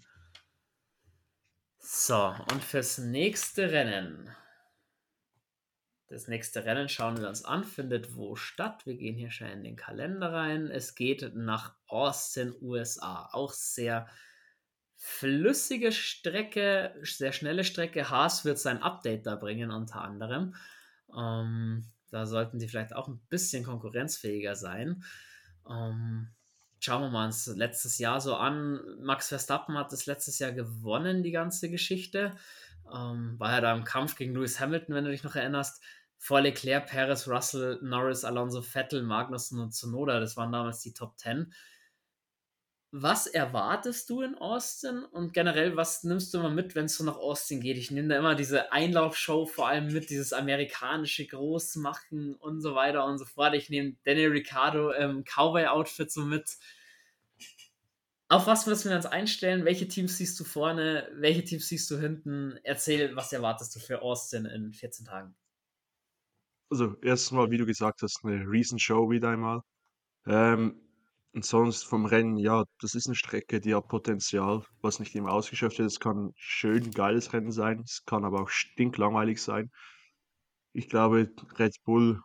So, 1.80 2.36
und 2.52 2.62
fürs 2.62 2.98
nächste 2.98 3.72
Rennen 3.72 4.30
das 6.08 6.28
nächste 6.28 6.66
Rennen 6.66 6.88
schauen 6.88 7.20
wir 7.20 7.28
uns 7.28 7.44
an, 7.44 7.64
findet 7.64 8.16
wo 8.16 8.36
statt. 8.36 8.86
Wir 8.86 8.96
gehen 8.96 9.16
hier 9.16 9.32
schon 9.32 9.48
in 9.48 9.64
den 9.64 9.76
Kalender 9.76 10.32
rein. 10.32 10.70
Es 10.70 10.96
geht 10.96 11.36
nach 11.36 11.76
Austin, 11.88 12.54
USA. 12.62 13.30
Auch 13.32 13.52
sehr 13.52 14.08
flüssige 14.96 15.92
Strecke, 15.92 16.96
sehr 17.02 17.32
schnelle 17.32 17.64
Strecke. 17.64 18.10
Haas 18.10 18.46
wird 18.46 18.60
sein 18.60 18.84
Update 18.84 19.26
da 19.26 19.36
bringen, 19.36 19.72
unter 19.72 20.02
anderem. 20.02 20.56
Ähm, 21.16 21.86
da 22.12 22.26
sollten 22.26 22.60
sie 22.60 22.68
vielleicht 22.68 22.96
auch 22.96 23.08
ein 23.08 23.20
bisschen 23.30 23.64
konkurrenzfähiger 23.64 24.56
sein. 24.56 25.04
Ähm, 25.68 26.30
schauen 26.80 27.02
wir 27.02 27.10
mal 27.10 27.26
uns 27.26 27.48
letztes 27.48 27.98
Jahr 27.98 28.22
so 28.22 28.36
an. 28.36 28.80
Max 29.02 29.30
Verstappen 29.30 29.78
hat 29.78 29.92
das 29.92 30.06
letztes 30.06 30.38
Jahr 30.38 30.52
gewonnen, 30.52 31.24
die 31.24 31.32
ganze 31.32 31.70
Geschichte. 31.70 32.36
Ähm, 32.94 33.36
war 33.40 33.52
ja 33.52 33.62
da 33.62 33.76
im 33.76 33.84
Kampf 33.84 34.16
gegen 34.16 34.34
Lewis 34.34 34.60
Hamilton, 34.60 34.96
wenn 34.96 35.06
du 35.06 35.12
dich 35.12 35.24
noch 35.24 35.36
erinnerst. 35.36 35.82
Vor 36.18 36.42
Leclerc, 36.42 36.88
Perez, 36.88 37.28
Russell, 37.28 37.80
Norris, 37.82 38.24
Alonso, 38.24 38.62
Vettel, 38.62 39.04
Magnussen 39.04 39.60
und 39.60 39.72
Tsunoda. 39.72 40.20
Das 40.20 40.38
waren 40.38 40.52
damals 40.52 40.82
die 40.82 40.94
Top 40.94 41.18
10. 41.18 41.54
Was 42.98 43.28
erwartest 43.28 44.10
du 44.10 44.22
in 44.22 44.36
Austin 44.36 45.04
und 45.04 45.34
generell, 45.34 45.76
was 45.76 46.06
nimmst 46.06 46.34
du 46.34 46.38
immer 46.38 46.50
mit, 46.50 46.76
wenn 46.76 46.86
es 46.86 46.96
so 46.96 47.04
nach 47.04 47.18
Austin 47.18 47.60
geht? 47.60 47.78
Ich 47.78 47.92
nehme 47.92 48.08
da 48.08 48.18
immer 48.18 48.36
diese 48.36 48.72
Einlaufshow 48.72 49.46
vor 49.46 49.68
allem 49.68 49.92
mit, 49.92 50.10
dieses 50.10 50.32
amerikanische 50.32 51.28
Großmachen 51.28 52.36
und 52.36 52.62
so 52.62 52.74
weiter 52.74 53.06
und 53.06 53.18
so 53.18 53.26
fort. 53.26 53.54
Ich 53.54 53.70
nehme 53.70 53.98
Daniel 54.06 54.30
Ricciardo 54.30 54.92
im 54.92 55.26
Cowboy-Outfit 55.26 56.10
so 56.10 56.24
mit. 56.24 56.58
Auf 58.36 58.48
was 58.48 58.66
müssen 58.68 58.90
wir 58.90 58.98
uns 58.98 59.06
einstellen? 59.06 59.64
Welche 59.64 59.88
Teams 59.88 60.18
siehst 60.18 60.38
du 60.38 60.44
vorne? 60.44 61.10
Welche 61.14 61.46
Teams 61.46 61.70
siehst 61.70 61.90
du 61.90 61.98
hinten? 61.98 62.60
Erzähl, 62.64 63.16
was 63.16 63.32
erwartest 63.32 63.74
du 63.74 63.80
für 63.80 64.02
Austin 64.02 64.44
in 64.44 64.74
14 64.74 65.06
Tagen? 65.06 65.34
Also, 66.70 66.98
erstmal, 67.02 67.50
wie 67.50 67.58
du 67.58 67.66
gesagt 67.66 68.02
hast, 68.02 68.26
eine 68.26 68.42
Riesenshow 68.42 69.10
wieder 69.10 69.30
einmal. 69.30 69.62
Ähm, 70.26 70.82
und 71.32 71.46
sonst 71.46 71.84
vom 71.84 72.06
Rennen, 72.06 72.36
ja, 72.36 72.66
das 72.82 72.94
ist 72.94 73.08
eine 73.08 73.16
Strecke, 73.16 73.62
die 73.62 73.74
hat 73.74 73.88
Potenzial, 73.88 74.66
was 74.82 75.00
nicht 75.00 75.16
immer 75.16 75.32
ausgeschöpft 75.32 75.80
wird. 75.80 75.90
Es 75.90 76.02
kann 76.02 76.34
schön 76.36 76.92
geiles 76.92 77.32
Rennen 77.32 77.54
sein, 77.54 77.84
es 77.86 78.04
kann 78.06 78.26
aber 78.26 78.42
auch 78.42 78.50
stinklangweilig 78.50 79.42
sein. 79.42 79.72
Ich 80.74 80.90
glaube, 80.90 81.32
Red 81.58 81.78
Bull 81.86 82.20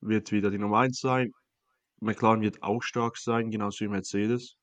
wird 0.00 0.32
wieder 0.32 0.50
die 0.50 0.58
Nummer 0.58 0.80
1 0.80 0.98
sein. 0.98 1.30
McLaren 2.00 2.40
wird 2.40 2.64
auch 2.64 2.82
stark 2.82 3.16
sein, 3.16 3.52
genauso 3.52 3.84
wie 3.84 3.88
Mercedes 3.88 4.56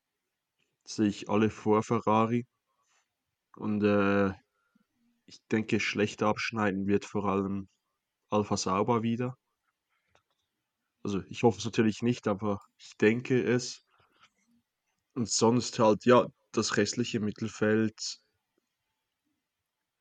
sehe 0.89 1.07
ich 1.07 1.29
alle 1.29 1.49
vor 1.49 1.83
Ferrari. 1.83 2.45
Und 3.55 3.83
äh, 3.83 4.29
ich 5.25 5.39
denke, 5.51 5.79
schlechter 5.79 6.27
abschneiden 6.27 6.87
wird 6.87 7.05
vor 7.05 7.25
allem 7.25 7.69
Alpha 8.29 8.57
Sauber 8.57 9.03
wieder. 9.03 9.37
Also 11.03 11.21
ich 11.29 11.43
hoffe 11.43 11.59
es 11.59 11.65
natürlich 11.65 12.01
nicht, 12.01 12.27
aber 12.27 12.59
ich 12.77 12.97
denke 12.97 13.41
es. 13.41 13.85
Und 15.13 15.29
sonst 15.29 15.77
halt, 15.79 16.05
ja, 16.05 16.25
das 16.51 16.77
restliche 16.77 17.19
Mittelfeld 17.19 18.19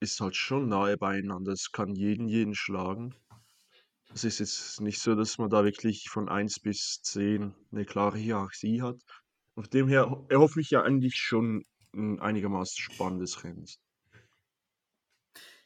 ist 0.00 0.20
halt 0.20 0.36
schon 0.36 0.68
nahe 0.68 0.96
beieinander. 0.96 1.52
Es 1.52 1.70
kann 1.72 1.94
jeden 1.94 2.28
jeden 2.28 2.54
schlagen. 2.54 3.14
Es 4.14 4.24
ist 4.24 4.38
jetzt 4.38 4.80
nicht 4.80 5.00
so, 5.00 5.14
dass 5.14 5.38
man 5.38 5.50
da 5.50 5.64
wirklich 5.64 6.08
von 6.08 6.28
1 6.28 6.60
bis 6.60 7.00
10 7.02 7.54
eine 7.72 7.84
klare 7.84 8.16
Hierarchie 8.16 8.80
hat. 8.80 9.02
Von 9.58 9.70
dem 9.70 9.88
her 9.88 10.24
erhoffe 10.28 10.60
ich 10.60 10.70
ja 10.70 10.82
eigentlich 10.82 11.16
schon 11.16 11.66
ein 11.92 12.20
einigermaßen 12.20 12.80
spannendes 12.80 13.42
Rennen. 13.42 13.66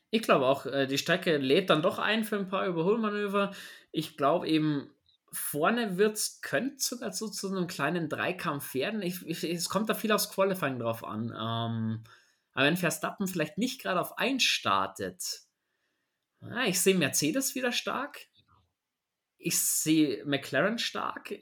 Ich 0.09 0.23
glaube 0.23 0.47
auch, 0.47 0.65
äh, 0.65 0.87
die 0.87 0.97
Strecke 0.97 1.37
lädt 1.37 1.69
dann 1.69 1.83
doch 1.83 1.99
ein 1.99 2.25
für 2.25 2.39
ein 2.39 2.49
paar 2.49 2.67
Überholmanöver. 2.67 3.53
Ich 3.91 4.17
glaube 4.17 4.49
eben, 4.49 4.91
vorne 5.31 5.99
wird's, 5.99 6.41
könnte 6.41 6.77
sogar 6.79 7.13
so 7.13 7.29
zu 7.29 7.49
einem 7.49 7.67
kleinen 7.67 8.09
Dreikampf 8.09 8.73
werden. 8.73 9.03
Ich, 9.03 9.27
ich, 9.27 9.45
es 9.45 9.69
kommt 9.69 9.91
da 9.91 9.95
viel 9.95 10.13
aufs 10.13 10.31
Qualifying 10.31 10.79
drauf 10.79 11.05
an. 11.05 11.25
Ähm, 11.25 12.05
aber 12.55 12.67
wenn 12.67 12.79
Verstappen 12.79 13.27
vielleicht 13.27 13.59
nicht 13.59 13.83
gerade 13.83 14.01
auf 14.01 14.17
1 14.17 14.43
startet, 14.43 15.43
ja, 16.41 16.65
ich 16.65 16.81
sehe 16.81 16.95
Mercedes 16.95 17.55
wieder 17.55 17.73
stark. 17.73 18.21
Ich 19.37 19.59
sehe 19.59 20.25
McLaren 20.25 20.79
stark. 20.79 21.35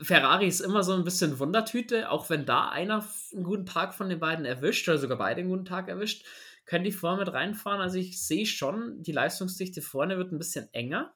Ferrari 0.00 0.46
ist 0.46 0.60
immer 0.60 0.82
so 0.82 0.94
ein 0.94 1.04
bisschen 1.04 1.38
Wundertüte, 1.38 2.10
auch 2.10 2.30
wenn 2.30 2.46
da 2.46 2.68
einer 2.68 3.04
einen 3.32 3.44
guten 3.44 3.66
Tag 3.66 3.94
von 3.94 4.08
den 4.08 4.20
beiden 4.20 4.44
erwischt 4.44 4.88
oder 4.88 4.98
sogar 4.98 5.18
beide 5.18 5.40
einen 5.40 5.50
guten 5.50 5.64
Tag 5.64 5.88
erwischt, 5.88 6.24
können 6.66 6.84
die 6.84 6.92
vorne 6.92 7.24
mit 7.24 7.32
reinfahren. 7.32 7.80
Also 7.80 7.98
ich 7.98 8.24
sehe 8.24 8.46
schon, 8.46 9.02
die 9.02 9.12
Leistungsdichte 9.12 9.82
vorne 9.82 10.18
wird 10.18 10.32
ein 10.32 10.38
bisschen 10.38 10.72
enger. 10.72 11.14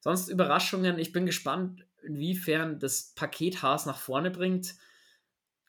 Sonst 0.00 0.28
Überraschungen. 0.28 0.98
Ich 0.98 1.12
bin 1.12 1.26
gespannt, 1.26 1.86
inwiefern 2.02 2.78
das 2.78 3.14
Paket 3.14 3.62
Haas 3.62 3.86
nach 3.86 3.98
vorne 3.98 4.30
bringt. 4.30 4.74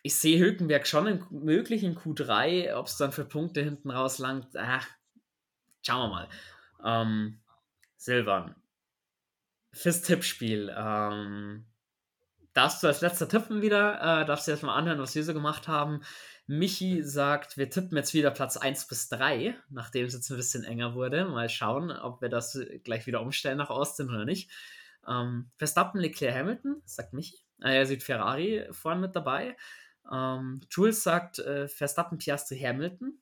ich 0.01 0.15
sehe 0.15 0.39
Hülkenberg 0.39 0.87
schon 0.87 1.07
in, 1.07 1.25
möglich 1.29 1.83
in 1.83 1.95
Q3, 1.97 2.73
ob 2.75 2.87
es 2.87 2.97
dann 2.97 3.11
für 3.11 3.25
Punkte 3.25 3.61
hinten 3.61 3.91
raus 3.91 4.17
langt. 4.17 4.55
Ach, 4.55 4.87
schauen 5.81 6.09
wir 6.09 6.15
mal. 6.15 6.29
Ähm, 6.83 7.41
Silvan, 7.97 8.55
fürs 9.79 10.01
Tippspiel. 10.01 10.73
Ähm, 10.75 11.65
darfst 12.53 12.83
du 12.83 12.87
als 12.87 13.01
letzter 13.01 13.29
tippen 13.29 13.61
wieder? 13.61 13.95
Äh, 13.95 14.25
darfst 14.25 14.47
du 14.47 14.51
jetzt 14.51 14.63
mal 14.63 14.75
anhören, 14.75 14.99
was 14.99 15.15
wir 15.15 15.23
so 15.23 15.33
gemacht 15.33 15.67
haben. 15.67 16.01
Michi 16.47 17.03
sagt, 17.03 17.57
wir 17.57 17.69
tippen 17.69 17.95
jetzt 17.95 18.13
wieder 18.13 18.31
Platz 18.31 18.57
1 18.57 18.87
bis 18.87 19.07
3, 19.07 19.55
nachdem 19.69 20.05
es 20.05 20.13
jetzt 20.13 20.29
ein 20.29 20.37
bisschen 20.37 20.63
enger 20.63 20.95
wurde. 20.95 21.25
Mal 21.25 21.47
schauen, 21.47 21.91
ob 21.91 22.21
wir 22.21 22.29
das 22.29 22.59
gleich 22.83 23.07
wieder 23.07 23.21
umstellen 23.21 23.57
nach 23.57 23.69
Austin 23.69 24.09
oder 24.09 24.25
nicht. 24.25 24.51
Ähm, 25.07 25.49
Verstappen, 25.57 26.01
Leclerc, 26.01 26.35
Hamilton, 26.35 26.81
sagt 26.85 27.13
Michi. 27.13 27.37
Äh, 27.61 27.77
er 27.77 27.85
sieht 27.85 28.03
Ferrari 28.03 28.67
vorne 28.71 28.99
mit 28.99 29.15
dabei. 29.15 29.55
Ähm, 30.11 30.59
Jules 30.69 31.03
sagt 31.03 31.39
äh, 31.39 31.69
Verstappen, 31.69 32.17
Piastri, 32.17 32.59
Hamilton. 32.59 33.21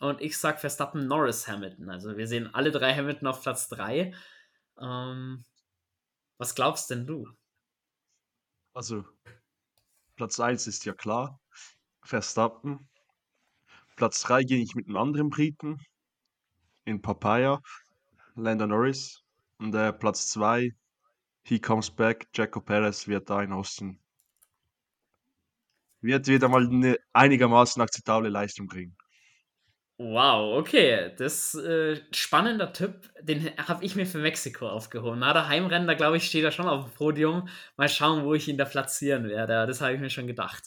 Und 0.00 0.20
ich 0.20 0.36
sage 0.36 0.58
Verstappen, 0.58 1.06
Norris, 1.06 1.46
Hamilton. 1.46 1.90
Also 1.90 2.16
wir 2.16 2.26
sehen 2.26 2.52
alle 2.52 2.72
drei 2.72 2.94
Hamilton 2.94 3.28
auf 3.28 3.42
Platz 3.42 3.68
3. 3.68 4.12
Ähm, 4.80 5.44
was 6.38 6.54
glaubst 6.54 6.90
denn 6.90 7.06
du? 7.06 7.28
Also, 8.74 9.04
Platz 10.16 10.38
1 10.38 10.66
ist 10.66 10.84
ja 10.84 10.92
klar. 10.92 11.40
Verstappen. 12.02 12.88
Platz 13.96 14.22
3 14.22 14.44
gehe 14.44 14.62
ich 14.62 14.74
mit 14.74 14.86
einem 14.86 14.96
anderen 14.96 15.30
Briten. 15.30 15.80
In 16.84 17.02
Papaya. 17.02 17.60
Lando 18.34 18.66
Norris. 18.66 19.22
Und 19.58 19.74
äh, 19.74 19.92
Platz 19.92 20.28
2, 20.28 20.70
he 21.42 21.60
comes 21.60 21.90
back. 21.90 22.28
Jaco 22.34 22.60
Perez 22.60 23.08
wird 23.08 23.28
da 23.28 23.42
in 23.42 23.52
Austin 23.52 24.00
wird 26.00 26.26
wieder 26.28 26.48
mal 26.48 26.66
eine 26.66 26.96
einigermaßen 27.12 27.82
akzeptable 27.82 28.28
Leistung 28.28 28.66
bringen. 28.66 28.96
Wow, 30.00 30.56
okay. 30.56 31.12
Das 31.18 31.56
äh, 31.56 32.00
spannender 32.12 32.72
Tipp, 32.72 33.10
den 33.20 33.50
habe 33.56 33.84
ich 33.84 33.96
mir 33.96 34.06
für 34.06 34.18
Mexiko 34.18 34.68
aufgehoben. 34.68 35.18
Na, 35.18 35.32
der 35.32 35.48
Heimrennen, 35.48 35.88
da 35.88 35.94
glaube 35.94 36.18
ich, 36.18 36.26
steht 36.26 36.44
er 36.44 36.52
schon 36.52 36.68
auf 36.68 36.84
dem 36.84 36.94
Podium. 36.94 37.48
Mal 37.76 37.88
schauen, 37.88 38.24
wo 38.24 38.32
ich 38.34 38.46
ihn 38.46 38.56
da 38.56 38.64
platzieren 38.64 39.28
werde. 39.28 39.66
Das 39.66 39.80
habe 39.80 39.94
ich 39.94 40.00
mir 40.00 40.08
schon 40.08 40.28
gedacht. 40.28 40.62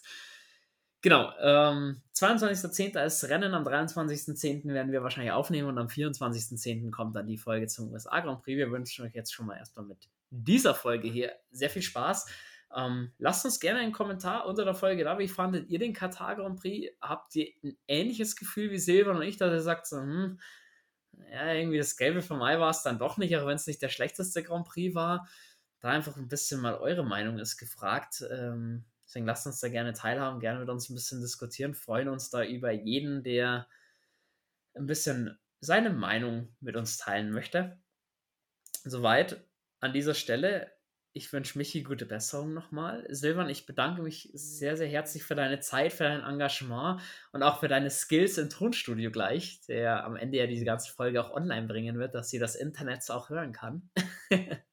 Genau, 1.01 1.31
ähm, 1.39 2.01
22.10. 2.13 3.03
ist 3.05 3.23
Rennen, 3.23 3.53
am 3.53 3.63
23.10. 3.63 4.71
werden 4.73 4.91
wir 4.91 5.01
wahrscheinlich 5.01 5.31
aufnehmen 5.31 5.69
und 5.69 5.77
am 5.77 5.87
24.10. 5.87 6.91
kommt 6.91 7.15
dann 7.15 7.25
die 7.25 7.37
Folge 7.37 7.67
zum 7.67 7.91
USA 7.91 8.19
Grand 8.19 8.43
Prix. 8.43 8.57
Wir 8.57 8.69
wünschen 8.69 9.05
euch 9.05 9.15
jetzt 9.15 9.33
schon 9.33 9.45
mal 9.45 9.57
erstmal 9.57 9.85
mit 9.85 10.09
dieser 10.29 10.75
Folge 10.75 11.07
hier 11.07 11.31
sehr 11.51 11.69
viel 11.69 11.81
Spaß. 11.81 12.27
Ähm, 12.75 13.11
lasst 13.17 13.45
uns 13.45 13.59
gerne 13.59 13.79
einen 13.79 13.91
Kommentar 13.91 14.45
unter 14.45 14.63
der 14.63 14.75
Folge 14.75 15.03
da. 15.03 15.19
Wie 15.19 15.27
fandet 15.27 15.69
ihr 15.69 15.79
den 15.79 15.93
Katar 15.93 16.35
Grand 16.35 16.59
Prix? 16.59 16.95
Habt 17.01 17.35
ihr 17.35 17.47
ein 17.63 17.77
ähnliches 17.87 18.35
Gefühl 18.35 18.71
wie 18.71 18.79
Silvan 18.79 19.17
und 19.17 19.23
ich, 19.23 19.37
dass 19.37 19.51
ihr 19.51 19.61
sagt, 19.61 19.87
so, 19.87 19.97
hm, 19.97 20.39
ja, 21.31 21.53
irgendwie 21.53 21.77
das 21.77 21.97
Gelbe 21.97 22.21
vom 22.21 22.41
Ei 22.41 22.59
war 22.59 22.69
es 22.69 22.83
dann 22.83 22.99
doch 22.99 23.17
nicht, 23.17 23.35
auch 23.37 23.45
wenn 23.45 23.55
es 23.55 23.67
nicht 23.67 23.81
der 23.81 23.89
schlechteste 23.89 24.43
Grand 24.43 24.67
Prix 24.67 24.95
war. 24.95 25.27
Da 25.79 25.89
einfach 25.89 26.17
ein 26.17 26.27
bisschen 26.27 26.61
mal 26.61 26.75
eure 26.75 27.03
Meinung 27.03 27.39
ist 27.39 27.57
gefragt. 27.57 28.23
Ähm, 28.31 28.85
deswegen 29.05 29.25
lasst 29.25 29.47
uns 29.47 29.59
da 29.59 29.69
gerne 29.69 29.93
teilhaben, 29.93 30.39
gerne 30.39 30.59
mit 30.59 30.69
uns 30.69 30.89
ein 30.89 30.95
bisschen 30.95 31.21
diskutieren, 31.21 31.73
freuen 31.73 32.07
uns 32.07 32.29
da 32.29 32.43
über 32.43 32.71
jeden, 32.71 33.23
der 33.23 33.67
ein 34.75 34.85
bisschen 34.85 35.37
seine 35.59 35.89
Meinung 35.89 36.55
mit 36.59 36.75
uns 36.75 36.97
teilen 36.97 37.31
möchte. 37.31 37.79
Soweit 38.83 39.43
an 39.79 39.93
dieser 39.93 40.13
Stelle 40.13 40.71
ich 41.13 41.31
wünsche 41.33 41.57
Michi 41.57 41.83
gute 41.83 42.05
Besserung 42.05 42.53
nochmal. 42.53 43.05
Silvan, 43.09 43.49
ich 43.49 43.65
bedanke 43.65 44.01
mich 44.01 44.29
sehr, 44.33 44.77
sehr 44.77 44.87
herzlich 44.87 45.23
für 45.23 45.35
deine 45.35 45.59
Zeit, 45.59 45.91
für 45.91 46.05
dein 46.05 46.21
Engagement 46.21 47.01
und 47.33 47.43
auch 47.43 47.59
für 47.59 47.67
deine 47.67 47.89
Skills 47.89 48.37
im 48.37 48.49
Tonstudio 48.49 49.11
gleich, 49.11 49.61
der 49.67 50.05
am 50.05 50.15
Ende 50.15 50.37
ja 50.37 50.47
diese 50.47 50.63
ganze 50.63 50.93
Folge 50.93 51.23
auch 51.23 51.31
online 51.31 51.67
bringen 51.67 51.99
wird, 51.99 52.15
dass 52.15 52.29
sie 52.29 52.39
das 52.39 52.55
Internet 52.55 53.09
auch 53.11 53.29
hören 53.29 53.51
kann. 53.51 53.89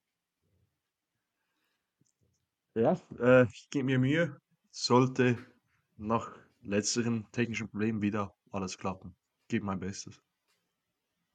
ja, 2.74 3.00
äh, 3.20 3.44
ich 3.52 3.68
gebe 3.70 3.84
mir 3.84 3.98
Mühe. 3.98 4.40
Sollte 4.70 5.38
nach 5.96 6.36
letzteren 6.62 7.26
technischen 7.32 7.68
Problemen 7.68 8.00
wieder 8.00 8.32
alles 8.52 8.78
klappen. 8.78 9.16
Gebe 9.48 9.64
mein 9.64 9.80
Bestes. 9.80 10.20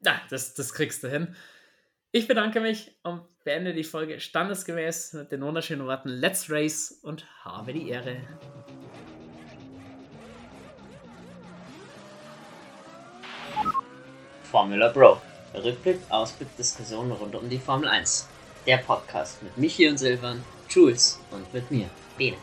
Ja, 0.05 0.21
das, 0.29 0.53
das 0.53 0.73
kriegst 0.73 1.03
du 1.03 1.09
hin. 1.09 1.35
Ich 2.15 2.27
bedanke 2.27 2.59
mich 2.59 2.91
und 3.01 3.23
beende 3.43 3.73
die 3.73 3.83
Folge 3.83 4.19
standesgemäß 4.19 5.13
mit 5.13 5.31
den 5.31 5.41
wunderschönen 5.41 5.87
Worten 5.87 6.09
Let's 6.09 6.47
Race 6.47 6.99
und 7.01 7.25
habe 7.43 7.73
die 7.73 7.89
Ehre. 7.89 8.17
Formula 14.43 14.89
Bro. 14.89 15.19
Rückblick, 15.55 16.01
Ausblick, 16.09 16.55
Diskussion 16.55 17.11
rund 17.13 17.33
um 17.33 17.49
die 17.49 17.57
Formel 17.57 17.89
1. 17.89 18.29
Der 18.67 18.77
Podcast 18.77 19.41
mit 19.41 19.57
Michi 19.57 19.89
und 19.89 19.97
Silvan, 19.97 20.43
Jules 20.69 21.19
und 21.31 21.51
mit 21.51 21.71
mir, 21.71 21.89
Bene. 22.15 22.37